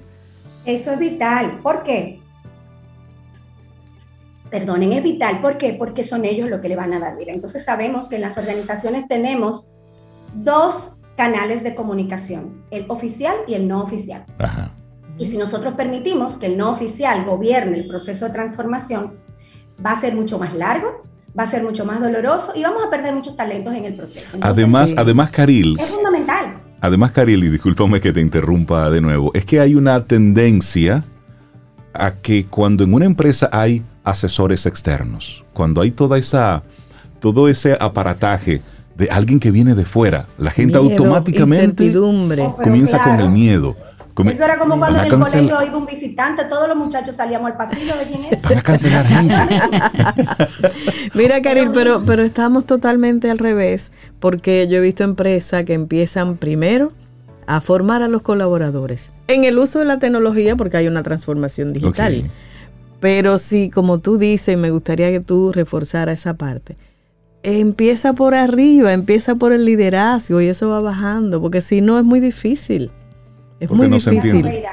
Eso 0.65 0.91
es 0.91 0.99
vital. 0.99 1.59
¿Por 1.63 1.83
qué? 1.83 2.19
Perdonen, 4.49 4.91
es 4.91 5.03
vital. 5.03 5.41
¿Por 5.41 5.57
qué? 5.57 5.73
Porque 5.73 6.03
son 6.03 6.25
ellos 6.25 6.49
los 6.49 6.59
que 6.59 6.67
le 6.67 6.75
van 6.75 6.93
a 6.93 6.99
dar 6.99 7.17
vida. 7.17 7.31
Entonces 7.31 7.63
sabemos 7.63 8.09
que 8.09 8.15
en 8.15 8.21
las 8.21 8.37
organizaciones 8.37 9.07
tenemos 9.07 9.65
dos 10.33 10.97
canales 11.21 11.61
de 11.61 11.75
comunicación, 11.75 12.63
el 12.71 12.85
oficial 12.87 13.35
y 13.47 13.53
el 13.53 13.67
no 13.67 13.83
oficial. 13.83 14.25
Y 15.19 15.27
si 15.27 15.37
nosotros 15.37 15.75
permitimos 15.75 16.39
que 16.39 16.47
el 16.47 16.57
no 16.57 16.71
oficial 16.71 17.25
gobierne 17.25 17.77
el 17.77 17.87
proceso 17.87 18.25
de 18.25 18.31
transformación, 18.31 19.19
va 19.85 19.91
a 19.91 20.01
ser 20.01 20.15
mucho 20.15 20.39
más 20.39 20.55
largo, 20.55 21.03
va 21.37 21.43
a 21.43 21.47
ser 21.47 21.61
mucho 21.61 21.85
más 21.85 22.01
doloroso 22.01 22.53
y 22.55 22.63
vamos 22.63 22.83
a 22.83 22.89
perder 22.89 23.13
muchos 23.13 23.35
talentos 23.35 23.75
en 23.75 23.85
el 23.85 23.95
proceso. 23.95 24.35
además, 24.41 24.95
además, 24.97 25.29
Caril. 25.29 25.77
Es 25.79 25.91
fundamental. 25.91 26.55
Además, 26.81 27.11
Caril, 27.11 27.43
y 27.43 27.49
discúlpame 27.49 28.01
que 28.01 28.11
te 28.11 28.19
interrumpa 28.19 28.89
de 28.89 29.01
nuevo, 29.01 29.29
es 29.35 29.45
que 29.45 29.59
hay 29.59 29.75
una 29.75 30.03
tendencia 30.03 31.03
a 31.93 32.13
que 32.13 32.47
cuando 32.47 32.83
en 32.83 32.95
una 32.95 33.05
empresa 33.05 33.47
hay 33.51 33.83
asesores 34.03 34.65
externos, 34.65 35.45
cuando 35.53 35.81
hay 35.81 35.91
toda 35.91 36.17
esa, 36.17 36.63
todo 37.19 37.47
ese 37.47 37.77
aparataje 37.79 38.63
de 39.01 39.09
alguien 39.09 39.39
que 39.39 39.49
viene 39.49 39.73
de 39.73 39.83
fuera. 39.83 40.27
La 40.37 40.51
gente 40.51 40.77
automáticamente 40.77 41.91
comienza 41.91 43.01
con 43.01 43.19
el 43.19 43.29
miedo. 43.31 43.75
Eso 44.29 44.43
era 44.43 44.59
como 44.59 44.77
cuando 44.77 44.99
en 44.99 45.05
el 45.05 45.19
colegio 45.19 45.63
iba 45.65 45.77
un 45.77 45.87
visitante, 45.87 46.45
todos 46.45 46.67
los 46.67 46.77
muchachos 46.77 47.15
salíamos 47.15 47.49
al 47.49 47.57
pasillo 47.57 47.97
de 47.97 48.03
quién 48.03 48.25
era. 48.25 48.39
Van 48.43 48.57
a 48.59 48.61
cancelar 48.61 49.05
gente. 49.07 49.35
Mira, 51.15 51.41
Karil, 51.41 51.71
pero, 51.71 52.03
pero 52.05 52.21
estamos 52.21 52.65
totalmente 52.65 53.31
al 53.31 53.39
revés, 53.39 53.91
porque 54.19 54.67
yo 54.69 54.77
he 54.77 54.81
visto 54.81 55.03
empresas 55.03 55.65
que 55.65 55.73
empiezan 55.73 56.37
primero 56.37 56.91
a 57.47 57.59
formar 57.59 58.03
a 58.03 58.07
los 58.07 58.21
colaboradores 58.21 59.09
en 59.27 59.45
el 59.45 59.57
uso 59.57 59.79
de 59.79 59.85
la 59.85 59.97
tecnología, 59.97 60.55
porque 60.55 60.77
hay 60.77 60.87
una 60.87 61.01
transformación 61.01 61.73
digital. 61.73 62.29
Pero 62.99 63.39
sí, 63.39 63.71
como 63.71 63.97
tú 63.97 64.19
dices, 64.19 64.55
me 64.59 64.69
gustaría 64.69 65.09
que 65.09 65.21
tú 65.21 65.51
reforzaras 65.51 66.19
esa 66.19 66.35
parte. 66.35 66.77
Empieza 67.43 68.13
por 68.13 68.35
arriba, 68.35 68.93
empieza 68.93 69.35
por 69.35 69.51
el 69.51 69.65
liderazgo 69.65 70.41
y 70.41 70.47
eso 70.47 70.69
va 70.69 70.79
bajando, 70.79 71.41
porque 71.41 71.61
si 71.61 71.81
no 71.81 71.97
es 71.97 72.05
muy 72.05 72.19
difícil. 72.19 72.91
Es 73.59 73.69
muy 73.69 73.87
difícil. 73.87 74.63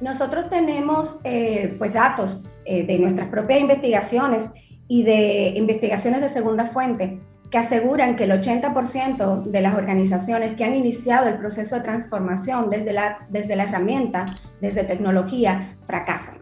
nosotros 0.00 0.48
tenemos 0.48 1.18
eh, 1.24 1.74
pues 1.78 1.92
datos 1.92 2.42
eh, 2.64 2.86
de 2.86 2.98
nuestras 2.98 3.28
propias 3.28 3.60
investigaciones 3.60 4.50
y 4.88 5.02
de 5.02 5.54
investigaciones 5.56 6.20
de 6.20 6.28
segunda 6.28 6.66
fuente 6.66 7.20
que 7.50 7.58
aseguran 7.58 8.16
que 8.16 8.24
el 8.24 8.32
80% 8.32 9.44
de 9.44 9.60
las 9.60 9.74
organizaciones 9.74 10.56
que 10.56 10.64
han 10.64 10.74
iniciado 10.74 11.28
el 11.28 11.38
proceso 11.38 11.76
de 11.76 11.82
transformación 11.82 12.68
desde 12.68 12.92
la, 12.92 13.26
desde 13.28 13.54
la 13.54 13.64
herramienta, 13.64 14.26
desde 14.60 14.82
tecnología, 14.82 15.76
fracasan. 15.84 16.38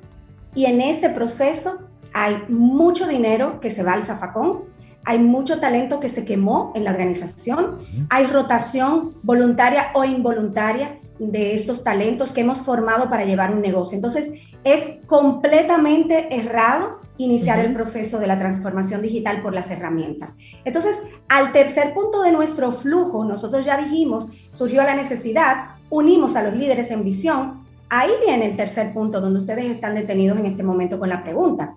Y 0.55 0.65
en 0.65 0.81
ese 0.81 1.11
proceso 1.11 1.81
hay 2.15 2.43
mucho 2.49 3.07
dinero 3.07 3.61
que 3.61 3.71
se 3.71 3.83
va 3.83 3.93
al 3.93 4.05
zafacón, 4.05 4.65
hay 5.05 5.19
mucho 5.19 5.59
talento 5.61 6.01
que 6.01 6.09
se 6.09 6.25
quemó 6.25 6.73
en 6.75 6.85
la 6.85 6.93
organización, 6.93 7.79
hay 8.09 8.27
rotación 8.27 9.15
voluntaria 9.23 9.91
o 9.95 10.05
involuntaria 10.05 10.99
de 11.19 11.55
estos 11.55 11.85
talentos 11.85 12.33
que 12.33 12.41
hemos 12.41 12.63
formado 12.63 13.09
para 13.09 13.25
llevar 13.25 13.55
un 13.55 13.61
negocio. 13.61 13.97
Entonces, 13.97 14.31
es 14.65 14.85
completamente 15.07 16.35
errado 16.35 17.01
iniciar 17.17 17.61
el 17.61 17.73
proceso 17.75 18.19
de 18.19 18.27
la 18.27 18.39
transformación 18.39 19.03
digital 19.03 19.43
por 19.43 19.55
las 19.55 19.71
herramientas. 19.71 20.35
Entonces, 20.65 21.01
al 21.29 21.53
tercer 21.53 21.95
punto 21.95 22.23
de 22.23 22.33
nuestro 22.33 22.73
flujo, 22.73 23.25
nosotros 23.25 23.65
ya 23.65 23.77
dijimos, 23.77 24.29
surgió 24.53 24.83
la 24.83 24.95
necesidad, 24.95 25.77
unimos 25.91 26.37
a 26.37 26.43
los 26.43 26.55
líderes 26.55 26.91
en 26.91 27.05
visión. 27.05 27.65
Ahí 27.89 28.11
viene 28.25 28.47
el 28.47 28.57
tercer 28.57 28.93
punto 28.93 29.21
donde 29.21 29.41
ustedes 29.41 29.67
están 29.67 29.95
detenidos 29.95 30.39
en 30.39 30.47
este 30.47 30.63
momento 30.63 30.99
con 30.99 31.09
la 31.09 31.23
pregunta. 31.23 31.77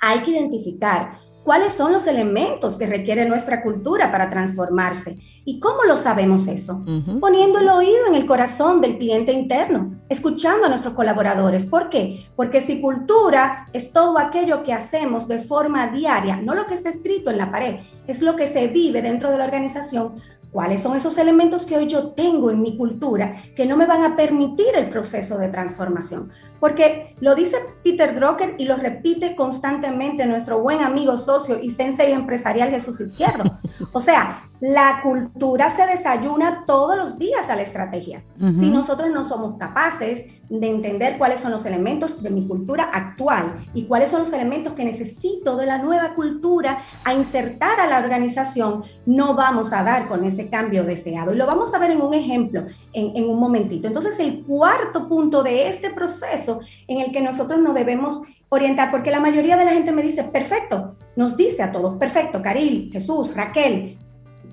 Hay 0.00 0.20
que 0.20 0.32
identificar 0.32 1.23
cuáles 1.44 1.74
son 1.74 1.92
los 1.92 2.06
elementos 2.06 2.76
que 2.76 2.86
requiere 2.86 3.28
nuestra 3.28 3.62
cultura 3.62 4.10
para 4.10 4.30
transformarse. 4.30 5.18
¿Y 5.44 5.60
cómo 5.60 5.84
lo 5.84 5.96
sabemos 5.96 6.48
eso? 6.48 6.82
Poniendo 7.20 7.60
el 7.60 7.68
oído 7.68 8.06
en 8.08 8.14
el 8.14 8.24
corazón 8.26 8.80
del 8.80 8.96
cliente 8.96 9.30
interno, 9.30 10.00
escuchando 10.08 10.66
a 10.66 10.68
nuestros 10.70 10.94
colaboradores. 10.94 11.66
¿Por 11.66 11.90
qué? 11.90 12.26
Porque 12.34 12.62
si 12.62 12.80
cultura 12.80 13.68
es 13.74 13.92
todo 13.92 14.18
aquello 14.18 14.62
que 14.62 14.72
hacemos 14.72 15.28
de 15.28 15.38
forma 15.38 15.88
diaria, 15.88 16.36
no 16.36 16.54
lo 16.54 16.66
que 16.66 16.74
está 16.74 16.88
escrito 16.88 17.30
en 17.30 17.38
la 17.38 17.50
pared, 17.50 17.76
es 18.06 18.22
lo 18.22 18.36
que 18.36 18.48
se 18.48 18.68
vive 18.68 19.02
dentro 19.02 19.30
de 19.30 19.38
la 19.38 19.44
organización, 19.44 20.14
¿Cuáles 20.54 20.82
son 20.82 20.94
esos 20.94 21.18
elementos 21.18 21.66
que 21.66 21.76
hoy 21.76 21.88
yo 21.88 22.12
tengo 22.12 22.48
en 22.48 22.62
mi 22.62 22.76
cultura 22.76 23.32
que 23.56 23.66
no 23.66 23.76
me 23.76 23.86
van 23.86 24.04
a 24.04 24.14
permitir 24.14 24.68
el 24.76 24.88
proceso 24.88 25.36
de 25.36 25.48
transformación? 25.48 26.30
Porque 26.60 27.16
lo 27.18 27.34
dice 27.34 27.56
Peter 27.82 28.14
Drucker 28.14 28.54
y 28.56 28.66
lo 28.66 28.76
repite 28.76 29.34
constantemente 29.34 30.26
nuestro 30.26 30.60
buen 30.60 30.78
amigo, 30.80 31.16
socio 31.16 31.58
y 31.60 31.70
sensei 31.70 32.12
empresarial 32.12 32.70
Jesús 32.70 33.00
Izquierdo. 33.00 33.42
O 33.92 34.00
sea, 34.00 34.48
la 34.60 35.00
cultura 35.02 35.68
se 35.68 35.86
desayuna 35.86 36.64
todos 36.66 36.96
los 36.96 37.18
días 37.18 37.50
a 37.50 37.56
la 37.56 37.62
estrategia. 37.62 38.24
Si 38.38 38.70
nosotros 38.70 39.10
no 39.10 39.24
somos 39.24 39.58
capaces 39.58 40.26
de 40.48 40.70
entender 40.70 41.18
cuáles 41.18 41.40
son 41.40 41.50
los 41.50 41.66
elementos 41.66 42.22
de 42.22 42.30
mi 42.30 42.46
cultura 42.46 42.84
actual 42.84 43.66
y 43.74 43.84
cuáles 43.84 44.10
son 44.10 44.20
los 44.20 44.32
elementos 44.32 44.72
que 44.74 44.84
necesito 44.84 45.56
de 45.56 45.66
la 45.66 45.78
nueva 45.78 46.14
cultura 46.14 46.78
a 47.04 47.12
insertar 47.12 47.80
a 47.80 47.86
la 47.86 47.98
organización, 47.98 48.84
no 49.06 49.34
vamos 49.34 49.72
a 49.72 49.82
dar 49.82 50.08
con 50.08 50.24
ese 50.24 50.48
cambio 50.48 50.84
deseado. 50.84 51.34
Y 51.34 51.36
lo 51.36 51.46
vamos 51.46 51.74
a 51.74 51.78
ver 51.78 51.90
en 51.90 52.00
un 52.00 52.14
ejemplo 52.14 52.64
en, 52.92 53.16
en 53.16 53.28
un 53.28 53.38
momentito. 53.38 53.88
Entonces, 53.88 54.18
el 54.18 54.44
cuarto 54.44 55.08
punto 55.08 55.42
de 55.42 55.68
este 55.68 55.90
proceso 55.90 56.60
en 56.86 57.00
el 57.00 57.12
que 57.12 57.20
nosotros 57.20 57.60
nos 57.60 57.74
debemos 57.74 58.22
orientar, 58.48 58.90
porque 58.90 59.10
la 59.10 59.20
mayoría 59.20 59.56
de 59.56 59.64
la 59.64 59.72
gente 59.72 59.92
me 59.92 60.02
dice, 60.02 60.24
perfecto, 60.24 60.96
nos 61.16 61.36
dice 61.36 61.62
a 61.62 61.72
todos, 61.72 61.96
perfecto, 61.96 62.42
Caril, 62.42 62.90
Jesús, 62.92 63.34
Raquel, 63.34 63.98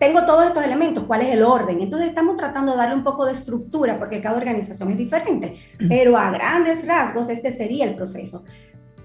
tengo 0.01 0.25
todos 0.25 0.47
estos 0.47 0.63
elementos, 0.63 1.03
¿cuál 1.03 1.21
es 1.21 1.31
el 1.31 1.43
orden? 1.43 1.79
Entonces 1.79 2.09
estamos 2.09 2.35
tratando 2.35 2.71
de 2.71 2.79
darle 2.79 2.95
un 2.95 3.03
poco 3.03 3.25
de 3.25 3.33
estructura 3.33 3.99
porque 3.99 4.19
cada 4.19 4.37
organización 4.37 4.89
es 4.89 4.97
diferente, 4.97 5.57
pero 5.87 6.17
a 6.17 6.31
grandes 6.31 6.87
rasgos 6.87 7.29
este 7.29 7.51
sería 7.51 7.85
el 7.85 7.95
proceso. 7.95 8.43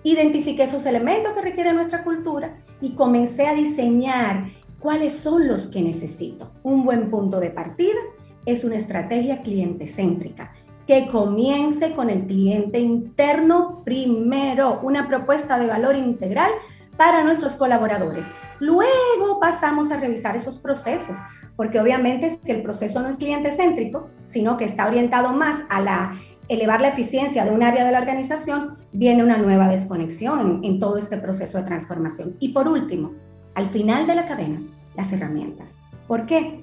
Identifiqué 0.03 0.63
esos 0.63 0.87
elementos 0.87 1.33
que 1.33 1.43
requiere 1.43 1.75
nuestra 1.75 2.03
cultura 2.03 2.57
y 2.81 2.95
comencé 2.95 3.47
a 3.47 3.55
diseñar 3.55 4.47
cuáles 4.79 5.13
son 5.13 5.49
los 5.49 5.69
que 5.69 5.83
necesito. 5.83 6.53
Un 6.63 6.85
buen 6.85 7.11
punto 7.11 7.41
de 7.41 7.51
partida 7.51 7.99
es 8.47 8.65
una 8.65 8.77
estrategia 8.77 9.43
cliente 9.43 9.87
céntrica 9.87 10.53
que 10.87 11.09
comience 11.09 11.93
con 11.93 12.09
el 12.09 12.27
cliente 12.27 12.79
interno 12.79 13.83
primero, 13.85 14.81
una 14.83 15.09
propuesta 15.09 15.59
de 15.59 15.67
valor 15.67 15.97
integral 15.97 16.53
para 16.97 17.25
nuestros 17.25 17.57
colaboradores. 17.57 18.27
Luego 18.59 19.41
pasamos 19.41 19.91
a 19.91 19.97
revisar 19.97 20.37
esos 20.37 20.59
procesos, 20.59 21.19
porque 21.57 21.81
obviamente 21.81 22.31
si 22.31 22.51
el 22.51 22.63
proceso 22.63 23.01
no 23.03 23.09
es 23.09 23.17
cliente 23.17 23.53
céntrico, 23.53 24.09
sino 24.25 24.57
que 24.57 24.65
está 24.65 24.87
orientado 24.87 25.33
más 25.33 25.65
a 25.69 25.81
la 25.81 26.17
elevar 26.49 26.81
la 26.81 26.89
eficiencia 26.89 27.45
de 27.45 27.51
un 27.51 27.63
área 27.63 27.85
de 27.85 27.91
la 27.91 27.99
organización, 27.99 28.77
viene 28.93 29.25
una 29.25 29.37
nueva 29.37 29.69
desconexión 29.69 30.61
en, 30.63 30.65
en 30.65 30.79
todo 30.79 30.97
este 30.97 31.17
proceso 31.17 31.59
de 31.59 31.65
transformación. 31.65 32.37
Y 32.39 32.51
por 32.51 32.69
último, 32.69 33.15
al 33.55 33.67
final 33.67 34.07
de 34.07 34.15
la 34.15 34.27
cadena, 34.27 34.63
las 34.95 35.13
herramientas. 35.13 35.79
¿Por 36.07 36.27
qué? 36.27 36.63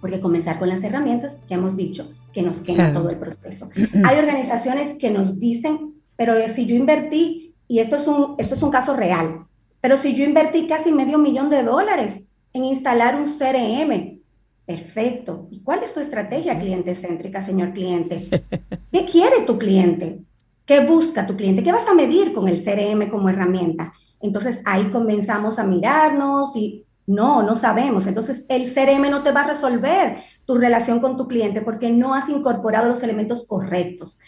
Porque 0.00 0.20
comenzar 0.20 0.58
con 0.58 0.68
las 0.68 0.82
herramientas, 0.82 1.40
ya 1.46 1.56
hemos 1.56 1.76
dicho, 1.76 2.12
que 2.32 2.42
nos 2.42 2.60
quema 2.60 2.92
todo 2.92 3.08
el 3.10 3.16
proceso. 3.16 3.70
Hay 4.04 4.18
organizaciones 4.18 4.94
que 4.94 5.10
nos 5.10 5.38
dicen, 5.38 5.94
pero 6.16 6.34
si 6.48 6.66
yo 6.66 6.74
invertí 6.74 7.45
y 7.68 7.80
esto 7.80 7.96
es, 7.96 8.06
un, 8.06 8.34
esto 8.38 8.54
es 8.54 8.62
un 8.62 8.70
caso 8.70 8.94
real, 8.94 9.46
pero 9.80 9.96
si 9.96 10.14
yo 10.14 10.24
invertí 10.24 10.66
casi 10.66 10.92
medio 10.92 11.18
millón 11.18 11.48
de 11.48 11.62
dólares 11.62 12.24
en 12.52 12.64
instalar 12.64 13.16
un 13.16 13.24
CRM, 13.24 14.20
perfecto. 14.64 15.46
¿Y 15.50 15.60
cuál 15.60 15.82
es 15.82 15.94
tu 15.94 16.00
estrategia 16.00 16.58
cliente 16.58 16.94
céntrica, 16.94 17.40
señor 17.40 17.72
cliente? 17.72 18.28
¿Qué 18.92 19.04
quiere 19.06 19.42
tu 19.42 19.58
cliente? 19.58 20.20
¿Qué 20.64 20.80
busca 20.80 21.26
tu 21.26 21.36
cliente? 21.36 21.62
¿Qué 21.62 21.72
vas 21.72 21.86
a 21.86 21.94
medir 21.94 22.32
con 22.32 22.48
el 22.48 22.62
CRM 22.62 23.08
como 23.08 23.28
herramienta? 23.28 23.92
Entonces 24.20 24.60
ahí 24.64 24.86
comenzamos 24.86 25.58
a 25.58 25.64
mirarnos 25.64 26.56
y 26.56 26.84
no, 27.06 27.42
no 27.42 27.54
sabemos. 27.54 28.06
Entonces 28.08 28.44
el 28.48 28.72
CRM 28.72 29.08
no 29.10 29.22
te 29.22 29.30
va 29.30 29.42
a 29.42 29.48
resolver 29.48 30.18
tu 30.44 30.56
relación 30.56 30.98
con 30.98 31.16
tu 31.16 31.28
cliente 31.28 31.62
porque 31.62 31.90
no 31.90 32.14
has 32.14 32.28
incorporado 32.28 32.88
los 32.88 33.02
elementos 33.02 33.46
correctos. 33.46 34.18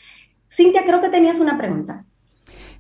Cintia, 0.49 0.85
creo 0.85 1.01
que 1.01 1.09
tenías 1.09 1.41
una 1.41 1.59
pregunta. 1.59 2.07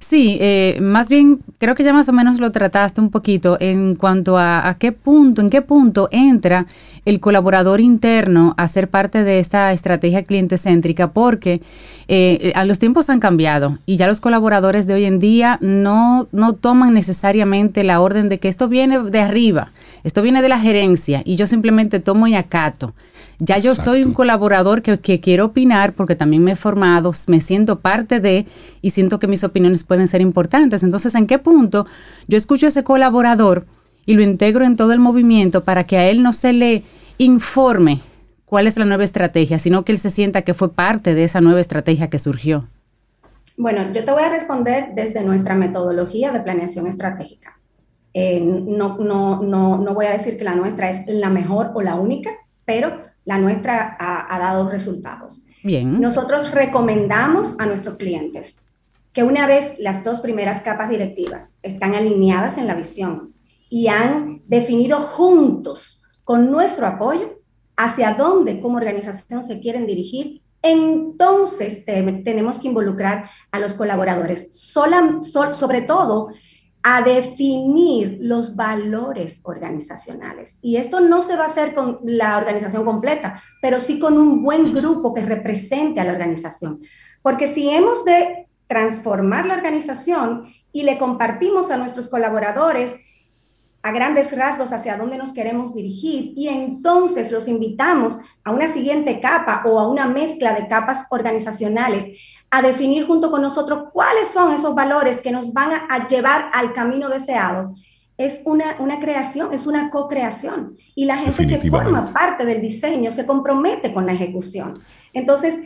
Sí, 0.01 0.38
eh, 0.40 0.78
más 0.80 1.09
bien 1.09 1.40
creo 1.59 1.74
que 1.74 1.82
ya 1.82 1.92
más 1.92 2.09
o 2.09 2.12
menos 2.12 2.38
lo 2.38 2.53
trataste 2.53 3.01
un 3.01 3.11
poquito 3.11 3.57
en 3.59 3.96
cuanto 3.96 4.38
a, 4.38 4.76
qué 4.78 4.92
punto, 4.92 5.42
en 5.42 5.51
qué 5.51 5.61
punto 5.61 6.09
entra 6.12 6.66
el 7.05 7.18
colaborador 7.18 7.80
interno 7.80 8.55
a 8.57 8.68
ser 8.68 8.88
parte 8.88 9.24
de 9.24 9.40
esta 9.40 9.72
estrategia 9.72 10.22
cliente 10.22 10.57
céntrica, 10.57 11.11
porque 11.11 11.62
eh, 12.07 12.53
a 12.55 12.64
los 12.64 12.78
tiempos 12.78 13.11
han 13.11 13.18
cambiado 13.18 13.78
y 13.86 13.96
ya 13.96 14.07
los 14.07 14.20
colaboradores 14.20 14.86
de 14.86 14.94
hoy 14.94 15.05
en 15.05 15.18
día 15.18 15.59
no, 15.62 16.28
no 16.30 16.53
toman 16.53 16.94
necesariamente 16.94 17.82
la 17.82 18.01
orden 18.01 18.28
de 18.28 18.38
que 18.38 18.49
esto 18.49 18.68
viene 18.68 19.03
de 19.03 19.20
arriba, 19.20 19.72
esto 20.05 20.22
viene 20.22 20.42
de 20.42 20.49
la 20.49 20.61
gerencia 20.61 21.22
y 21.24 21.34
yo 21.34 21.49
simplemente 21.49 21.99
tomo 21.99 22.28
y 22.28 22.36
acato. 22.36 22.94
Ya 23.41 23.59
yo 23.59 23.76
soy 23.76 24.03
un 24.03 24.14
colaborador 24.14 24.82
que, 24.82 25.20
quiero 25.20 25.47
opinar 25.47 25.93
porque 25.93 26.16
también 26.16 26.43
me 26.43 26.53
he 26.53 26.57
formado, 26.57 27.12
me 27.28 27.41
siento 27.41 27.78
parte 27.78 28.18
de 28.18 28.47
y 28.82 28.91
siento 28.91 29.20
que 29.20 29.28
mis 29.28 29.45
opiniones 29.45 29.84
pueden 29.84 30.09
ser 30.09 30.20
importantes. 30.20 30.82
Entonces, 30.82 31.14
¿en 31.14 31.28
qué 31.28 31.39
punto 31.39 31.86
yo 32.26 32.36
escucho 32.36 32.66
a 32.66 32.70
ese 32.70 32.82
colaborador 32.82 33.64
y 34.07 34.14
lo 34.14 34.22
integro 34.22 34.64
en 34.64 34.74
todo 34.74 34.93
el 34.93 34.99
movimiento 34.99 35.62
para 35.62 35.84
que 35.84 35.99
a 35.99 36.09
él 36.09 36.22
no 36.22 36.32
se 36.32 36.53
le 36.53 36.82
informe 37.18 38.01
cuál 38.45 38.66
es 38.66 38.76
la 38.76 38.84
nueva 38.84 39.05
estrategia, 39.05 39.59
sino 39.61 39.84
que 39.84 39.93
él 39.93 39.99
se 39.99 40.11
sienta 40.11 40.43
que 40.43 40.55
fue 40.55 40.72
parte 40.72 41.14
de 41.14 41.24
esa 41.24 41.41
nueva 41.41 41.61
estrategia 41.61 42.11
que 42.11 42.18
surgió? 42.18 42.66
Bueno, 43.57 43.93
yo 43.93 44.05
te 44.05 44.11
voy 44.11 44.22
a 44.22 44.30
responder 44.30 44.95
desde 44.95 45.22
nuestra 45.22 45.55
metodología 45.55 46.32
de 46.32 46.41
planeación 46.41 46.89
estratégica. 46.89 47.59
Eh, 48.14 48.41
no, 48.41 48.97
no, 48.99 49.43
no, 49.43 49.78
no 49.78 49.95
voy 49.95 50.07
a 50.07 50.12
decir 50.12 50.39
que 50.39 50.45
la 50.45 50.55
nuestra 50.55 50.91
es 50.91 51.07
la 51.07 51.30
mejor 51.30 51.70
o 51.74 51.82
la 51.82 51.95
única, 51.95 52.30
pero 52.64 53.09
la 53.29 53.39
nuestra 53.39 53.95
ha, 54.01 54.39
dado 54.39 54.70
resultados. 54.70 55.43
Bien. 55.62 56.01
Nosotros 56.01 56.51
recomendamos 56.51 57.57
a 57.59 57.66
nuestros 57.66 57.97
clientes 57.97 58.57
que 59.12 59.22
una 59.22 59.47
vez 59.47 59.74
las 59.79 60.03
dos 60.03 60.20
primeras 60.22 60.62
capas 60.62 60.89
directivas 60.89 61.43
están 61.62 61.95
alineadas 61.95 62.57
en 62.57 62.66
la 62.66 62.74
visión 62.74 63.35
y 63.68 63.89
han 63.89 64.41
definido 64.47 65.01
juntos 65.01 66.01
con 66.24 66.51
nuestro 66.51 66.87
apoyo 66.87 67.43
hacia 67.76 68.14
dónde 68.14 68.61
como 68.61 68.79
organización 68.79 69.45
se 69.45 69.61
quieren 69.61 69.87
dirigir, 69.87 70.41
entonces 70.62 71.85
tenemos 71.85 72.59
que 72.59 72.68
involucrar 72.68 73.29
a 73.51 73.59
los 73.59 73.74
colaboradores, 73.74 74.49
sobre 74.51 75.83
todo 75.83 76.29
a 76.83 77.03
definir 77.03 78.18
los 78.20 78.57
valores 78.57 79.41
organizacionales. 79.43 80.59
Y 80.62 80.76
esto 80.76 81.01
no 81.01 81.20
se 81.20 81.37
va 81.37 81.45
a 81.45 81.49
hacer 81.49 81.74
con 81.74 81.99
la 82.05 82.39
organización 82.39 82.85
completa, 82.85 83.43
pero 83.61 83.81
sí 83.81 83.99
con 83.99 84.16
un 84.16 84.43
buen 84.43 84.72
grupo 84.72 85.12
que 85.12 85.24
represente 85.24 86.01
a 86.01 86.05
la 86.05 86.12
organización. 86.12 86.81
Porque 87.22 87.49
si 87.49 87.68
hemos 87.68 88.05
de 88.05 88.49
transformar 88.66 89.47
la 89.47 89.55
organización 89.55 90.53
y 90.72 90.83
le 90.83 90.99
compartimos 90.99 91.70
a 91.70 91.76
nuestros 91.76 92.09
colaboradores 92.09 92.97
a 93.83 93.93
grandes 93.93 94.37
rasgos 94.37 94.72
hacia 94.72 94.97
dónde 94.97 95.16
nos 95.16 95.33
queremos 95.33 95.74
dirigir 95.74 96.33
y 96.37 96.49
entonces 96.49 97.31
los 97.31 97.49
invitamos 97.49 98.18
a 98.45 98.51
una 98.51 98.68
siguiente 98.68 99.20
capa 99.20 99.62
o 99.66 99.79
a 99.79 99.89
una 99.89 100.07
mezcla 100.09 100.53
de 100.53 100.68
capas 100.68 101.07
organizacionales 101.11 102.07
a 102.51 102.62
definir 102.62 103.07
junto 103.07 103.30
con 103.30 103.42
nosotros 103.42 103.88
cuáles 103.92 104.28
son 104.28 104.53
esos 104.53 104.74
valores 104.74 105.20
que 105.20 105.30
nos 105.30 105.53
van 105.53 105.70
a, 105.88 106.07
llevar 106.07 106.51
al 106.53 106.72
camino 106.72 107.09
deseado. 107.09 107.74
Es 108.16 108.40
una, 108.44 108.76
una 108.78 108.99
creación, 108.99 109.53
es 109.53 109.66
una 109.66 109.90
co-creación 109.90 110.76
y 110.94 111.05
la 111.05 111.18
gente 111.18 111.46
que 111.46 111.70
forma 111.70 112.07
parte 112.07 112.44
del 112.44 112.61
diseño 112.61 113.11
se 113.11 113.26
compromete 113.26 113.92
con 113.92 114.07
la 114.07 114.12
ejecución. 114.12 114.80
Entonces, 115.12 115.57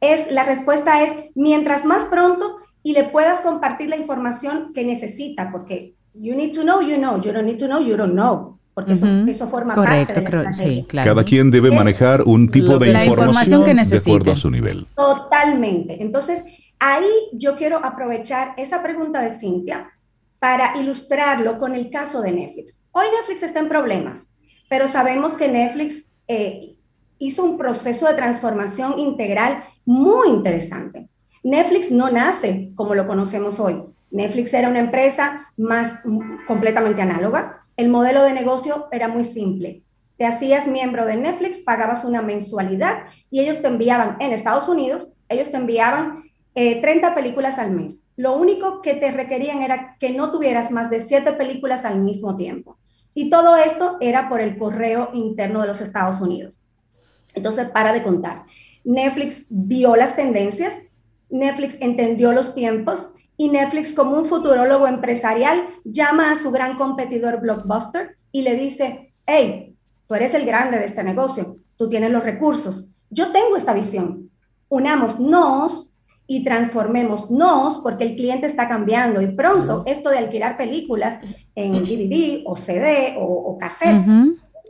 es, 0.00 0.30
la 0.32 0.44
respuesta 0.44 1.02
es, 1.04 1.12
mientras 1.34 1.84
más 1.84 2.06
pronto 2.06 2.56
y 2.82 2.94
le 2.94 3.04
puedas 3.04 3.42
compartir 3.42 3.90
la 3.90 3.96
información 3.96 4.72
que 4.74 4.84
necesita, 4.84 5.52
porque 5.52 5.94
you 6.14 6.34
need 6.34 6.52
to 6.52 6.62
know, 6.62 6.80
you 6.80 6.96
know, 6.96 7.20
you 7.20 7.32
don't 7.32 7.44
need 7.44 7.58
to 7.58 7.66
know, 7.66 7.80
you 7.80 7.96
don't 7.96 8.14
know. 8.14 8.59
Porque 8.74 8.92
eso, 8.92 9.06
eso, 9.26 9.48
forma 9.48 9.74
parte 9.74 10.12
de 10.20 10.24
creo, 10.24 10.44
sí, 10.52 10.86
claro. 10.88 11.10
Cada 11.10 11.24
quien 11.24 11.50
debe 11.50 11.70
manejar 11.70 12.22
un 12.22 12.48
tipo 12.48 12.78
de 12.78 12.90
información, 13.04 13.64
que 13.64 13.74
de 13.74 13.96
acuerdo 13.96 14.32
a 14.32 14.34
su 14.34 14.50
nivel. 14.50 14.86
Totalmente. 14.94 16.02
Entonces, 16.02 16.42
ahí 16.78 17.08
yo 17.32 17.56
quiero 17.56 17.84
aprovechar 17.84 18.54
esa 18.56 18.82
pregunta 18.82 19.20
de 19.20 19.30
Cintia 19.30 19.90
para 20.38 20.78
ilustrarlo 20.78 21.58
con 21.58 21.74
el 21.74 21.90
caso 21.90 22.22
de 22.22 22.32
Netflix. 22.32 22.80
Hoy 22.92 23.06
Netflix 23.14 23.42
está 23.42 23.60
en 23.60 23.68
problemas, 23.68 24.30
pero 24.68 24.88
sabemos 24.88 25.36
que 25.36 25.48
Netflix 25.48 26.04
eh, 26.28 26.76
hizo 27.18 27.44
un 27.44 27.58
proceso 27.58 28.06
de 28.06 28.14
transformación 28.14 28.98
integral 28.98 29.64
muy 29.84 30.28
interesante. 30.28 31.08
Netflix 31.42 31.90
no 31.90 32.10
nace 32.10 32.70
como 32.74 32.94
lo 32.94 33.06
conocemos 33.06 33.60
hoy. 33.60 33.82
Netflix 34.10 34.52
era 34.54 34.68
una 34.68 34.80
empresa 34.80 35.48
más 35.56 35.98
completamente 36.46 37.02
análoga. 37.02 37.59
El 37.80 37.88
modelo 37.88 38.22
de 38.22 38.34
negocio 38.34 38.88
era 38.92 39.08
muy 39.08 39.24
simple. 39.24 39.82
Te 40.18 40.26
hacías 40.26 40.66
miembro 40.66 41.06
de 41.06 41.16
Netflix, 41.16 41.60
pagabas 41.60 42.04
una 42.04 42.20
mensualidad 42.20 43.04
y 43.30 43.40
ellos 43.40 43.62
te 43.62 43.68
enviaban 43.68 44.18
en 44.20 44.32
Estados 44.32 44.68
Unidos, 44.68 45.14
ellos 45.30 45.50
te 45.50 45.56
enviaban 45.56 46.24
30 46.52 46.84
eh, 46.92 47.12
películas 47.14 47.58
al 47.58 47.70
mes. 47.70 48.04
Lo 48.16 48.36
único 48.36 48.82
que 48.82 48.92
te 48.92 49.10
requerían 49.12 49.62
era 49.62 49.96
que 49.98 50.12
no 50.12 50.30
tuvieras 50.30 50.70
más 50.70 50.90
de 50.90 51.00
7 51.00 51.32
películas 51.32 51.86
al 51.86 52.02
mismo 52.02 52.36
tiempo. 52.36 52.76
Y 53.14 53.30
todo 53.30 53.56
esto 53.56 53.96
era 54.02 54.28
por 54.28 54.42
el 54.42 54.58
correo 54.58 55.08
interno 55.14 55.62
de 55.62 55.68
los 55.68 55.80
Estados 55.80 56.20
Unidos. 56.20 56.60
Entonces, 57.32 57.70
para 57.70 57.94
de 57.94 58.02
contar. 58.02 58.44
Netflix 58.84 59.46
vio 59.48 59.96
las 59.96 60.16
tendencias, 60.16 60.74
Netflix 61.30 61.78
entendió 61.80 62.32
los 62.32 62.54
tiempos 62.54 63.14
y 63.40 63.48
Netflix 63.48 63.94
como 63.94 64.18
un 64.18 64.26
futurólogo 64.26 64.86
empresarial 64.86 65.66
llama 65.82 66.30
a 66.30 66.36
su 66.36 66.50
gran 66.50 66.76
competidor 66.76 67.40
Blockbuster 67.40 68.18
y 68.30 68.42
le 68.42 68.54
dice, 68.54 69.14
hey, 69.26 69.74
tú 70.06 70.14
eres 70.14 70.34
el 70.34 70.44
grande 70.44 70.78
de 70.78 70.84
este 70.84 71.02
negocio, 71.02 71.56
tú 71.76 71.88
tienes 71.88 72.10
los 72.10 72.22
recursos, 72.22 72.86
yo 73.08 73.32
tengo 73.32 73.56
esta 73.56 73.72
visión, 73.72 74.28
unámonos 74.68 75.94
y 76.26 76.44
transformémonos 76.44 77.78
porque 77.78 78.04
el 78.04 78.16
cliente 78.16 78.46
está 78.46 78.68
cambiando 78.68 79.22
y 79.22 79.28
pronto 79.28 79.84
esto 79.86 80.10
de 80.10 80.18
alquilar 80.18 80.58
películas 80.58 81.18
en 81.54 81.72
DVD 81.72 82.42
o 82.44 82.56
CD 82.56 83.16
o, 83.18 83.56
cassette 83.58 84.04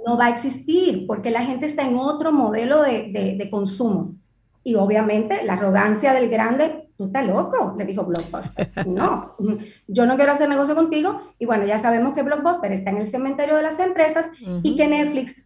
no 0.06 0.16
va 0.16 0.26
a 0.26 0.30
existir 0.30 1.08
porque 1.08 1.32
la 1.32 1.42
gente 1.42 1.66
está 1.66 1.82
en 1.82 1.96
otro 1.96 2.30
modelo 2.30 2.82
de, 2.82 3.10
de, 3.36 3.50
consumo. 3.50 4.14
Y 4.62 4.76
obviamente 4.76 5.42
la 5.44 5.54
arrogancia 5.54 6.14
del 6.14 6.30
grande, 6.30 6.80
tú 7.01 7.07
estás 7.07 7.26
loco, 7.26 7.74
le 7.78 7.86
dijo 7.86 8.05
Blockbuster. 8.05 8.70
No, 8.86 9.34
yo 9.88 10.05
no 10.05 10.16
quiero 10.16 10.32
hacer 10.32 10.51
negocio 10.51 10.74
contigo. 10.74 11.32
Y 11.38 11.46
bueno, 11.46 11.64
ya 11.64 11.78
sabemos 11.78 12.12
que 12.12 12.22
Blockbuster 12.22 12.70
está 12.72 12.90
en 12.90 12.98
el 12.98 13.07
cementerio 13.07 13.57
de 13.57 13.62
las 13.62 13.78
empresas 13.78 14.30
y 14.62 14.76
que 14.76 14.86
Netflix 14.86 15.42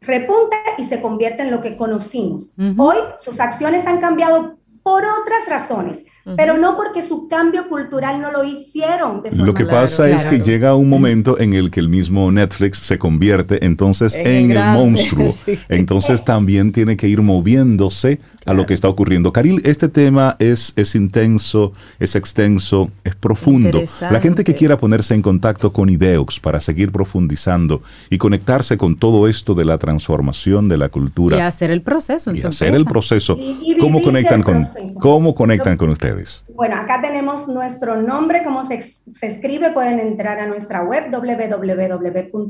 repunta 0.00 0.56
y 0.78 0.84
se 0.84 1.02
convierte 1.02 1.42
en 1.42 1.50
lo 1.50 1.60
que 1.60 1.76
conocimos. 1.76 2.52
Hoy 2.78 2.96
sus 3.18 3.38
acciones 3.38 3.86
han 3.86 3.98
cambiado 3.98 4.56
por 4.82 5.04
otras 5.04 5.46
razones, 5.46 6.04
pero 6.36 6.56
no 6.56 6.76
porque 6.76 7.02
su 7.02 7.28
cambio 7.28 7.68
cultural 7.68 8.20
no 8.20 8.30
lo 8.30 8.44
hicieron. 8.44 9.22
De 9.22 9.30
forma 9.30 9.46
lo 9.46 9.54
que 9.54 9.64
pasa 9.64 10.08
es 10.08 10.24
que 10.26 10.40
llega 10.40 10.74
un 10.74 10.88
momento 10.88 11.38
en 11.38 11.52
el 11.52 11.70
que 11.70 11.80
el 11.80 11.88
mismo 11.88 12.30
Netflix 12.30 12.78
se 12.78 12.98
convierte 12.98 13.64
entonces 13.64 14.14
en, 14.14 14.50
el, 14.50 14.58
monstruo. 14.58 15.34
Entonces 15.68 16.24
también 16.24 16.72
tiene 16.72 16.96
que 16.96 17.08
ir 17.08 17.22
moviéndose 17.22 18.20
a 18.46 18.54
lo 18.54 18.66
que 18.66 18.74
está 18.74 18.88
ocurriendo. 18.88 19.32
Caril, 19.32 19.60
este 19.64 19.88
tema 19.88 20.36
es, 20.38 20.72
es 20.76 20.94
intenso, 20.94 21.72
es 21.98 22.16
extenso, 22.16 22.90
es 23.04 23.14
profundo. 23.14 23.82
La 24.00 24.20
gente 24.20 24.44
que 24.44 24.54
quiera 24.54 24.76
ponerse 24.76 25.14
en 25.14 25.22
contacto 25.22 25.72
con 25.72 25.88
Ideox 25.88 26.40
para 26.40 26.60
seguir 26.60 26.92
profundizando 26.92 27.82
y 28.10 28.18
conectarse 28.18 28.76
con 28.76 28.96
todo 28.96 29.28
esto 29.28 29.54
de 29.54 29.64
la 29.64 29.78
transformación 29.78 30.68
de 30.68 30.78
la 30.78 30.88
cultura. 30.88 31.36
Y 31.36 31.40
hacer 31.40 31.70
el 31.70 31.82
proceso. 31.82 32.32
y 32.32 32.42
hacer 32.42 32.74
el 32.74 32.84
proceso. 32.84 33.38
¿Cómo 33.80 34.02
conectan, 34.02 34.42
con, 34.42 34.66
¿Cómo 35.00 35.34
conectan 35.34 35.76
con 35.76 35.90
ustedes? 35.90 36.11
Bueno, 36.54 36.76
acá 36.76 37.00
tenemos 37.00 37.48
nuestro 37.48 38.00
nombre, 38.00 38.44
cómo 38.44 38.62
se, 38.64 38.78
escribe. 39.22 39.72
Pueden 39.72 39.98
entrar 40.00 40.38
a 40.40 40.46
nuestra 40.46 40.82
web 40.84 41.10
www.ideox.net 41.10 42.40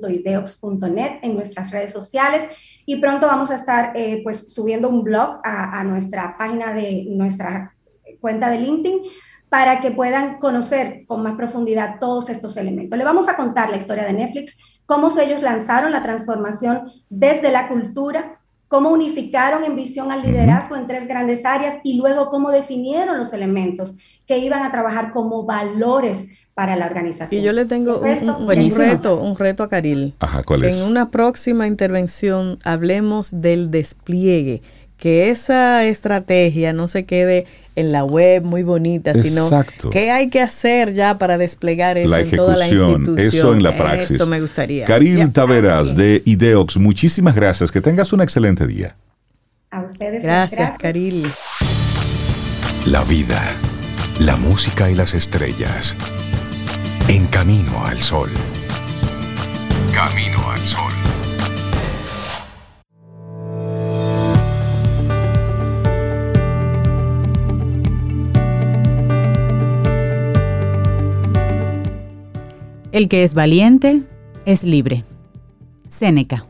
en 1.22 1.34
nuestras 1.34 1.70
redes 1.70 1.92
sociales 1.92 2.44
y 2.86 2.96
pronto 2.96 3.26
vamos 3.26 3.50
a 3.50 3.56
estar 3.56 3.92
eh, 3.94 4.20
pues 4.22 4.52
subiendo 4.52 4.88
un 4.88 5.04
blog 5.04 5.40
a, 5.44 5.80
a 5.80 5.84
nuestra 5.84 6.36
página 6.36 6.72
de 6.72 7.06
nuestra 7.08 7.74
cuenta 8.20 8.50
de 8.50 8.58
LinkedIn 8.58 9.02
para 9.48 9.80
que 9.80 9.90
puedan 9.90 10.38
conocer 10.38 11.04
con 11.06 11.22
más 11.22 11.34
profundidad 11.34 11.98
todos 12.00 12.30
estos 12.30 12.56
elementos. 12.56 12.96
Le 12.96 13.04
vamos 13.04 13.28
a 13.28 13.36
contar 13.36 13.68
la 13.68 13.76
historia 13.76 14.04
de 14.04 14.14
Netflix, 14.14 14.56
cómo 14.86 15.10
ellos 15.20 15.42
lanzaron 15.42 15.92
la 15.92 16.02
transformación 16.02 16.90
desde 17.10 17.52
la 17.52 17.68
cultura, 17.68 18.40
cómo 18.72 18.88
unificaron 18.88 19.64
en 19.64 19.76
visión 19.76 20.10
al 20.10 20.22
liderazgo 20.22 20.76
en 20.76 20.86
tres 20.86 21.06
grandes 21.06 21.44
áreas 21.44 21.76
y 21.84 21.98
luego 21.98 22.30
cómo 22.30 22.50
definieron 22.50 23.18
los 23.18 23.34
elementos 23.34 23.94
que 24.26 24.38
iban 24.38 24.62
a 24.62 24.72
trabajar 24.72 25.12
como 25.12 25.44
valores 25.44 26.26
para 26.54 26.74
la 26.74 26.86
organización. 26.86 27.38
Y 27.38 27.44
yo 27.44 27.52
le 27.52 27.66
tengo 27.66 27.98
un, 27.98 28.04
reto, 28.74 29.20
un 29.20 29.36
reto 29.36 29.62
a 29.62 29.68
Caril. 29.68 30.14
Ajá, 30.20 30.42
¿cuál 30.42 30.64
es? 30.64 30.74
En 30.74 30.90
una 30.90 31.10
próxima 31.10 31.66
intervención 31.66 32.56
hablemos 32.64 33.42
del 33.42 33.70
despliegue 33.70 34.62
que 35.02 35.30
esa 35.30 35.84
estrategia 35.84 36.72
no 36.72 36.86
se 36.86 37.06
quede 37.06 37.48
en 37.74 37.90
la 37.90 38.04
web 38.04 38.44
muy 38.44 38.62
bonita, 38.62 39.14
sino 39.14 39.50
qué 39.90 40.12
hay 40.12 40.30
que 40.30 40.40
hacer 40.40 40.94
ya 40.94 41.18
para 41.18 41.38
desplegar 41.38 41.98
eso 41.98 42.16
en 42.16 42.30
toda 42.30 42.56
la 42.56 42.68
institución. 42.68 43.18
Eso 43.18 43.52
en 43.52 43.64
la 43.64 43.76
praxis. 43.76 44.12
Eso 44.12 44.26
me 44.26 44.40
gustaría. 44.40 44.84
Karil 44.84 45.32
Taveras 45.32 45.96
de 45.96 46.22
Ideox, 46.24 46.76
muchísimas 46.76 47.34
gracias. 47.34 47.72
Que 47.72 47.80
tengas 47.80 48.12
un 48.12 48.20
excelente 48.20 48.64
día. 48.64 48.94
A 49.72 49.82
ustedes. 49.82 50.22
Gracias, 50.22 50.78
Karil. 50.78 51.28
La 52.86 53.02
vida, 53.02 53.42
la 54.20 54.36
música 54.36 54.88
y 54.88 54.94
las 54.94 55.14
estrellas. 55.14 55.96
En 57.08 57.26
camino 57.26 57.84
al 57.84 57.98
sol. 57.98 58.30
Camino 59.92 60.48
al 60.48 60.60
sol. 60.60 61.01
El 72.92 73.08
que 73.08 73.22
es 73.22 73.32
valiente 73.32 74.02
es 74.44 74.64
libre. 74.64 75.06
Séneca. 75.88 76.46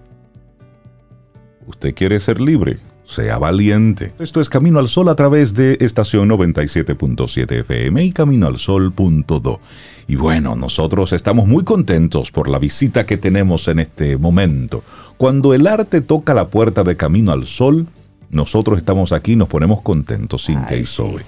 ¿Usted 1.68 1.95
quiere 1.95 2.18
ser 2.18 2.40
libre? 2.40 2.80
Sea 3.05 3.38
valiente. 3.38 4.12
Esto 4.18 4.40
es 4.40 4.49
Camino 4.49 4.80
al 4.80 4.88
Sol 4.88 5.09
a 5.09 5.14
través 5.14 5.55
de 5.55 5.76
estación 5.80 6.28
97.7 6.28 7.61
FM 7.61 8.05
y 8.05 8.11
caminoalsol.do. 8.11 9.61
Y 10.09 10.16
bueno, 10.16 10.57
nosotros 10.57 11.12
estamos 11.12 11.47
muy 11.47 11.62
contentos 11.62 12.32
por 12.32 12.49
la 12.49 12.59
visita 12.59 13.07
que 13.07 13.16
tenemos 13.16 13.68
en 13.68 13.78
este 13.78 14.16
momento. 14.16 14.82
Cuando 15.18 15.55
el 15.55 15.68
arte 15.68 16.01
toca 16.01 16.34
la 16.34 16.49
puerta 16.49 16.82
de 16.82 16.97
Camino 16.97 17.30
al 17.30 17.47
Sol, 17.47 17.86
nosotros 18.30 18.78
estamos 18.78 19.12
aquí, 19.12 19.36
nos 19.36 19.47
ponemos 19.47 19.80
contentos, 19.82 20.47
Cintia 20.47 20.76
y 20.76 20.86
Zoe. 20.86 21.22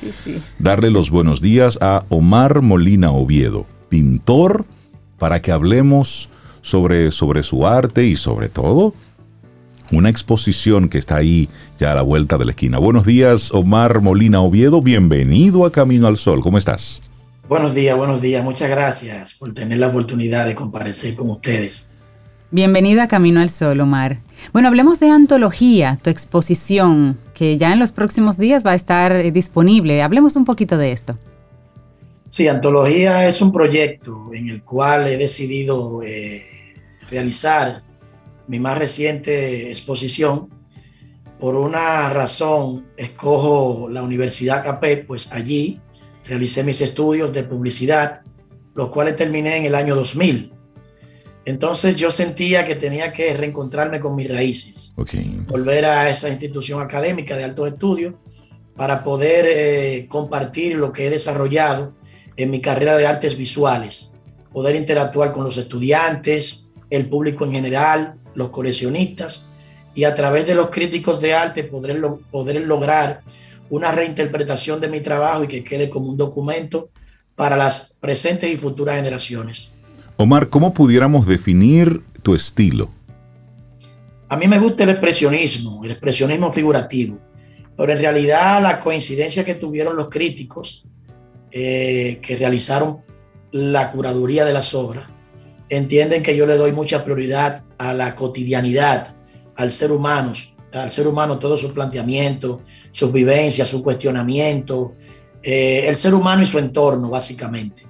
Darle 0.59 0.91
los 0.91 1.11
buenos 1.11 1.41
días 1.41 1.79
a 1.81 2.05
Omar 2.09 2.63
Molina 2.63 3.13
Oviedo, 3.13 3.65
pintor, 3.89 4.65
para 5.19 5.41
que 5.41 5.53
hablemos 5.53 6.31
sobre, 6.61 7.11
sobre 7.11 7.43
su 7.43 7.67
arte 7.67 8.05
y 8.07 8.17
sobre 8.17 8.49
todo 8.49 8.95
una 9.93 10.09
exposición 10.09 10.89
que 10.89 10.99
está 10.99 11.17
ahí 11.17 11.49
ya 11.79 11.93
a 11.93 11.95
la 11.95 12.03
vuelta 12.03 12.39
de 12.39 12.47
la 12.47 12.51
esquina. 12.53 12.79
Buenos 12.79 13.05
días, 13.05 13.53
Omar 13.53 14.01
Molina 14.01 14.41
Oviedo, 14.41 14.83
bienvenido 14.83 15.67
a 15.67 15.73
Camino 15.73 16.07
al 16.07 16.17
Sol, 16.17 16.41
¿cómo 16.41 16.59
estás? 16.59 17.01
Buenos 17.49 17.75
días, 17.75 17.97
buenos 17.97 18.23
días, 18.23 18.43
muchas 18.43 18.71
gracias 18.71 19.35
por 19.35 19.53
tener 19.53 19.79
la 19.79 19.89
oportunidad 19.89 20.47
de 20.47 20.55
comparecer 20.55 21.15
con 21.15 21.31
ustedes. 21.31 21.89
Bienvenida 22.51 23.03
a 23.03 23.09
Camino 23.09 23.41
al 23.41 23.51
Sol, 23.51 23.81
Omar. 23.81 24.19
Bueno, 24.53 24.69
hablemos 24.69 25.01
de 25.01 25.11
Antología, 25.11 25.99
tu 26.03 26.09
exposición, 26.09 27.19
que 27.35 27.59
ya 27.59 27.73
en 27.73 27.81
los 27.81 27.93
próximos 27.93 28.39
días 28.39 28.65
va 28.65 28.71
a 28.71 28.77
estar 28.77 29.13
eh, 29.13 29.31
disponible. 29.33 30.03
Hablemos 30.03 30.37
un 30.37 30.45
poquito 30.45 30.79
de 30.79 30.93
esto. 30.93 31.19
Sí, 32.35 32.49
Antología 32.49 33.29
es 33.29 33.41
un 33.41 33.53
proyecto 33.53 34.31
en 34.35 34.49
el 34.49 34.65
cual 34.65 35.07
he 35.07 35.17
decidido 35.17 36.03
eh, 36.03 36.45
realizar 37.09 37.85
mi 38.49 38.59
más 38.59 38.77
reciente 38.77 39.69
exposición. 39.69 40.49
Por 41.39 41.55
una 41.55 42.11
razón, 42.11 42.89
escojo 42.97 43.89
la 43.89 44.03
Universidad 44.03 44.65
CAPE, 44.65 45.05
pues 45.07 45.31
allí 45.31 45.81
realicé 46.25 46.65
mis 46.65 46.81
estudios 46.81 47.33
de 47.33 47.45
publicidad, 47.45 48.23
los 48.75 48.89
cuales 48.89 49.15
terminé 49.15 49.59
en 49.59 49.67
el 49.67 49.77
año 49.77 49.95
2000. 49.95 50.53
Entonces 51.45 51.95
yo 51.95 52.11
sentía 52.11 52.67
que 52.67 52.75
tenía 52.75 53.13
que 53.13 53.33
reencontrarme 53.35 54.01
con 54.01 54.17
mis 54.17 54.29
raíces, 54.29 54.93
volver 55.47 55.85
a 55.85 56.11
esa 56.11 56.29
institución 56.31 56.83
académica 56.83 57.37
de 57.37 57.45
altos 57.45 57.69
estudios 57.69 58.17
para 58.75 59.05
poder 59.05 59.47
eh, 59.49 60.07
compartir 60.09 60.75
lo 60.75 60.93
que 60.93 61.07
he 61.07 61.11
desarrollado 61.11 61.95
en 62.37 62.51
mi 62.51 62.61
carrera 62.61 62.97
de 62.97 63.07
artes 63.07 63.37
visuales, 63.37 64.15
poder 64.53 64.77
interactuar 64.77 65.33
con 65.33 65.45
los 65.45 65.57
estudiantes, 65.57 66.71
el 66.91 67.09
público 67.09 67.45
en 67.45 67.53
general, 67.53 68.15
los 68.35 68.51
coleccionistas 68.51 69.49
y 69.95 70.05
a 70.05 70.15
través 70.15 70.47
de 70.47 70.55
los 70.55 70.71
críticos 70.71 71.21
de 71.21 71.35
arte 71.35 71.65
poder, 71.65 72.03
poder 72.31 72.61
lograr 72.63 73.23
una 73.71 73.93
reinterpretación 73.93 74.81
de 74.81 74.89
mi 74.89 75.01
trabajo 75.01 75.45
y 75.45 75.49
que 75.49 75.65
quede 75.65 75.89
como 75.89 76.09
un 76.09 76.17
documento 76.17 76.91
para 77.35 77.57
las 77.57 77.97
presentes 78.01 78.53
y 78.53 78.57
futuras 78.57 78.97
generaciones. 78.97 79.77
Omar, 80.17 80.49
¿cómo 80.49 80.75
pudiéramos 80.75 81.27
definir 81.27 82.03
tu 82.23 82.35
estilo? 82.35 82.91
A 84.29 84.37
mí 84.37 84.47
me 84.47 84.59
gusta 84.59 84.85
el 84.85 84.91
expresionismo, 84.91 85.85
el 85.85 85.93
expresionismo 85.93 86.53
figurativo, 86.53 87.19
pero 87.77 87.93
en 87.93 87.99
realidad 87.99 88.63
la 88.63 88.81
coincidencia 88.81 89.45
que 89.45 89.55
tuvieron 89.55 89.97
los 89.97 90.09
críticos 90.09 90.89
eh, 91.55 92.19
que 92.21 92.37
realizaron 92.37 93.03
la 93.53 93.91
curaduría 93.91 94.45
de 94.45 94.53
las 94.53 94.75
obras 94.75 95.15
entienden 95.69 96.23
que 96.23 96.37
yo 96.37 96.47
le 96.47 96.57
doy 96.57 96.73
mucha 96.73 97.05
prioridad 97.05 97.65
a 97.79 97.95
la 97.95 98.15
cotidianidad, 98.15 99.17
al 99.57 99.73
ser 99.73 99.93
humano, 99.93 100.33
al 100.73 100.91
ser 100.91 101.07
humano 101.07 101.39
todo 101.39 101.57
su 101.57 101.73
planteamiento, 101.73 102.63
sus 102.91 103.13
vivencias, 103.13 103.69
su 103.69 103.83
cuestionamiento, 103.83 104.95
eh, 105.43 105.85
el 105.87 105.97
ser 105.97 106.15
humano 106.15 106.43
y 106.43 106.47
su 106.47 106.59
entorno, 106.59 107.11
básicamente. 107.11 107.83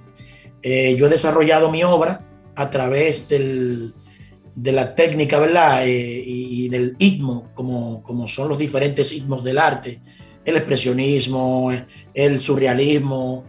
Eh, 0.61 0.95
yo 0.97 1.07
he 1.07 1.09
desarrollado 1.09 1.71
mi 1.71 1.83
obra 1.83 2.25
a 2.55 2.69
través 2.69 3.27
del, 3.27 3.93
de 4.55 4.71
la 4.71 4.95
técnica, 4.95 5.39
¿verdad? 5.39 5.87
Eh, 5.87 6.23
y, 6.25 6.69
del 6.69 6.95
itmo, 6.99 7.51
como, 7.53 8.01
como 8.01 8.27
son 8.27 8.49
los 8.49 8.57
diferentes 8.57 9.11
itmos 9.11 9.43
del 9.43 9.57
arte, 9.57 10.01
el 10.43 10.57
expresionismo, 10.57 11.71
el 12.13 12.39
surrealismo, 12.39 13.45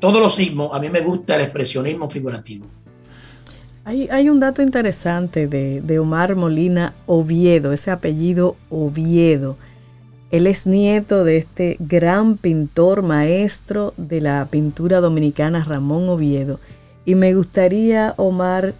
todos 0.00 0.20
los 0.20 0.38
itmos, 0.38 0.70
a 0.72 0.80
mí 0.80 0.88
me 0.88 1.00
gusta 1.00 1.36
el 1.36 1.42
expresionismo 1.42 2.08
figurativo. 2.08 2.66
Hay, 3.84 4.28
un 4.28 4.38
dato 4.38 4.62
interesante 4.62 5.48
de, 5.48 5.98
Omar 5.98 6.36
Molina 6.36 6.94
Oviedo, 7.06 7.72
ese 7.72 7.90
apellido 7.90 8.54
Oviedo. 8.70 9.56
Él 10.30 10.46
es 10.46 10.68
nieto 10.68 11.24
de 11.24 11.38
este 11.38 11.76
gran 11.80 12.36
pintor, 12.36 13.02
maestro 13.02 13.92
de 13.96 14.20
la 14.20 14.46
pintura 14.48 15.00
dominicana, 15.00 15.64
Ramón 15.64 16.08
Oviedo. 16.08 16.60
Y 17.04 17.16
me 17.16 17.34
gustaría, 17.34 18.14
Omar, 18.18 18.72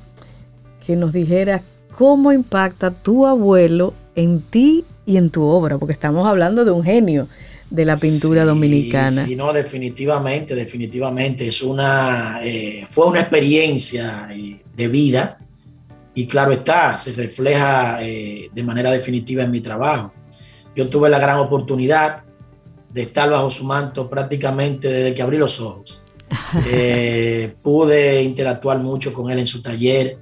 que 0.86 0.94
nos 0.94 1.12
dijera 1.12 1.62
cómo 1.98 2.32
impacta 2.32 2.92
tu 2.92 3.26
abuelo 3.26 3.94
en 4.14 4.40
ti 4.40 4.84
y 5.04 5.16
en 5.16 5.30
tu 5.30 5.42
obra, 5.42 5.78
porque 5.78 5.94
estamos 5.94 6.26
hablando 6.28 6.64
de 6.64 6.70
un 6.70 6.84
genio 6.84 7.26
de 7.73 7.87
la 7.87 7.97
pintura 7.97 8.45
dominicana. 8.45 9.25
Sí, 9.25 9.35
no, 9.35 9.51
definitivamente, 9.51 10.55
definitivamente. 10.55 11.49
Es 11.49 11.62
una, 11.62 12.41
eh, 12.45 12.85
fue 12.87 13.07
una 13.07 13.20
experiencia 13.20 14.29
eh, 14.31 14.61
de 14.77 14.89
vida 14.89 15.39
y 16.14 16.27
claro 16.27 16.53
está, 16.53 16.99
se 16.99 17.12
refleja 17.12 18.03
eh, 18.03 18.51
de 18.53 18.62
manera 18.62 18.91
definitiva 18.91 19.43
en 19.43 19.51
mi 19.51 19.61
trabajo. 19.61 20.12
Yo 20.77 20.91
tuve 20.91 21.09
la 21.09 21.18
gran 21.18 21.39
oportunidad 21.39 22.25
de 22.91 23.03
estar 23.03 23.31
bajo 23.31 23.49
su 23.49 23.64
manto 23.64 24.11
prácticamente 24.11 24.89
desde 24.89 25.14
que 25.14 25.23
abrí 25.23 25.39
los 25.39 25.59
ojos. 25.59 26.03
pude 27.62 28.23
interactuar 28.23 28.81
mucho 28.81 29.14
con 29.14 29.31
él 29.31 29.39
en 29.39 29.47
su 29.47 29.62
taller, 29.62 30.18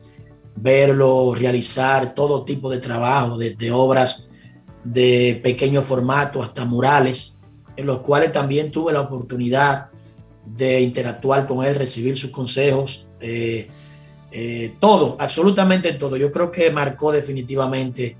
verlo 0.54 1.34
realizar 1.34 2.14
todo 2.14 2.44
tipo 2.44 2.70
de 2.70 2.78
trabajo, 2.78 3.36
desde 3.36 3.72
obras 3.72 4.30
de 4.84 5.40
pequeño 5.42 5.82
formato 5.82 6.42
hasta 6.42 6.64
murales 6.64 7.39
los 7.84 8.00
cuales 8.00 8.32
también 8.32 8.70
tuve 8.70 8.92
la 8.92 9.00
oportunidad 9.00 9.90
de 10.44 10.80
interactuar 10.80 11.46
con 11.46 11.64
él, 11.64 11.74
recibir 11.74 12.18
sus 12.18 12.30
consejos, 12.30 13.06
eh, 13.20 13.68
eh, 14.32 14.74
todo, 14.80 15.16
absolutamente 15.18 15.92
todo. 15.94 16.16
Yo 16.16 16.32
creo 16.32 16.50
que 16.50 16.70
marcó 16.70 17.12
definitivamente 17.12 18.16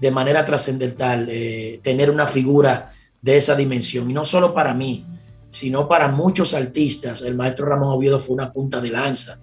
de 0.00 0.10
manera 0.10 0.44
trascendental 0.44 1.28
eh, 1.30 1.80
tener 1.82 2.10
una 2.10 2.26
figura 2.26 2.92
de 3.20 3.36
esa 3.36 3.56
dimensión, 3.56 4.10
y 4.10 4.14
no 4.14 4.24
solo 4.24 4.54
para 4.54 4.74
mí, 4.74 5.04
sino 5.50 5.88
para 5.88 6.08
muchos 6.08 6.54
artistas. 6.54 7.22
El 7.22 7.34
maestro 7.34 7.66
Ramón 7.66 7.92
Oviedo 7.92 8.20
fue 8.20 8.34
una 8.34 8.52
punta 8.52 8.80
de 8.80 8.90
lanza. 8.90 9.40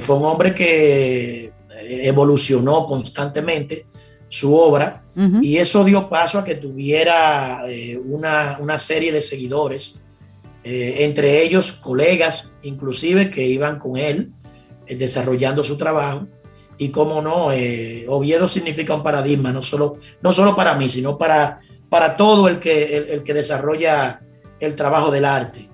fue 0.00 0.16
un 0.16 0.24
hombre 0.24 0.54
que 0.54 1.52
evolucionó 1.80 2.84
constantemente 2.84 3.86
su 4.34 4.52
obra 4.52 5.04
y 5.42 5.58
eso 5.58 5.84
dio 5.84 6.08
paso 6.08 6.40
a 6.40 6.44
que 6.44 6.56
tuviera 6.56 7.62
eh, 7.68 7.96
una, 7.96 8.78
serie 8.80 9.12
de 9.12 9.22
seguidores, 9.22 10.02
eh, 10.64 10.96
entre 11.04 11.40
ellos 11.44 11.70
colegas 11.70 12.56
inclusive 12.64 13.30
que 13.30 13.46
iban 13.46 13.78
con 13.78 13.96
él 13.96 14.32
eh, 14.88 14.96
desarrollando 14.96 15.62
su 15.62 15.76
trabajo. 15.76 16.26
Y 16.78 16.88
como 16.88 17.22
no, 17.22 17.50
Oviedo 18.08 18.48
significa 18.48 18.96
un 18.96 19.04
paradigma, 19.04 19.52
no 19.52 19.62
solo, 19.62 19.98
no 20.20 20.32
solo 20.32 20.56
para 20.56 20.74
mí, 20.74 20.88
sino 20.88 21.16
para, 21.16 21.60
para 21.88 22.16
todo 22.16 22.48
el 22.48 22.58
que, 22.58 22.96
el 22.96 23.22
que 23.22 23.34
desarrolla 23.34 24.20
el 24.58 24.74
trabajo 24.74 25.12
del 25.12 25.26
arte 25.26 25.70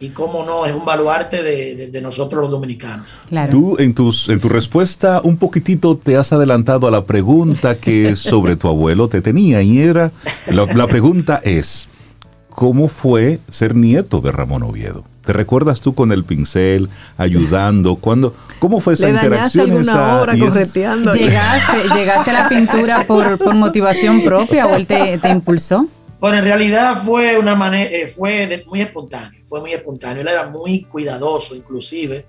y 0.00 0.10
cómo 0.10 0.44
no, 0.44 0.66
es 0.66 0.74
un 0.74 0.84
baluarte 0.84 1.42
de, 1.42 2.00
nosotros 2.02 2.42
los 2.42 2.50
dominicanos. 2.50 3.08
Tú 3.50 3.76
en, 3.78 3.94
tus, 3.94 4.28
en 4.28 4.40
tu 4.40 4.48
respuesta 4.48 5.20
un 5.22 5.36
poquitito 5.36 5.96
te 5.96 6.16
has 6.16 6.32
adelantado 6.32 6.88
a 6.88 6.90
la 6.90 7.04
pregunta 7.04 7.76
que 7.76 8.16
sobre 8.16 8.56
tu 8.56 8.68
abuelo 8.68 9.08
te 9.08 9.20
tenía 9.20 9.62
y 9.62 9.78
era, 9.78 10.10
la, 10.48 10.86
pregunta 10.86 11.40
es, 11.44 11.88
¿cómo 12.50 12.88
fue 12.88 13.40
ser 13.48 13.74
nieto 13.74 14.20
de 14.20 14.32
Ramón 14.32 14.62
Oviedo? 14.64 15.04
¿Te 15.24 15.32
recuerdas 15.32 15.80
tú 15.80 15.94
con 15.94 16.12
el 16.12 16.24
pincel, 16.24 16.90
ayudando? 17.16 17.96
cuando 17.96 18.34
¿Cómo 18.58 18.80
fue 18.80 18.92
esa 18.92 19.08
interacción? 19.08 19.72
Esa, 19.72 20.20
obra 20.20 20.34
¿Llegaste, 20.34 20.86
¿Llegaste 21.94 22.30
a 22.30 22.32
la 22.32 22.48
pintura 22.48 23.06
por, 23.06 23.54
motivación 23.54 24.22
propia 24.22 24.66
o 24.66 24.74
él 24.74 24.86
te, 24.86 25.16
te 25.16 25.30
impulsó? 25.30 25.88
Bueno, 26.24 26.38
en 26.38 26.44
realidad 26.44 26.96
fue 26.96 27.36
una 27.36 27.54
manera, 27.54 27.90
eh, 27.90 28.08
fue 28.08 28.64
muy 28.66 28.80
espontáneo, 28.80 29.44
fue 29.44 29.60
muy 29.60 29.74
espontáneo. 29.74 30.22
Él 30.22 30.28
era 30.28 30.48
muy 30.48 30.80
cuidadoso, 30.84 31.54
inclusive 31.54 32.24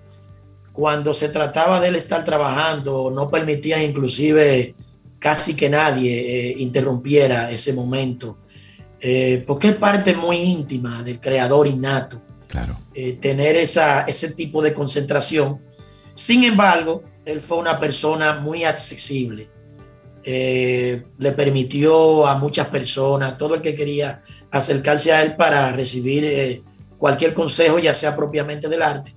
cuando 0.74 1.14
se 1.14 1.30
trataba 1.30 1.80
de 1.80 1.88
él 1.88 1.96
estar 1.96 2.26
trabajando, 2.26 3.10
no 3.10 3.30
permitía 3.30 3.82
inclusive 3.82 4.76
casi 5.18 5.56
que 5.56 5.70
nadie 5.70 6.12
eh, 6.12 6.56
interrumpiera 6.58 7.50
ese 7.50 7.72
momento, 7.72 8.40
eh, 9.00 9.42
porque 9.48 9.70
es 9.70 9.76
parte 9.78 10.14
muy 10.14 10.40
íntima 10.40 11.02
del 11.02 11.22
creador 11.22 11.66
innato. 11.66 12.22
Claro. 12.50 12.78
tener 13.22 13.56
esa, 13.56 14.02
ese 14.02 14.34
tipo 14.34 14.62
de 14.62 14.74
concentración. 14.74 15.62
Sin 16.14 16.44
embargo, 16.44 17.02
él 17.24 17.40
fue 17.40 17.58
una 17.58 17.80
persona 17.80 18.42
muy 18.42 18.66
accesible 18.66 19.55
eh, 20.28 21.04
le 21.20 21.32
permitió 21.34 22.26
a 22.26 22.36
muchas 22.40 22.68
personas, 22.68 23.38
todo 23.38 23.54
el 23.54 23.62
que 23.62 23.76
quería 23.76 24.24
acercarse 24.50 25.14
a 25.14 25.22
él 25.22 25.36
para 25.36 25.72
recibir 25.72 26.26
eh, 26.26 26.64
cualquier 26.98 27.36
consejo, 27.36 27.78
ya 27.78 27.94
sea 27.94 28.16
propiamente 28.16 28.68
del 28.68 28.82
arte. 28.82 29.16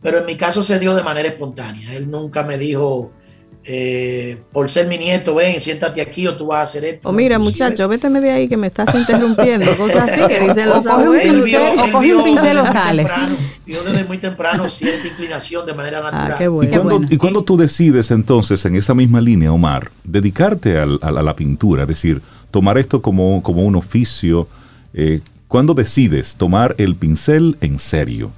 Pero 0.00 0.18
en 0.18 0.26
mi 0.26 0.36
caso 0.36 0.62
se 0.62 0.78
dio 0.78 0.94
de 0.94 1.02
manera 1.02 1.28
espontánea. 1.28 1.94
Él 1.94 2.10
nunca 2.10 2.44
me 2.44 2.56
dijo, 2.56 3.12
eh, 3.64 4.38
por 4.52 4.70
ser 4.70 4.86
mi 4.86 4.96
nieto, 4.96 5.34
ven, 5.34 5.60
siéntate 5.60 6.00
aquí 6.00 6.26
o 6.26 6.34
tú 6.36 6.46
vas 6.46 6.60
a 6.60 6.62
hacer 6.62 6.84
esto. 6.84 7.08
O 7.08 7.12
mira, 7.12 7.38
muchacho, 7.38 7.86
vete 7.86 8.08
de 8.08 8.30
ahí 8.30 8.48
que 8.48 8.56
me 8.56 8.68
estás 8.68 8.94
interrumpiendo, 8.94 9.70
cosas 9.76 10.10
así 10.10 10.20
que 10.26 10.40
dicen 10.40 10.68
los 10.70 10.86
abuelos. 10.86 11.44
O 11.76 11.92
coge 11.92 12.14
un 12.14 12.24
pincel 12.24 12.58
o 12.58 12.66
sales. 12.66 13.10
Yo 13.66 13.84
desde 13.84 14.04
muy 14.04 14.18
temprano 14.18 14.68
cierta 14.68 15.06
inclinación 15.06 15.66
de 15.66 15.74
manera 15.74 15.98
ah, 15.98 16.02
natural. 16.02 16.32
Ah, 16.32 16.38
qué 16.38 16.48
bueno. 16.48 17.06
¿Y, 17.10 17.16
cuando, 17.18 17.42
tú 17.42 17.56
decides 17.58 18.10
entonces, 18.10 18.64
en 18.64 18.76
esa 18.76 18.94
misma 18.94 19.20
línea, 19.20 19.52
Omar, 19.52 19.90
dedicarte 20.02 20.78
a, 20.78 20.86
la 20.86 21.36
pintura, 21.36 21.82
es 21.82 21.88
decir, 21.88 22.22
tomar 22.50 22.78
esto 22.78 23.02
como, 23.02 23.42
como 23.42 23.62
un 23.62 23.76
oficio, 23.76 24.48
eh, 24.94 25.20
¿cuándo 25.46 25.74
decides 25.74 26.36
tomar 26.36 26.74
el 26.78 26.94
pincel 26.94 27.58
en 27.60 27.78
serio? 27.78 28.30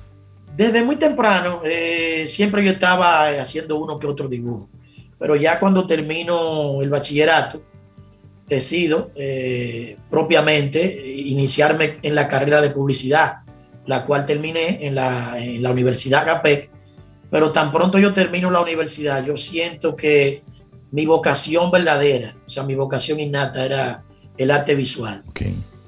Desde 0.57 0.83
muy 0.83 0.97
temprano, 0.97 1.61
eh, 1.65 2.25
siempre 2.27 2.65
yo 2.65 2.73
estaba 2.73 3.29
haciendo 3.41 3.77
uno 3.77 3.99
que 3.99 4.09
otro 4.09 4.27
dibujo 4.27 4.69
pero 5.21 5.37
ya 5.37 5.61
cuando 5.61 5.87
termino 5.87 6.81
el 6.81 6.89
bachillerato, 6.89 7.63
decido 8.49 9.13
eh, 9.15 9.97
propiamente 10.11 11.15
iniciarme 11.17 11.99
en 12.03 12.15
la 12.15 12.27
carrera 12.27 12.61
de 12.63 12.71
publicidad, 12.71 13.43
la 13.87 14.05
cual 14.05 14.25
terminé 14.27 14.85
en 14.87 14.95
la, 14.95 15.37
en 15.39 15.63
la 15.63 15.71
Universidad 15.71 16.25
CAPEC, 16.25 16.71
pero 17.31 17.53
tan 17.53 17.71
pronto 17.71 17.99
yo 17.99 18.13
termino 18.13 18.51
la 18.51 18.61
universidad, 18.61 19.25
yo 19.25 19.37
siento 19.37 19.95
que 19.95 20.43
mi 20.91 21.07
vocación 21.07 21.71
verdadera, 21.71 22.35
o 22.45 22.49
sea, 22.49 22.65
mi 22.65 22.75
vocación 22.75 23.21
innata 23.21 23.65
era 23.65 24.03
el 24.37 24.51
arte 24.51 24.75
visual. 24.75 25.23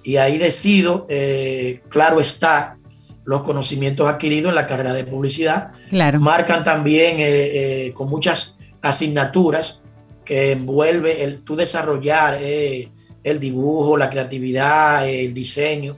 Y 0.04 0.16
ahí 0.16 0.36
decido, 0.36 1.06
eh, 1.08 1.80
claro 1.88 2.20
está, 2.20 2.76
los 3.24 3.42
conocimientos 3.42 4.06
adquiridos 4.06 4.50
en 4.50 4.56
la 4.56 4.66
carrera 4.66 4.92
de 4.92 5.04
publicidad 5.04 5.70
claro. 5.88 6.18
marcan 6.20 6.64
también 6.64 7.16
eh, 7.18 7.92
con 7.94 8.10
muchas 8.10 8.58
asignaturas 8.82 9.82
que 10.24 10.52
envuelve 10.52 11.24
el 11.24 11.42
tú 11.42 11.56
desarrollar 11.56 12.38
eh, 12.40 12.90
el 13.22 13.40
dibujo, 13.40 13.96
la 13.96 14.10
creatividad, 14.10 15.08
el 15.08 15.32
diseño 15.32 15.96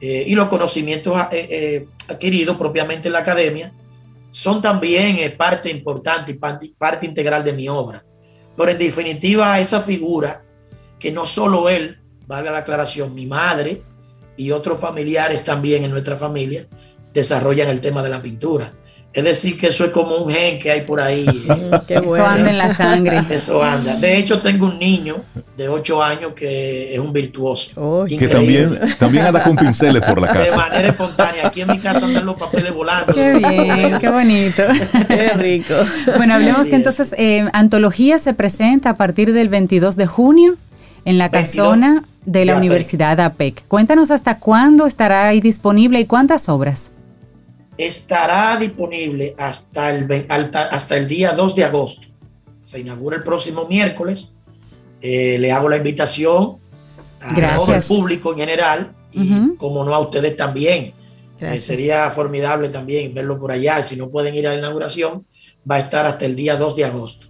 eh, 0.00 0.24
y 0.26 0.34
los 0.34 0.48
conocimientos 0.48 1.18
eh, 1.32 1.86
adquiridos 2.08 2.56
propiamente 2.56 3.08
en 3.08 3.14
la 3.14 3.20
academia 3.20 3.72
son 4.30 4.62
también 4.62 5.36
parte 5.36 5.70
importante 5.70 6.32
y 6.32 6.34
parte, 6.34 7.06
integral 7.06 7.44
de 7.44 7.52
mi 7.52 7.68
obra. 7.68 8.04
Pero 8.56 8.70
en 8.70 8.78
definitiva, 8.78 9.60
esa 9.60 9.80
figura, 9.82 10.42
que 10.98 11.12
no 11.12 11.26
solo 11.26 11.68
él, 11.68 12.00
valga 12.26 12.50
la 12.50 12.58
aclaración, 12.58 13.14
mi 13.14 13.26
madre 13.26 13.82
y 14.36 14.50
otros 14.50 14.80
familiares 14.80 15.44
también 15.44 15.84
en 15.84 15.90
nuestra 15.90 16.16
familia, 16.16 16.66
desarrollan 17.12 17.68
el 17.68 17.82
tema 17.82 18.02
de 18.02 18.08
la 18.08 18.22
pintura. 18.22 18.72
Es 19.14 19.24
decir, 19.24 19.58
que 19.58 19.68
eso 19.68 19.84
es 19.84 19.90
como 19.90 20.16
un 20.16 20.32
gen 20.32 20.58
que 20.58 20.70
hay 20.70 20.82
por 20.82 21.00
ahí. 21.00 21.26
Eso 21.88 22.26
anda 22.26 22.50
en 22.50 22.58
la 22.58 22.74
sangre. 22.74 23.22
Eso 23.30 23.62
anda. 23.62 23.94
De 23.96 24.16
hecho, 24.16 24.40
tengo 24.40 24.66
un 24.66 24.78
niño 24.78 25.16
de 25.56 25.68
8 25.68 26.02
años 26.02 26.32
que 26.34 26.94
es 26.94 26.98
un 26.98 27.12
virtuoso. 27.12 28.06
que 28.08 28.28
también, 28.28 28.78
también 28.98 29.26
anda 29.26 29.42
con 29.42 29.54
pinceles 29.56 30.02
por 30.02 30.20
la 30.20 30.28
casa. 30.28 30.42
De 30.42 30.56
manera 30.56 30.88
espontánea. 30.88 31.46
Aquí 31.46 31.60
en 31.60 31.68
mi 31.68 31.78
casa 31.78 32.06
andan 32.06 32.24
los 32.24 32.36
papeles 32.36 32.72
volando. 32.72 33.12
Qué 33.12 33.34
bien, 33.34 33.98
qué 34.00 34.08
bonito. 34.08 34.62
Qué 35.08 35.28
rico. 35.34 35.74
Bueno, 36.16 36.34
hablemos 36.34 36.64
que 36.66 36.76
entonces 36.76 37.14
eh, 37.18 37.46
Antología 37.52 38.18
se 38.18 38.32
presenta 38.32 38.90
a 38.90 38.96
partir 38.96 39.34
del 39.34 39.48
22 39.48 39.96
de 39.96 40.06
junio 40.06 40.56
en 41.04 41.18
la 41.18 41.30
casona 41.30 42.04
de 42.24 42.44
la 42.46 42.56
Universidad 42.56 43.20
APEC. 43.20 43.64
Cuéntanos 43.68 44.10
hasta 44.10 44.38
cuándo 44.38 44.86
estará 44.86 45.28
ahí 45.28 45.40
disponible 45.40 46.00
y 46.00 46.06
cuántas 46.06 46.48
obras 46.48 46.91
estará 47.76 48.56
disponible 48.56 49.34
hasta 49.38 49.90
el, 49.90 50.26
hasta 50.28 50.96
el 50.96 51.06
día 51.06 51.32
2 51.32 51.54
de 51.54 51.64
agosto. 51.64 52.08
Se 52.62 52.80
inaugura 52.80 53.16
el 53.16 53.24
próximo 53.24 53.66
miércoles. 53.66 54.34
Eh, 55.00 55.36
le 55.38 55.50
hago 55.50 55.68
la 55.68 55.78
invitación 55.78 56.58
a 57.20 57.56
todo 57.56 57.74
el 57.74 57.82
público 57.82 58.32
en 58.32 58.38
general 58.38 58.94
y 59.10 59.56
como 59.56 59.84
no 59.84 59.94
a 59.94 59.98
ustedes 59.98 60.36
también. 60.36 60.94
Eh, 61.40 61.60
sería 61.60 62.08
formidable 62.10 62.68
también 62.68 63.12
verlo 63.12 63.38
por 63.38 63.50
allá. 63.50 63.82
Si 63.82 63.96
no 63.96 64.10
pueden 64.10 64.34
ir 64.34 64.46
a 64.46 64.52
la 64.52 64.58
inauguración, 64.58 65.26
va 65.68 65.76
a 65.76 65.78
estar 65.80 66.06
hasta 66.06 66.24
el 66.24 66.36
día 66.36 66.56
2 66.56 66.76
de 66.76 66.84
agosto. 66.84 67.26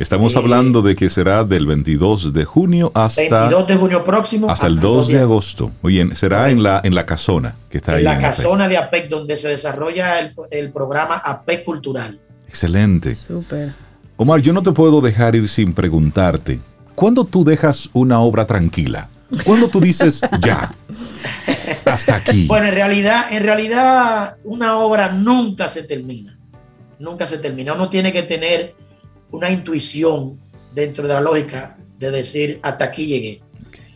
Estamos 0.00 0.34
hablando 0.34 0.80
de 0.80 0.96
que 0.96 1.10
será 1.10 1.44
del 1.44 1.66
22 1.66 2.32
de 2.32 2.46
junio 2.46 2.90
hasta... 2.94 3.40
22 3.40 3.66
de 3.66 3.76
junio 3.76 4.02
próximo. 4.02 4.50
Hasta, 4.50 4.66
el 4.66 4.80
2 4.80 5.08
de, 5.08 5.18
agosto. 5.18 5.72
Muy 5.82 5.92
bien, 5.92 6.16
será 6.16 6.48
en 6.48 6.62
la, 6.62 6.80
en 6.82 6.94
la 6.94 7.04
casona 7.04 7.54
que 7.68 7.76
está 7.76 7.92
en 7.92 7.98
ahí. 7.98 8.04
La 8.04 8.14
en 8.14 8.22
la 8.22 8.28
casona 8.28 8.66
de 8.66 8.78
APEC, 8.78 9.10
donde 9.10 9.36
se 9.36 9.48
desarrolla 9.48 10.18
el, 10.20 10.32
el 10.52 10.72
programa 10.72 11.16
APEC 11.16 11.64
Cultural. 11.64 12.18
Excelente. 12.48 13.14
Súper. 13.14 13.74
Omar, 14.16 14.40
yo 14.40 14.54
no 14.54 14.62
te 14.62 14.72
puedo 14.72 15.02
dejar 15.02 15.34
ir 15.34 15.46
sin 15.50 15.74
preguntarte, 15.74 16.60
¿cuándo 16.94 17.26
tú 17.26 17.44
dejas 17.44 17.90
una 17.92 18.20
obra 18.20 18.46
tranquila? 18.46 19.10
¿Cuándo 19.44 19.68
tú 19.68 19.80
dices, 19.80 20.22
ya, 20.40 20.72
hasta 21.84 22.16
aquí? 22.16 22.46
Bueno, 22.46 22.68
en 22.68 22.74
realidad, 22.74 23.26
en 23.30 23.42
realidad 23.42 24.36
una 24.44 24.78
obra 24.78 25.10
nunca 25.10 25.68
se 25.68 25.82
termina. 25.82 26.38
Nunca 26.98 27.26
se 27.26 27.36
termina. 27.36 27.74
Uno 27.74 27.90
tiene 27.90 28.14
que 28.14 28.22
tener 28.22 28.74
una 29.30 29.50
intuición 29.50 30.38
dentro 30.74 31.06
de 31.06 31.14
la 31.14 31.20
lógica 31.20 31.76
de 31.98 32.10
decir 32.10 32.60
hasta 32.62 32.86
aquí 32.86 33.06
llegué. 33.06 33.40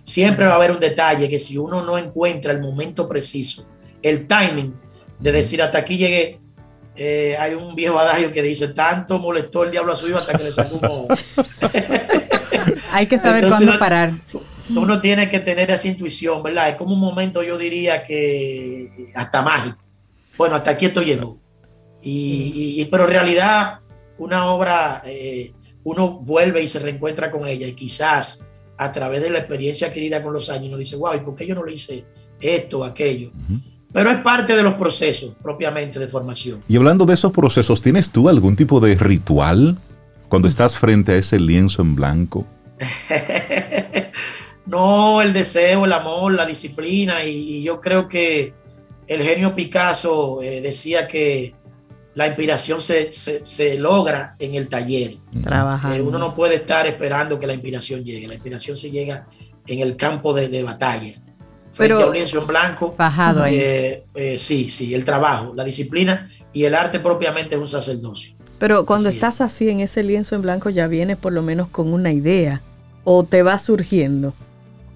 Siempre 0.02 0.46
va 0.46 0.52
a 0.52 0.56
haber 0.56 0.70
un 0.70 0.80
detalle 0.80 1.28
que 1.28 1.38
si 1.38 1.56
uno 1.56 1.82
no 1.82 1.96
encuentra 1.96 2.52
el 2.52 2.60
momento 2.60 3.08
preciso, 3.08 3.66
el 4.02 4.26
timing 4.26 4.74
de 5.18 5.32
decir 5.32 5.62
hasta 5.62 5.78
aquí 5.78 5.96
llegué, 5.96 6.40
eh, 6.96 7.36
hay 7.38 7.54
un 7.54 7.74
viejo 7.74 7.98
adagio 7.98 8.30
que 8.30 8.42
dice, 8.42 8.68
tanto 8.68 9.18
molestó 9.18 9.64
el 9.64 9.70
diablo 9.70 9.92
a 9.92 9.96
su 9.96 10.08
hijo 10.08 10.18
hasta 10.18 10.36
que 10.36 10.44
le 10.44 10.52
sacó 10.52 10.76
un 10.76 11.08
Hay 12.92 13.06
que 13.06 13.18
saber 13.18 13.48
cuándo 13.48 13.78
parar. 13.78 14.12
Uno 14.70 15.00
tiene 15.00 15.28
que 15.28 15.40
tener 15.40 15.70
esa 15.70 15.88
intuición, 15.88 16.42
¿verdad? 16.42 16.70
Es 16.70 16.76
como 16.76 16.94
un 16.94 17.00
momento, 17.00 17.42
yo 17.42 17.58
diría 17.58 18.04
que 18.04 19.10
hasta 19.14 19.42
mágico. 19.42 19.82
Bueno, 20.36 20.54
hasta 20.56 20.70
aquí 20.72 20.86
esto 20.86 21.02
llegó. 21.02 21.38
Y, 22.02 22.84
pero 22.90 23.04
en 23.04 23.10
realidad 23.10 23.80
una 24.18 24.46
obra, 24.46 25.02
eh, 25.06 25.52
uno 25.84 26.18
vuelve 26.20 26.62
y 26.62 26.68
se 26.68 26.78
reencuentra 26.78 27.30
con 27.30 27.46
ella 27.46 27.66
y 27.66 27.74
quizás 27.74 28.50
a 28.76 28.92
través 28.92 29.22
de 29.22 29.30
la 29.30 29.38
experiencia 29.38 29.88
adquirida 29.88 30.22
con 30.22 30.32
los 30.32 30.50
años 30.50 30.70
nos 30.70 30.78
dice, 30.78 30.96
wow, 30.96 31.14
¿y 31.14 31.20
por 31.20 31.34
qué 31.34 31.46
yo 31.46 31.54
no 31.54 31.64
le 31.64 31.74
hice 31.74 32.04
esto 32.40 32.80
o 32.80 32.84
aquello? 32.84 33.30
Pero 33.92 34.10
es 34.10 34.18
parte 34.18 34.56
de 34.56 34.62
los 34.62 34.74
procesos 34.74 35.34
propiamente 35.40 35.98
de 35.98 36.08
formación. 36.08 36.62
Y 36.68 36.76
hablando 36.76 37.06
de 37.06 37.14
esos 37.14 37.30
procesos, 37.30 37.80
¿tienes 37.80 38.10
tú 38.10 38.28
algún 38.28 38.56
tipo 38.56 38.80
de 38.80 38.96
ritual 38.96 39.78
cuando 40.28 40.48
estás 40.48 40.76
frente 40.76 41.12
a 41.12 41.16
ese 41.16 41.38
lienzo 41.38 41.82
en 41.82 41.94
blanco? 41.94 42.44
no, 44.66 45.22
el 45.22 45.32
deseo, 45.32 45.84
el 45.84 45.92
amor, 45.92 46.32
la 46.32 46.46
disciplina 46.46 47.24
y, 47.24 47.62
yo 47.62 47.80
creo 47.80 48.08
que 48.08 48.52
el 49.06 49.22
genio 49.22 49.54
Picasso 49.54 50.42
eh, 50.42 50.60
decía 50.60 51.06
que 51.06 51.54
la 52.14 52.26
inspiración 52.26 52.80
se, 52.80 53.12
se, 53.12 53.78
logra 53.78 54.36
en 54.38 54.54
el 54.54 54.68
taller. 54.68 55.16
Trabajando. 55.42 55.96
Eh, 55.96 56.00
uno 56.00 56.18
no 56.18 56.34
puede 56.34 56.56
estar 56.56 56.86
esperando 56.86 57.38
que 57.38 57.46
la 57.46 57.54
inspiración 57.54 58.04
llegue. 58.04 58.28
La 58.28 58.34
inspiración 58.34 58.76
se 58.76 58.90
llega 58.90 59.26
en 59.66 59.80
el 59.80 59.96
campo 59.96 60.32
de, 60.32 60.48
de 60.48 60.62
batalla. 60.62 61.14
Frente 61.72 61.94
Pero, 61.94 62.00
a 62.00 62.06
un 62.06 62.14
lienzo 62.14 62.40
en 62.40 62.46
blanco. 62.46 62.94
Fajado 62.96 63.42
ahí. 63.42 63.56
Eh, 63.58 64.04
eh, 64.14 64.38
sí, 64.38 64.70
sí, 64.70 64.94
el 64.94 65.04
trabajo, 65.04 65.52
la 65.56 65.64
disciplina 65.64 66.30
y 66.52 66.64
el 66.64 66.74
arte 66.74 67.00
propiamente 67.00 67.56
es 67.56 67.60
un 67.60 67.66
sacerdocio. 67.66 68.36
Pero 68.58 68.86
cuando 68.86 69.08
estás 69.08 69.40
así 69.40 69.68
en 69.68 69.80
ese 69.80 70.04
lienzo 70.04 70.36
en 70.36 70.42
blanco 70.42 70.70
ya 70.70 70.86
vienes 70.86 71.16
por 71.16 71.32
lo 71.32 71.42
menos 71.42 71.68
con 71.68 71.92
una 71.92 72.12
idea 72.12 72.62
o 73.02 73.24
te 73.24 73.42
va 73.42 73.58
surgiendo 73.58 74.32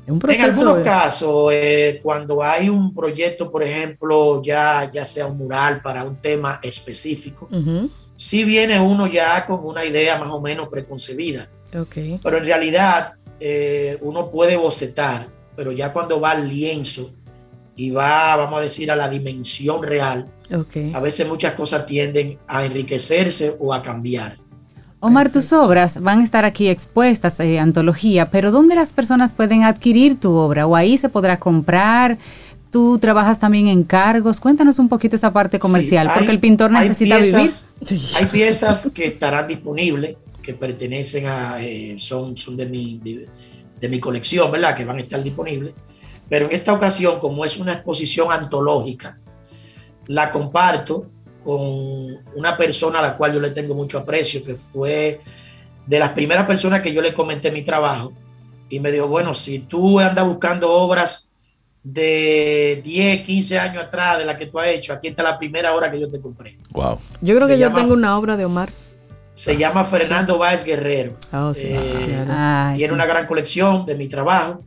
en 0.09 0.40
algunos 0.40 0.78
casos, 0.78 1.50
eh, 1.53 2.00
cuando 2.03 2.42
hay 2.42 2.68
un 2.68 2.95
proyecto, 2.95 3.50
por 3.50 3.62
ejemplo, 3.62 4.42
ya, 4.42 4.91
ya 4.91 5.04
sea 5.04 5.26
un 5.26 5.37
mural 5.37 5.83
para 5.83 6.04
un 6.04 6.16
tema 6.16 6.58
específico, 6.62 7.49
sí 8.16 8.45
viene 8.45 8.80
uno 8.80 9.07
ya 9.07 9.45
con 9.45 9.64
una 9.64 9.84
idea 9.84 10.18
más 10.18 10.30
o 10.30 10.41
menos 10.41 10.68
preconcebida. 10.68 11.50
Okay. 11.74 12.18
Pero 12.22 12.38
en 12.38 12.45
realidad 12.45 13.14
eh, 13.38 13.99
uno 14.00 14.30
puede 14.30 14.57
bocetar, 14.57 15.28
pero 15.54 15.72
ya 15.72 15.92
cuando 15.92 16.18
va 16.20 16.30
al 16.30 16.49
lienzo 16.49 17.11
y 17.76 17.91
va, 17.91 18.34
vamos 18.37 18.58
a 18.58 18.62
decir, 18.62 18.91
a 18.91 18.96
la 18.96 19.08
dimensión 19.08 19.83
real, 19.83 20.26
a 20.95 21.00
veces 21.00 21.28
muchas 21.28 21.53
cosas 21.53 21.84
tienden 21.84 22.38
a 22.49 22.64
enriquecerse 22.64 23.54
o 23.61 23.74
a 23.74 23.83
cambiar. 23.83 24.38
Omar, 25.00 25.30
tus 25.30 25.53
obras 25.53 26.00
van 26.03 26.20
a 26.20 26.25
estar 26.25 26.45
aquí 26.45 26.68
expuestas, 26.68 27.38
en 27.38 27.46
eh, 27.46 27.61
antología, 27.61 28.30
pero 28.30 28.50
¿dónde 28.50 28.75
las 28.75 28.92
personas 28.92 29.33
pueden 29.33 29.62
adquirir 29.62 30.18
tu 30.18 30.33
obra? 30.33 30.66
¿O 30.66 30.75
ahí 30.75 30.99
se 30.99 31.08
podrá 31.08 31.38
comprar? 31.38 32.18
Tú 32.72 32.99
trabajas 32.99 33.38
también 33.38 33.68
en 33.68 33.84
cargos. 33.84 34.41
Cuéntanos 34.41 34.79
un 34.80 34.88
poquito 34.88 35.14
esa 35.14 35.33
parte 35.33 35.61
comercial, 35.61 36.11
porque 36.12 36.33
el 36.33 36.41
pintor 36.41 36.72
necesita 36.72 37.18
vivir. 37.18 37.49
Hay 38.16 38.26
piezas 38.26 38.91
que 38.92 39.07
estarán 39.07 39.46
disponibles, 39.46 40.16
que 40.42 40.54
pertenecen 40.54 41.26
a, 41.26 41.62
eh, 41.62 41.95
son, 41.99 42.37
son 42.37 42.57
de, 42.57 42.66
mi, 42.66 42.99
de 42.99 43.88
mi 43.88 44.00
colección, 44.00 44.50
¿verdad? 44.50 44.76
Que 44.76 44.84
van 44.84 44.99
a 44.99 45.00
estar 45.00 45.22
disponibles. 45.22 45.75
Pero 46.29 46.46
en 46.46 46.53
esta 46.53 46.72
ocasión, 46.72 47.20
como 47.20 47.45
es 47.45 47.58
una 47.58 47.72
exposición 47.72 48.33
antológica, 48.33 49.18
la 50.07 50.30
comparto 50.30 51.07
con 51.49 51.62
una 52.34 52.58
persona 52.58 52.99
a 52.99 53.03
la 53.03 53.16
cual 53.16 53.33
yo 53.33 53.41
le 53.41 53.53
tengo 53.53 53.75
mucho 53.75 53.96
aprecio, 53.96 54.45
que 54.45 54.54
fue 54.54 55.22
de 55.87 55.99
las 55.99 56.11
primeras 56.11 56.46
personas 56.46 56.83
que 56.83 56.92
yo 56.92 57.00
le 57.00 57.14
comenté 57.14 57.50
mi 57.50 57.62
trabajo 57.62 58.12
y 58.68 58.79
me 58.80 58.92
dijo, 58.92 59.08
bueno, 59.08 59.33
si 59.33 59.61
tú 59.61 59.99
andas 59.99 60.26
buscando 60.26 60.70
obras 60.70 61.30
de 61.83 62.83
10, 62.84 63.22
15 63.22 63.58
años 63.61 63.83
atrás 63.83 64.18
de 64.18 64.26
la 64.26 64.37
que 64.37 64.45
tú 64.45 64.58
has 64.58 64.68
hecho, 64.68 64.92
aquí 64.92 65.08
está 65.08 65.22
la 65.22 65.38
primera 65.38 65.75
obra 65.75 65.91
que 65.91 65.99
yo 65.99 66.11
te 66.11 66.20
compré. 66.20 66.58
Wow. 66.72 66.99
Yo 67.22 67.34
creo 67.34 67.49
que 67.49 67.58
yo 67.58 67.72
tengo 67.72 67.95
una 67.95 68.18
obra 68.18 68.37
de 68.37 68.45
Omar. 68.45 68.68
Se 69.33 69.57
llama 69.57 69.87
Fernando 69.87 70.37
Báez 70.37 70.66
Guerrero. 70.66 71.16
Oh, 71.33 71.54
eh, 71.57 72.26
tiene 72.76 72.92
una 72.92 73.07
gran 73.07 73.26
colección 73.26 73.87
de 73.87 73.95
mi 73.95 74.08
trabajo 74.08 74.62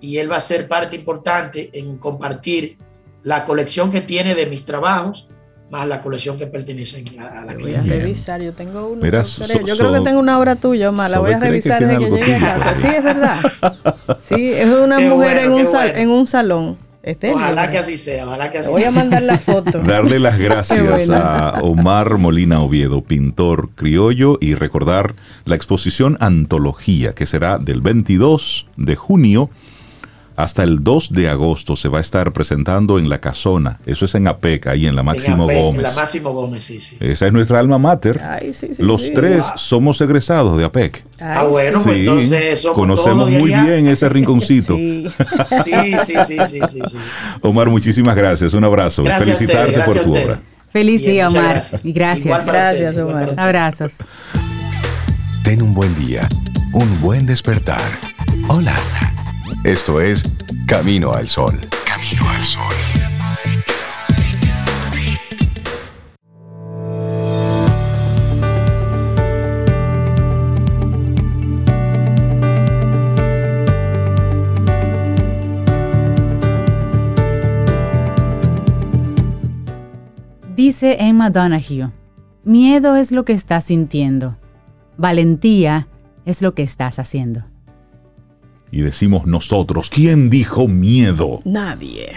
y 0.00 0.16
él 0.16 0.28
va 0.28 0.38
a 0.38 0.40
ser 0.40 0.66
parte 0.66 0.96
importante 0.96 1.70
en 1.74 1.96
compartir 1.98 2.76
la 3.22 3.44
colección 3.44 3.92
que 3.92 4.00
tiene 4.00 4.34
de 4.34 4.46
mis 4.46 4.64
trabajos 4.64 5.28
más 5.70 5.86
la 5.86 6.00
colección 6.00 6.36
que 6.38 6.46
pertenece 6.46 7.04
a 7.18 7.44
la 7.44 7.54
Voy 7.54 7.74
a 7.74 7.82
revisar, 7.82 8.40
yo 8.40 8.54
tengo 8.54 8.88
una. 8.88 9.22
yo 9.22 9.76
creo 9.76 9.92
que 9.92 10.00
tengo 10.00 10.20
una 10.20 10.38
obra 10.38 10.56
tuya, 10.56 10.88
Omar, 10.88 11.10
la 11.10 11.18
voy 11.18 11.32
a 11.32 11.38
revisar 11.38 11.84
desde 11.84 11.98
que 11.98 12.10
llegue 12.10 12.34
a 12.36 12.40
casa. 12.40 12.74
Sí, 12.74 12.86
es 12.86 13.04
verdad. 13.04 13.38
Sí, 14.28 14.52
es 14.52 14.66
una 14.66 15.00
mujer 15.00 15.38
en, 15.44 15.52
un 15.52 15.66
en 15.94 16.10
un 16.10 16.26
salón. 16.26 16.78
ojalá 17.32 17.70
que 17.70 17.78
así 17.78 17.96
sea, 17.96 18.26
ojalá 18.26 18.50
que 18.50 18.58
así 18.58 18.70
Voy 18.70 18.84
a 18.84 18.90
mandar 18.90 19.22
la 19.22 19.38
foto. 19.38 19.80
Darle 19.80 20.18
las 20.18 20.38
gracias 20.38 21.10
a 21.10 21.60
Omar 21.62 22.18
Molina 22.18 22.60
Oviedo, 22.60 23.02
pintor 23.02 23.70
criollo, 23.74 24.38
y 24.40 24.54
recordar 24.54 25.14
la 25.44 25.56
exposición 25.56 26.16
Antología, 26.20 27.14
que 27.14 27.26
será 27.26 27.58
del 27.58 27.80
22 27.80 28.66
de 28.76 28.96
junio 28.96 29.50
hasta 30.38 30.62
el 30.62 30.84
2 30.84 31.14
de 31.14 31.28
agosto 31.28 31.74
se 31.74 31.88
va 31.88 31.98
a 31.98 32.00
estar 32.00 32.32
presentando 32.32 33.00
en 33.00 33.08
La 33.08 33.20
Casona. 33.20 33.80
Eso 33.86 34.04
es 34.04 34.14
en 34.14 34.28
APEC, 34.28 34.68
ahí 34.68 34.86
en 34.86 34.94
la 34.94 35.02
Máximo 35.02 35.46
Gómez. 35.48 35.78
En 35.78 35.82
la 35.82 35.92
Máximo 35.92 36.32
Gómez, 36.32 36.62
sí, 36.62 36.78
sí. 36.78 36.96
Esa 37.00 37.26
es 37.26 37.32
nuestra 37.32 37.58
alma 37.58 37.76
mater. 37.76 38.20
Los 38.78 39.12
tres 39.12 39.44
somos 39.56 40.00
egresados 40.00 40.56
de 40.56 40.64
APEC. 40.64 41.04
ah, 41.18 41.42
bueno, 41.42 41.80
pues 41.82 41.96
entonces 41.96 42.60
somos 42.60 42.76
Conocemos 42.76 43.28
muy 43.28 43.50
bien 43.50 43.88
ese 43.88 44.08
rinconcito. 44.08 44.76
sí. 44.76 45.72
sí, 46.06 46.14
sí, 46.24 46.36
sí, 46.46 46.60
sí, 46.70 46.98
Omar, 47.42 47.68
muchísimas 47.68 48.14
gracias. 48.14 48.54
Un 48.54 48.62
abrazo. 48.62 49.02
Felicitarte 49.04 49.80
por 49.80 49.98
tu 49.98 50.12
obra. 50.12 50.40
Feliz 50.68 51.02
día, 51.02 51.30
Omar. 51.30 51.62
Y 51.82 51.90
gracias. 51.90 52.46
Gracias, 52.46 52.96
Omar. 52.96 53.34
Abrazos. 53.36 53.94
Ten 55.42 55.62
un 55.62 55.74
buen 55.74 55.92
día, 55.96 56.28
un 56.74 57.00
buen 57.00 57.26
despertar. 57.26 57.82
Hola. 58.46 58.76
Esto 59.64 60.00
es 60.00 60.22
Camino 60.68 61.12
al 61.12 61.26
Sol. 61.26 61.58
Camino 61.84 62.28
al 62.30 62.44
Sol. 62.44 62.62
Dice 80.54 80.98
Emma 81.00 81.30
Donahue, 81.30 81.90
miedo 82.44 82.94
es 82.94 83.10
lo 83.10 83.24
que 83.24 83.32
estás 83.32 83.64
sintiendo, 83.64 84.36
valentía 84.96 85.88
es 86.24 86.42
lo 86.42 86.54
que 86.54 86.62
estás 86.62 87.00
haciendo 87.00 87.44
y 88.70 88.82
decimos 88.82 89.26
nosotros, 89.26 89.90
¿quién 89.90 90.30
dijo 90.30 90.68
miedo? 90.68 91.40
Nadie. 91.44 92.12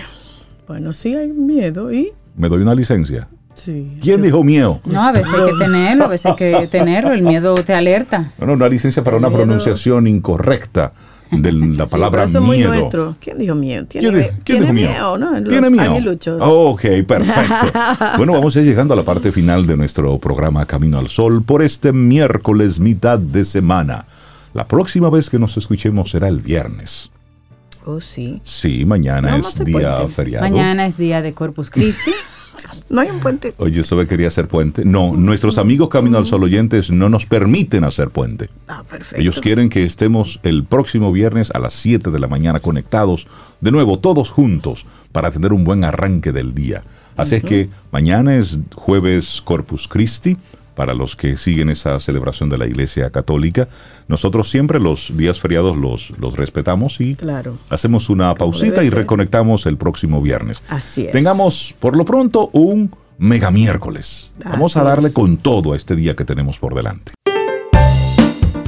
Bueno, 0.67 0.93
sí 0.93 1.15
hay 1.15 1.29
miedo 1.29 1.91
y... 1.91 2.11
¿Me 2.35 2.49
doy 2.49 2.61
una 2.61 2.75
licencia? 2.75 3.27
Sí. 3.53 3.97
¿Quién 4.01 4.21
dijo 4.21 4.43
miedo? 4.43 4.79
No, 4.85 5.03
a 5.03 5.11
veces 5.11 5.33
hay 5.33 5.51
que 5.51 5.57
tenerlo, 5.57 6.05
a 6.05 6.07
veces 6.07 6.25
hay 6.27 6.35
que 6.35 6.67
tenerlo, 6.67 7.11
el 7.11 7.21
miedo 7.21 7.55
te 7.55 7.73
alerta. 7.73 8.31
Bueno, 8.37 8.53
una 8.53 8.69
licencia 8.69 9.03
para 9.03 9.17
una 9.17 9.29
pronunciación 9.29 10.07
incorrecta 10.07 10.93
de 11.31 11.51
la 11.51 11.85
palabra 11.87 12.25
sí, 12.25 12.31
eso 12.31 12.41
miedo. 12.41 12.69
Muy 12.69 12.77
nuestro. 12.79 13.15
¿Quién 13.19 13.37
dijo 13.37 13.55
miedo? 13.55 13.85
¿Tiene, 13.85 14.31
¿Quién, 14.43 14.61
dijo 14.61 14.73
miedo? 14.73 15.17
¿no? 15.17 15.43
¿Tiene 15.43 15.69
miedo? 15.69 16.17
ok, 16.39 16.81
perfecto. 17.07 17.79
bueno, 18.17 18.33
vamos 18.33 18.55
a 18.55 18.59
ir 18.59 18.65
llegando 18.65 18.93
a 18.93 18.97
la 18.97 19.03
parte 19.03 19.31
final 19.31 19.65
de 19.65 19.77
nuestro 19.77 20.17
programa 20.19 20.65
Camino 20.65 20.99
al 20.99 21.09
Sol 21.09 21.43
por 21.43 21.61
este 21.61 21.93
miércoles, 21.93 22.79
mitad 22.79 23.19
de 23.19 23.43
semana. 23.43 24.05
La 24.53 24.67
próxima 24.67 25.09
vez 25.09 25.29
que 25.29 25.39
nos 25.39 25.57
escuchemos 25.57 26.11
será 26.11 26.27
el 26.27 26.39
viernes. 26.39 27.11
Oh, 27.85 27.99
sí. 27.99 28.41
Sí, 28.43 28.85
mañana 28.85 29.37
es 29.37 29.63
día 29.63 30.07
feriado. 30.07 30.43
Mañana 30.43 30.85
es 30.85 30.97
día 30.97 31.21
de 31.21 31.33
Corpus 31.33 31.69
Christi. 31.69 32.11
no 32.89 33.01
hay 33.01 33.09
un 33.09 33.19
puente. 33.19 33.53
Oye, 33.57 33.81
¿eso 33.81 33.97
quería 34.07 34.27
hacer 34.27 34.47
puente? 34.47 34.85
No, 34.85 35.15
nuestros 35.15 35.57
amigos 35.57 35.89
Camino 35.89 36.17
al 36.17 36.25
Sol 36.25 36.43
oyentes 36.43 36.91
no 36.91 37.09
nos 37.09 37.25
permiten 37.25 37.83
hacer 37.83 38.09
puente. 38.09 38.49
Ah, 38.67 38.83
perfecto. 38.87 39.19
Ellos 39.19 39.39
quieren 39.41 39.69
que 39.69 39.83
estemos 39.83 40.39
el 40.43 40.63
próximo 40.65 41.11
viernes 41.11 41.51
a 41.51 41.59
las 41.59 41.73
7 41.73 42.11
de 42.11 42.19
la 42.19 42.27
mañana 42.27 42.59
conectados, 42.59 43.27
de 43.61 43.71
nuevo, 43.71 43.99
todos 43.99 44.31
juntos, 44.31 44.85
para 45.11 45.31
tener 45.31 45.53
un 45.53 45.63
buen 45.63 45.83
arranque 45.83 46.31
del 46.31 46.53
día. 46.53 46.83
Así 47.17 47.35
es 47.35 47.43
que 47.43 47.69
mañana 47.91 48.35
es 48.35 48.59
jueves 48.73 49.41
Corpus 49.43 49.87
Christi 49.87 50.37
para 50.75 50.93
los 50.93 51.15
que 51.15 51.37
siguen 51.37 51.69
esa 51.69 51.99
celebración 51.99 52.49
de 52.49 52.57
la 52.57 52.67
Iglesia 52.67 53.09
Católica. 53.09 53.67
Nosotros 54.07 54.49
siempre 54.49 54.79
los 54.79 55.15
días 55.15 55.39
feriados 55.39 55.77
los, 55.77 56.11
los 56.19 56.35
respetamos 56.35 56.99
y 57.01 57.17
hacemos 57.69 58.09
una 58.09 58.33
pausita 58.35 58.83
y 58.83 58.89
reconectamos 58.89 59.65
el 59.65 59.77
próximo 59.77 60.21
viernes. 60.21 60.63
Así 60.69 61.05
es. 61.05 61.11
Tengamos 61.11 61.75
por 61.79 61.95
lo 61.95 62.05
pronto 62.05 62.49
un 62.53 62.91
mega 63.17 63.51
miércoles. 63.51 64.31
Vamos 64.43 64.77
a 64.77 64.83
darle 64.83 65.13
con 65.13 65.37
todo 65.37 65.73
a 65.73 65.77
este 65.77 65.95
día 65.95 66.15
que 66.15 66.25
tenemos 66.25 66.57
por 66.57 66.73
delante. 66.73 67.13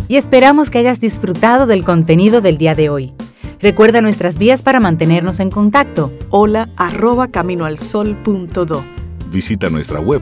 Y 0.07 0.17
esperamos 0.17 0.69
que 0.69 0.77
hayas 0.77 0.99
disfrutado 0.99 1.65
del 1.65 1.83
contenido 1.83 2.41
del 2.41 2.57
día 2.57 2.75
de 2.75 2.89
hoy. 2.89 3.13
Recuerda 3.59 4.01
nuestras 4.01 4.37
vías 4.37 4.61
para 4.61 4.79
mantenernos 4.79 5.39
en 5.39 5.49
contacto. 5.49 6.11
Hola 6.29 6.69
arroba 6.75 7.29
caminoalsol.do 7.29 8.83
Visita 9.31 9.69
nuestra 9.69 9.99
web 9.99 10.21